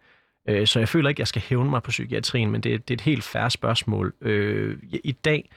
Øh, 0.48 0.68
så 0.68 0.80
jeg 0.80 0.90
føler 0.90 1.10
ikke, 1.10 1.18
at 1.18 1.20
jeg 1.20 1.28
skal 1.28 1.42
hævne 1.42 1.70
mig 1.70 1.84
på 1.84 1.92
psykiatrien, 1.92 2.52
men 2.52 2.62
det, 2.62 2.88
det 2.88 2.94
er 2.94 2.98
et 2.98 3.02
helt 3.02 3.24
færre 3.24 3.50
spørgsmål. 3.50 4.14
Øh, 4.22 4.78
I 5.04 5.12
dag 5.12 5.50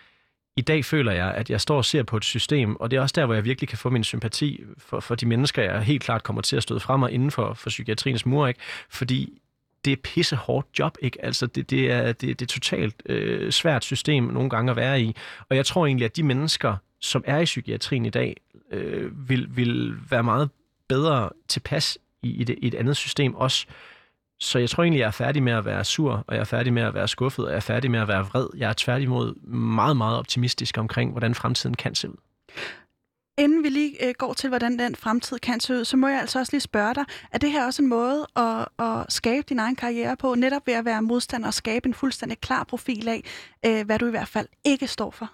i 0.56 0.60
dag 0.60 0.84
føler 0.84 1.12
jeg, 1.12 1.34
at 1.34 1.50
jeg 1.50 1.60
står 1.60 1.76
og 1.76 1.84
ser 1.84 2.02
på 2.02 2.16
et 2.16 2.24
system, 2.24 2.76
og 2.76 2.90
det 2.90 2.96
er 2.96 3.00
også 3.00 3.12
der, 3.16 3.26
hvor 3.26 3.34
jeg 3.34 3.44
virkelig 3.44 3.68
kan 3.68 3.78
få 3.78 3.90
min 3.90 4.04
sympati 4.04 4.64
for, 4.78 5.00
for 5.00 5.14
de 5.14 5.26
mennesker, 5.26 5.62
jeg 5.62 5.82
helt 5.82 6.02
klart 6.02 6.22
kommer 6.22 6.42
til 6.42 6.56
at 6.56 6.62
støde 6.62 6.80
frem 6.80 7.02
og 7.02 7.12
inden 7.12 7.30
for, 7.30 7.54
for 7.54 7.70
psykiatriens 7.70 8.26
mur, 8.26 8.46
ikke? 8.46 8.60
fordi 8.90 9.40
det 9.84 9.92
er 9.92 9.96
pisse 9.96 10.36
hårdt 10.36 10.66
job, 10.78 10.98
ikke? 11.00 11.24
Altså, 11.24 11.46
det, 11.46 11.70
det, 11.70 11.92
er, 11.92 12.12
det, 12.12 12.40
det 12.40 12.42
er 12.42 12.46
totalt 12.46 13.02
øh, 13.06 13.52
svært 13.52 13.84
system 13.84 14.24
nogle 14.24 14.50
gange 14.50 14.70
at 14.70 14.76
være 14.76 15.00
i. 15.00 15.16
Og 15.48 15.56
jeg 15.56 15.66
tror 15.66 15.86
egentlig, 15.86 16.04
at 16.04 16.16
de 16.16 16.22
mennesker, 16.22 16.76
som 17.00 17.24
er 17.26 17.38
i 17.38 17.44
psykiatrien 17.44 18.06
i 18.06 18.10
dag, 18.10 18.36
øh, 18.70 19.28
vil, 19.28 19.56
vil 19.56 19.94
være 20.10 20.22
meget 20.22 20.50
bedre 20.88 21.30
tilpas 21.48 21.98
i, 22.22 22.30
i, 22.40 22.44
det, 22.44 22.58
i 22.58 22.66
et 22.66 22.74
andet 22.74 22.96
system 22.96 23.34
også. 23.34 23.66
Så 24.40 24.58
jeg 24.58 24.70
tror 24.70 24.82
egentlig, 24.82 25.00
jeg 25.00 25.06
er 25.06 25.10
færdig 25.10 25.42
med 25.42 25.52
at 25.52 25.64
være 25.64 25.84
sur, 25.84 26.24
og 26.26 26.34
jeg 26.34 26.40
er 26.40 26.44
færdig 26.44 26.72
med 26.72 26.82
at 26.82 26.94
være 26.94 27.08
skuffet, 27.08 27.44
og 27.44 27.50
jeg 27.50 27.56
er 27.56 27.60
færdig 27.60 27.90
med 27.90 28.00
at 28.00 28.08
være 28.08 28.24
vred. 28.24 28.46
Jeg 28.56 28.68
er 28.68 28.74
tværtimod 28.76 29.34
meget, 29.50 29.96
meget 29.96 30.18
optimistisk 30.18 30.78
omkring, 30.78 31.10
hvordan 31.10 31.34
fremtiden 31.34 31.74
kan 31.74 31.94
se 31.94 32.10
ud. 32.10 32.16
Inden 33.38 33.62
vi 33.62 33.68
lige 33.68 34.08
øh, 34.08 34.14
går 34.18 34.32
til, 34.32 34.48
hvordan 34.48 34.78
den 34.78 34.96
fremtid 34.96 35.38
kan 35.38 35.60
se 35.60 35.74
ud, 35.74 35.84
så 35.84 35.96
må 35.96 36.08
jeg 36.08 36.20
altså 36.20 36.38
også 36.38 36.52
lige 36.52 36.60
spørge 36.60 36.94
dig, 36.94 37.04
er 37.32 37.38
det 37.38 37.50
her 37.50 37.66
også 37.66 37.82
en 37.82 37.88
måde 37.88 38.26
at, 38.36 38.68
at 38.78 39.12
skabe 39.12 39.46
din 39.48 39.58
egen 39.58 39.76
karriere 39.76 40.16
på, 40.16 40.34
netop 40.34 40.66
ved 40.66 40.74
at 40.74 40.84
være 40.84 41.02
modstander 41.02 41.46
og 41.46 41.54
skabe 41.54 41.86
en 41.86 41.94
fuldstændig 41.94 42.40
klar 42.40 42.64
profil 42.64 43.08
af, 43.08 43.22
øh, 43.66 43.86
hvad 43.86 43.98
du 43.98 44.06
i 44.06 44.10
hvert 44.10 44.28
fald 44.28 44.48
ikke 44.64 44.86
står 44.86 45.10
for? 45.10 45.32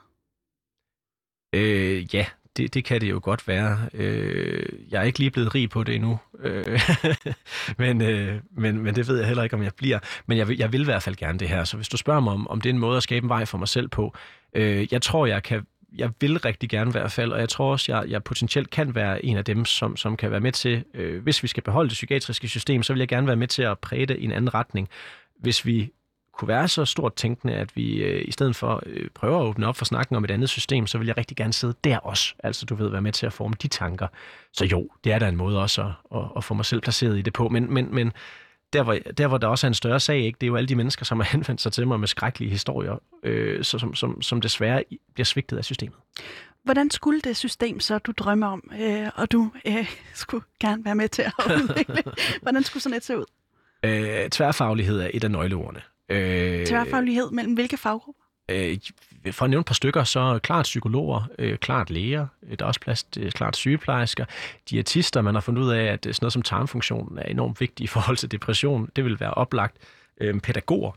Øh, 1.55 2.15
ja, 2.15 2.27
det, 2.57 2.75
det 2.75 2.85
kan 2.85 3.01
det 3.01 3.11
jo 3.11 3.21
godt 3.23 3.49
være. 3.49 3.79
Øh, 3.95 4.63
jeg 4.91 5.01
er 5.01 5.03
ikke 5.03 5.19
lige 5.19 5.31
blevet 5.31 5.55
rig 5.55 5.71
på 5.71 5.85
det 5.85 5.95
endnu, 5.95 6.19
øh, 6.41 6.81
men, 7.79 8.03
øh, 8.03 8.41
men, 8.51 8.83
men 8.83 8.95
det 8.95 9.09
ved 9.09 9.19
jeg 9.19 9.27
heller 9.27 9.43
ikke, 9.43 9.57
om 9.57 9.63
jeg 9.63 9.73
bliver. 9.77 9.99
Men 10.27 10.39
jeg 10.39 10.49
vil, 10.49 10.59
jeg 10.59 10.73
vil 10.73 10.81
i 10.81 10.85
hvert 10.85 11.03
fald 11.03 11.17
gerne 11.17 11.39
det 11.39 11.49
her. 11.49 11.65
Så 11.65 11.77
hvis 11.77 11.89
du 11.89 11.97
spørger 11.97 12.21
mig, 12.21 12.33
om, 12.33 12.49
om 12.49 12.61
det 12.61 12.71
er 12.71 12.75
en 12.75 12.81
måde 12.81 12.97
at 12.97 13.03
skabe 13.03 13.25
en 13.25 13.29
vej 13.29 13.45
for 13.45 13.59
mig 13.59 13.69
selv 13.69 13.89
på, 13.89 14.15
øh, 14.55 14.93
jeg 14.93 15.03
tror, 15.03 15.27
jeg 15.27 15.43
kan 15.43 15.67
jeg 15.93 16.11
vil 16.21 16.39
rigtig 16.39 16.69
gerne 16.69 16.91
i 16.91 16.93
hvert 16.93 17.13
fald, 17.13 17.33
og 17.33 17.41
jeg 17.41 17.49
tror 17.49 17.73
også, 17.73 17.93
jeg, 17.93 18.11
jeg 18.11 18.25
potentielt 18.25 18.71
kan 18.71 18.95
være 18.95 19.25
en 19.25 19.37
af 19.37 19.45
dem, 19.45 19.65
som, 19.65 19.97
som 19.97 20.17
kan 20.17 20.31
være 20.31 20.41
med 20.41 20.53
til, 20.53 20.85
øh, 20.95 21.23
hvis 21.23 21.43
vi 21.43 21.49
skal 21.49 21.63
beholde 21.63 21.89
det 21.89 21.95
psykiatriske 21.95 22.49
system, 22.49 22.83
så 22.83 22.93
vil 22.93 23.01
jeg 23.01 23.09
gerne 23.09 23.27
være 23.27 23.37
med 23.37 23.49
til 23.49 23.63
at 23.63 23.79
præge 23.79 24.07
det 24.07 24.19
i 24.19 24.25
en 24.25 24.33
anden 24.33 24.55
retning. 24.55 24.89
Hvis 25.41 25.67
vi 25.67 25.91
kunne 26.33 26.49
være 26.49 26.68
så 26.68 26.85
stort 26.85 27.14
tænkende, 27.14 27.55
at 27.55 27.76
vi 27.76 28.05
øh, 28.05 28.28
i 28.28 28.33
stedet 28.33 28.57
for 28.57 28.83
øh, 28.87 29.09
prøver 29.14 29.41
at 29.41 29.45
åbne 29.45 29.66
op 29.66 29.76
for 29.76 29.85
snakken 29.85 30.16
om 30.16 30.24
et 30.24 30.31
andet 30.31 30.49
system, 30.49 30.87
så 30.87 30.99
vil 30.99 31.07
jeg 31.07 31.16
rigtig 31.16 31.37
gerne 31.37 31.53
sidde 31.53 31.74
der 31.85 31.99
også. 31.99 32.35
Altså, 32.45 32.66
du 32.66 32.74
ved, 32.74 32.89
være 32.89 33.03
med 33.03 33.12
til 33.12 33.26
at 33.26 33.33
forme 33.33 33.55
de 33.62 33.68
tanker. 33.68 34.07
Så 34.53 34.64
jo, 34.64 34.89
det 35.05 35.12
er 35.12 35.18
da 35.18 35.28
en 35.28 35.37
måde 35.37 35.62
også 35.62 35.83
at, 35.83 36.18
at, 36.18 36.24
at 36.37 36.45
få 36.45 36.55
mig 36.55 36.64
selv 36.64 36.81
placeret 36.81 37.18
i 37.18 37.22
det 37.22 37.33
på. 37.33 37.49
Men, 37.49 37.74
men, 37.74 37.95
men 37.95 38.12
der, 38.72 38.83
hvor, 38.83 38.95
der, 39.18 39.26
hvor 39.26 39.39
der 39.39 39.47
også 39.47 39.66
er 39.66 39.68
en 39.68 39.74
større 39.74 40.01
sag, 40.01 40.18
ikke, 40.18 40.37
det 40.41 40.47
er 40.47 40.49
jo 40.49 40.57
alle 40.57 40.68
de 40.68 40.74
mennesker, 40.74 41.05
som 41.05 41.20
har 41.20 41.28
henvendt 41.33 41.61
sig 41.61 41.72
til 41.72 41.87
mig 41.87 42.01
med 42.01 42.09
skrækkelige 42.09 42.51
historier, 42.51 43.03
øh, 43.22 43.64
så, 43.64 43.78
som, 43.78 43.95
som, 43.95 44.22
som 44.22 44.41
desværre 44.41 44.85
bliver 45.14 45.24
svigtet 45.24 45.59
af 45.59 45.64
systemet. 45.64 45.97
Hvordan 46.64 46.91
skulle 46.91 47.20
det 47.20 47.37
system, 47.37 47.81
så 47.81 47.99
du 47.99 48.12
drømmer 48.12 48.47
om, 48.47 48.70
øh, 48.81 49.09
og 49.14 49.33
du 49.33 49.51
øh, 49.66 49.91
skulle 50.14 50.45
gerne 50.61 50.85
være 50.85 50.95
med 50.95 51.09
til 51.09 51.22
at 51.22 51.33
udvikle, 51.62 52.03
hvordan 52.43 52.62
skulle 52.62 52.83
sådan 52.83 52.97
et 52.97 53.05
se 53.05 53.18
ud? 53.18 53.24
Øh, 53.85 54.31
tværfaglighed 54.31 55.01
er 55.01 55.11
et 55.14 55.24
af 55.24 55.31
nøgleordene. 55.31 55.81
Øh, 56.11 56.67
Tværfaglighed 56.67 57.31
mellem 57.31 57.55
hvilke 57.55 57.77
faggrupper? 57.77 58.23
Øh, 58.49 58.79
for 59.33 59.45
at 59.45 59.51
nævne 59.51 59.61
et 59.61 59.67
par 59.67 59.75
stykker, 59.75 60.05
så 60.05 60.39
klart 60.43 60.63
psykologer, 60.63 61.29
øh, 61.39 61.59
klart 61.59 61.91
læger, 61.91 62.27
øh, 62.51 62.59
der 62.59 62.65
er 62.65 62.69
også 62.69 62.81
plads 62.81 63.05
til 63.05 63.33
klart 63.33 63.57
sygeplejersker, 63.57 64.25
diætister, 64.71 65.21
man 65.21 65.35
har 65.35 65.41
fundet 65.41 65.63
ud 65.63 65.71
af, 65.71 65.85
at 65.85 66.03
sådan 66.03 66.17
noget 66.21 66.33
som 66.33 66.43
tarmfunktionen 66.43 67.19
er 67.19 67.23
enormt 67.23 67.61
vigtig 67.61 67.85
i 67.85 67.87
forhold 67.87 68.17
til 68.17 68.31
depression. 68.31 68.89
Det 68.97 69.05
vil 69.05 69.21
være 69.21 69.35
oplagt. 69.35 69.77
Øh, 70.21 70.41
pædagoger, 70.41 70.93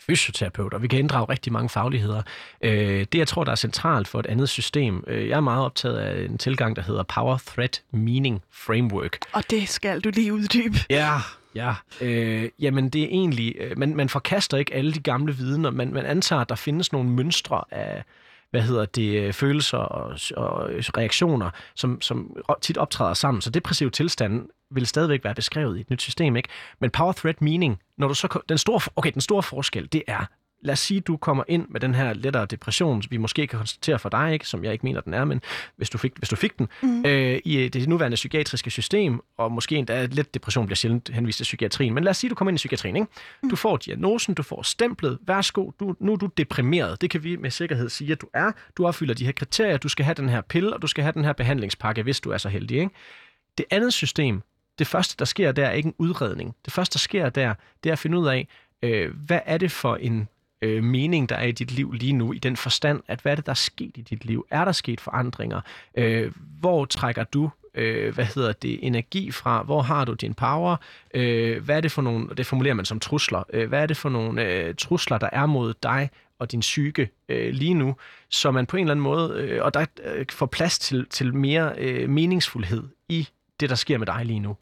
fysioterapeuter. 0.00 0.78
Vi 0.78 0.88
kan 0.88 0.98
inddrage 0.98 1.24
rigtig 1.24 1.52
mange 1.52 1.68
fagligheder. 1.68 2.22
Øh, 2.60 3.06
det, 3.12 3.14
jeg 3.14 3.28
tror, 3.28 3.44
der 3.44 3.52
er 3.52 3.56
centralt 3.56 4.08
for 4.08 4.20
et 4.20 4.26
andet 4.26 4.48
system, 4.48 5.04
øh, 5.06 5.28
jeg 5.28 5.36
er 5.36 5.40
meget 5.40 5.64
optaget 5.64 5.98
af 5.98 6.24
en 6.24 6.38
tilgang, 6.38 6.76
der 6.76 6.82
hedder 6.82 7.02
Power 7.02 7.38
Threat 7.46 7.82
Meaning 7.90 8.42
Framework. 8.50 9.18
Og 9.32 9.50
det 9.50 9.68
skal 9.68 10.00
du 10.00 10.10
lige 10.14 10.34
uddybe. 10.34 10.76
Ja, 10.90 11.18
Ja, 11.54 11.74
øh, 12.00 12.48
jamen 12.58 12.88
det 12.88 13.02
er 13.02 13.06
egentlig, 13.06 13.56
øh, 13.58 13.78
man, 13.78 13.96
man 13.96 14.08
forkaster 14.08 14.56
ikke 14.58 14.74
alle 14.74 14.92
de 14.92 15.00
gamle 15.00 15.36
vidner, 15.36 15.70
man, 15.70 15.92
man 15.92 16.06
antager, 16.06 16.40
at 16.40 16.48
der 16.48 16.54
findes 16.54 16.92
nogle 16.92 17.10
mønstre 17.10 17.64
af, 17.70 18.04
hvad 18.50 18.62
hedder 18.62 18.84
det, 18.84 19.20
øh, 19.20 19.32
følelser 19.32 19.78
og, 19.78 20.18
og 20.36 20.72
øh, 20.72 20.82
reaktioner, 20.96 21.50
som, 21.74 22.00
som 22.00 22.36
tit 22.60 22.78
optræder 22.78 23.14
sammen. 23.14 23.40
Så 23.40 23.50
depressiv 23.50 23.90
tilstand 23.90 24.48
vil 24.70 24.86
stadigvæk 24.86 25.24
være 25.24 25.34
beskrevet 25.34 25.78
i 25.78 25.80
et 25.80 25.90
nyt 25.90 26.02
system, 26.02 26.36
ikke? 26.36 26.48
Men 26.80 26.90
power 26.90 27.12
threat 27.12 27.42
meaning, 27.42 27.80
når 27.98 28.08
du 28.08 28.14
så 28.14 28.40
den 28.48 28.58
store, 28.58 28.80
okay, 28.96 29.12
den 29.12 29.20
store 29.20 29.42
forskel, 29.42 29.88
det 29.92 30.02
er, 30.06 30.26
lad 30.62 30.72
os 30.72 30.78
sige, 30.78 31.00
du 31.00 31.16
kommer 31.16 31.44
ind 31.48 31.66
med 31.68 31.80
den 31.80 31.94
her 31.94 32.12
lettere 32.12 32.46
depression, 32.46 33.02
vi 33.10 33.16
måske 33.16 33.46
kan 33.46 33.58
konstatere 33.58 33.98
for 33.98 34.08
dig, 34.08 34.32
ikke, 34.32 34.46
som 34.46 34.64
jeg 34.64 34.72
ikke 34.72 34.86
mener, 34.86 35.00
den 35.00 35.14
er, 35.14 35.24
men 35.24 35.40
hvis 35.76 35.90
du 35.90 35.98
fik, 35.98 36.12
hvis 36.16 36.28
du 36.28 36.36
fik 36.36 36.58
den, 36.58 36.68
mm. 36.82 37.04
øh, 37.06 37.40
i 37.44 37.68
det 37.68 37.88
nuværende 37.88 38.14
psykiatriske 38.14 38.70
system, 38.70 39.20
og 39.36 39.52
måske 39.52 39.76
endda 39.76 40.06
let 40.06 40.34
depression 40.34 40.66
bliver 40.66 40.76
sjældent 40.76 41.10
henvist 41.14 41.36
til 41.36 41.44
psykiatrien, 41.44 41.94
men 41.94 42.04
lad 42.04 42.10
os 42.10 42.16
sige, 42.16 42.30
du 42.30 42.34
kommer 42.34 42.50
ind 42.50 42.56
i 42.56 42.58
psykiatrien, 42.58 42.96
ikke? 42.96 43.08
Mm. 43.42 43.50
du 43.50 43.56
får 43.56 43.76
diagnosen, 43.76 44.34
du 44.34 44.42
får 44.42 44.62
stemplet, 44.62 45.18
værsgo, 45.26 45.70
du, 45.80 45.94
nu 46.00 46.12
er 46.12 46.16
du 46.16 46.26
deprimeret, 46.36 47.00
det 47.00 47.10
kan 47.10 47.24
vi 47.24 47.36
med 47.36 47.50
sikkerhed 47.50 47.88
sige, 47.88 48.12
at 48.12 48.20
du 48.20 48.26
er, 48.34 48.52
du 48.76 48.86
opfylder 48.86 49.14
de 49.14 49.24
her 49.24 49.32
kriterier, 49.32 49.76
du 49.76 49.88
skal 49.88 50.04
have 50.04 50.14
den 50.14 50.28
her 50.28 50.40
pille, 50.40 50.74
og 50.74 50.82
du 50.82 50.86
skal 50.86 51.04
have 51.04 51.12
den 51.12 51.24
her 51.24 51.32
behandlingspakke, 51.32 52.02
hvis 52.02 52.20
du 52.20 52.30
er 52.30 52.38
så 52.38 52.48
heldig. 52.48 52.78
Ikke? 52.78 52.90
Det 53.58 53.66
andet 53.70 53.92
system, 53.92 54.42
det 54.78 54.86
første, 54.86 55.16
der 55.18 55.24
sker 55.24 55.52
der, 55.52 55.66
er 55.66 55.72
ikke 55.72 55.86
en 55.86 55.94
udredning. 55.98 56.54
Det 56.64 56.72
første, 56.72 56.94
der 56.94 56.98
sker 56.98 57.28
der, 57.28 57.54
det 57.84 57.90
er 57.90 57.92
at 57.92 57.98
finde 57.98 58.18
ud 58.18 58.26
af, 58.26 58.48
øh, 58.82 59.14
hvad 59.26 59.40
er 59.46 59.58
det 59.58 59.70
for 59.70 59.96
en 59.96 60.28
øh, 60.62 60.84
mening, 60.84 61.28
der 61.28 61.36
er 61.36 61.46
i 61.46 61.52
dit 61.52 61.70
liv 61.70 61.92
lige 61.92 62.12
nu, 62.12 62.32
i 62.32 62.38
den 62.38 62.56
forstand, 62.56 63.02
at 63.08 63.20
hvad 63.20 63.32
er 63.32 63.36
det, 63.36 63.46
der 63.46 63.52
er 63.52 63.54
sket 63.54 63.96
i 63.96 64.00
dit 64.00 64.24
liv? 64.24 64.46
Er 64.50 64.64
der 64.64 64.72
sket 64.72 65.00
forandringer? 65.00 65.60
Øh, 65.94 66.32
hvor 66.60 66.84
trækker 66.84 67.24
du 67.24 67.50
øh, 67.74 68.14
hvad 68.14 68.24
hedder 68.24 68.52
det, 68.52 68.78
energi 68.86 69.30
fra? 69.30 69.62
Hvor 69.62 69.82
har 69.82 70.04
du 70.04 70.12
din 70.12 70.34
power? 70.34 70.76
Øh, 71.14 71.64
hvad 71.64 71.76
er 71.76 71.80
det 71.80 71.92
for 71.92 72.02
nogle, 72.02 72.28
det 72.36 72.46
formulerer 72.46 72.74
man 72.74 72.84
som 72.84 73.00
trusler, 73.00 73.42
øh, 73.52 73.68
hvad 73.68 73.82
er 73.82 73.86
det 73.86 73.96
for 73.96 74.08
nogle 74.08 74.44
øh, 74.44 74.74
trusler, 74.74 75.18
der 75.18 75.28
er 75.32 75.46
mod 75.46 75.74
dig 75.82 76.10
og 76.38 76.52
din 76.52 76.60
psyke 76.60 77.10
øh, 77.28 77.54
lige 77.54 77.74
nu, 77.74 77.96
så 78.28 78.50
man 78.50 78.66
på 78.66 78.76
en 78.76 78.80
eller 78.80 78.92
anden 78.92 79.02
måde, 79.02 79.34
øh, 79.34 79.64
og 79.64 79.74
der 79.74 79.86
øh, 80.04 80.26
får 80.30 80.46
plads 80.46 80.78
til, 80.78 81.06
til 81.10 81.34
mere 81.34 81.74
øh, 81.78 82.08
meningsfuldhed 82.08 82.82
i 83.08 83.28
det, 83.60 83.70
der 83.70 83.76
sker 83.76 83.98
med 83.98 84.06
dig 84.06 84.24
lige 84.24 84.40
nu. 84.40 84.56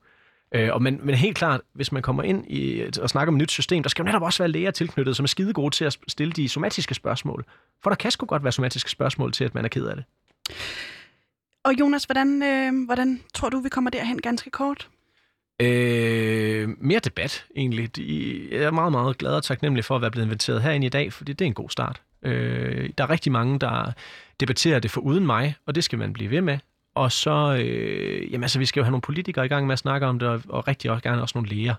Øh, 0.54 0.72
og 0.72 0.82
men, 0.82 1.00
men 1.02 1.14
helt 1.14 1.36
klart, 1.36 1.60
hvis 1.72 1.92
man 1.92 2.02
kommer 2.02 2.22
ind 2.22 2.44
i, 2.50 2.82
og 3.00 3.10
snakker 3.10 3.32
om 3.32 3.36
et 3.36 3.42
nyt 3.42 3.50
system, 3.50 3.82
der 3.82 3.90
skal 3.90 4.02
jo 4.02 4.06
netop 4.06 4.22
også 4.22 4.42
være 4.42 4.48
læger 4.48 4.70
tilknyttet, 4.70 5.16
som 5.16 5.24
er 5.24 5.28
skide 5.28 5.52
gode 5.52 5.74
til 5.74 5.84
at 5.84 5.98
stille 6.08 6.32
de 6.32 6.48
somatiske 6.48 6.94
spørgsmål. 6.94 7.44
For 7.82 7.90
der 7.90 7.94
kan 7.94 8.10
sgu 8.10 8.26
godt 8.26 8.44
være 8.44 8.52
somatiske 8.52 8.90
spørgsmål 8.90 9.32
til, 9.32 9.44
at 9.44 9.54
man 9.54 9.64
er 9.64 9.68
ked 9.68 9.86
af 9.86 9.96
det. 9.96 10.04
Og 11.64 11.72
Jonas, 11.80 12.04
hvordan, 12.04 12.42
øh, 12.42 12.84
hvordan 12.86 13.20
tror 13.34 13.48
du, 13.48 13.60
vi 13.60 13.68
kommer 13.68 13.90
derhen 13.90 14.20
ganske 14.20 14.50
kort? 14.50 14.88
Øh, 15.62 16.68
mere 16.78 16.98
debat, 16.98 17.44
egentlig. 17.56 17.90
Jeg 18.52 18.62
er 18.62 18.70
meget, 18.70 18.92
meget 18.92 19.18
glad 19.18 19.32
og 19.32 19.42
taknemmelig 19.42 19.84
for 19.84 19.96
at 19.96 20.02
være 20.02 20.10
blevet 20.10 20.26
inviteret 20.26 20.62
herind 20.62 20.84
i 20.84 20.88
dag, 20.88 21.12
fordi 21.12 21.32
det 21.32 21.44
er 21.44 21.46
en 21.46 21.54
god 21.54 21.70
start. 21.70 22.02
Øh, 22.22 22.90
der 22.98 23.04
er 23.04 23.10
rigtig 23.10 23.32
mange, 23.32 23.58
der 23.58 23.92
debatterer 24.40 24.78
det 24.80 24.90
for 24.90 25.00
uden 25.00 25.26
mig, 25.26 25.54
og 25.66 25.74
det 25.74 25.84
skal 25.84 25.98
man 25.98 26.12
blive 26.12 26.30
ved 26.30 26.40
med. 26.40 26.58
Og 26.98 27.12
så, 27.12 27.56
øh, 27.60 28.32
jamen 28.32 28.44
altså, 28.44 28.58
vi 28.58 28.66
skal 28.66 28.80
jo 28.80 28.84
have 28.84 28.90
nogle 28.90 29.02
politikere 29.02 29.44
i 29.44 29.48
gang 29.48 29.66
med 29.66 29.72
at 29.72 29.78
snakke 29.78 30.06
om 30.06 30.18
det, 30.18 30.28
og, 30.28 30.42
og 30.48 30.68
rigtig 30.68 30.90
også 30.90 31.02
gerne 31.02 31.22
også 31.22 31.38
nogle 31.38 31.48
læger. 31.48 31.74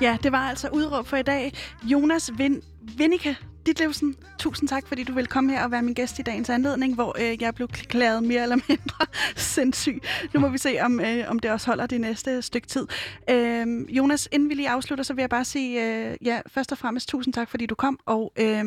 Ja, 0.00 0.16
det 0.22 0.32
var 0.32 0.48
altså 0.48 0.68
udråb 0.72 1.06
for 1.06 1.16
i 1.16 1.22
dag. 1.22 1.52
Jonas 1.84 2.30
Vind 2.38 2.62
Vindike 2.98 3.36
Ditlevsen, 3.66 4.16
tusind 4.38 4.68
tak, 4.68 4.86
fordi 4.86 5.04
du 5.04 5.12
vil 5.12 5.26
komme 5.26 5.52
her 5.52 5.64
og 5.64 5.70
være 5.70 5.82
min 5.82 5.94
gæst 5.94 6.18
i 6.18 6.22
dagens 6.22 6.50
anledning, 6.50 6.94
hvor 6.94 7.16
øh, 7.20 7.42
jeg 7.42 7.54
blev 7.54 7.68
klæret 7.68 8.22
mere 8.22 8.42
eller 8.42 8.56
mindre 8.68 9.06
sindssyg. 9.36 10.02
Nu 10.34 10.40
må 10.40 10.48
vi 10.48 10.58
se, 10.58 10.78
om, 10.80 11.00
øh, 11.00 11.24
om 11.28 11.38
det 11.38 11.50
også 11.50 11.66
holder 11.66 11.86
det 11.86 12.00
næste 12.00 12.42
stykke 12.42 12.66
tid. 12.66 12.86
Øh, 13.30 13.66
Jonas, 13.96 14.28
inden 14.32 14.48
vi 14.48 14.54
lige 14.54 14.70
afslutter, 14.70 15.04
så 15.04 15.14
vil 15.14 15.22
jeg 15.22 15.30
bare 15.30 15.44
sige, 15.44 15.86
øh, 15.86 16.16
ja, 16.22 16.40
først 16.46 16.72
og 16.72 16.78
fremmest 16.78 17.08
tusind 17.08 17.34
tak, 17.34 17.50
fordi 17.50 17.66
du 17.66 17.74
kom, 17.74 17.98
og 18.06 18.32
øh, 18.38 18.64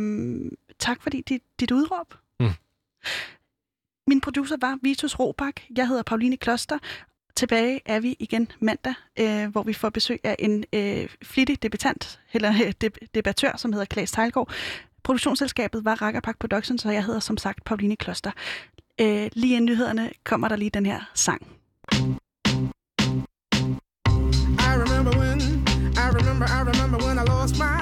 tak 0.82 1.02
fordi 1.02 1.22
dit, 1.22 1.42
dit 1.60 1.72
udråb. 1.72 2.14
Mm. 2.40 2.50
Min 4.08 4.22
producer 4.22 4.58
var 4.62 4.78
Vitus 4.82 5.20
Robak. 5.20 5.62
Jeg 5.78 5.88
hedder 5.88 6.04
Pauline 6.04 6.38
Kloster. 6.38 6.78
Tilbage 7.36 7.82
er 7.86 8.00
vi 8.00 8.16
igen 8.20 8.48
mandag, 8.60 8.94
øh, 9.20 9.48
hvor 9.48 9.64
vi 9.64 9.74
får 9.74 9.90
besøg 9.90 10.20
af 10.24 10.36
en 10.40 10.64
øh, 10.74 11.10
flittig 11.24 11.64
debattant, 11.64 12.20
eller 12.34 12.52
øh, 12.54 12.74
deb- 12.84 13.08
debattør, 13.16 13.58
som 13.58 13.74
hedder 13.74 13.86
Klaas 13.86 14.12
Tejlgaard. 14.12 14.52
Produktionsselskabet 15.04 15.86
var 15.86 16.02
Rakkerpak 16.02 16.40
Productions, 16.40 16.86
og 16.86 16.94
jeg 16.94 17.06
hedder 17.06 17.20
som 17.20 17.38
sagt 17.38 17.64
Pauline 17.64 17.96
Kloster. 17.96 18.32
Øh, 19.02 19.30
lige 19.34 19.56
inden 19.56 19.66
nyhederne 19.66 20.12
kommer 20.24 20.48
der 20.48 20.56
lige 20.56 20.70
den 20.70 20.86
her 20.86 21.12
sang. 21.14 21.48
I 24.68 24.72
remember 24.84 25.12
when, 25.20 25.40
I 26.04 26.08
remember, 26.18 26.46
I 26.46 26.62
remember 26.72 26.98
when 27.08 27.18
I 27.18 27.24
lost 27.30 27.56
my 27.60 27.81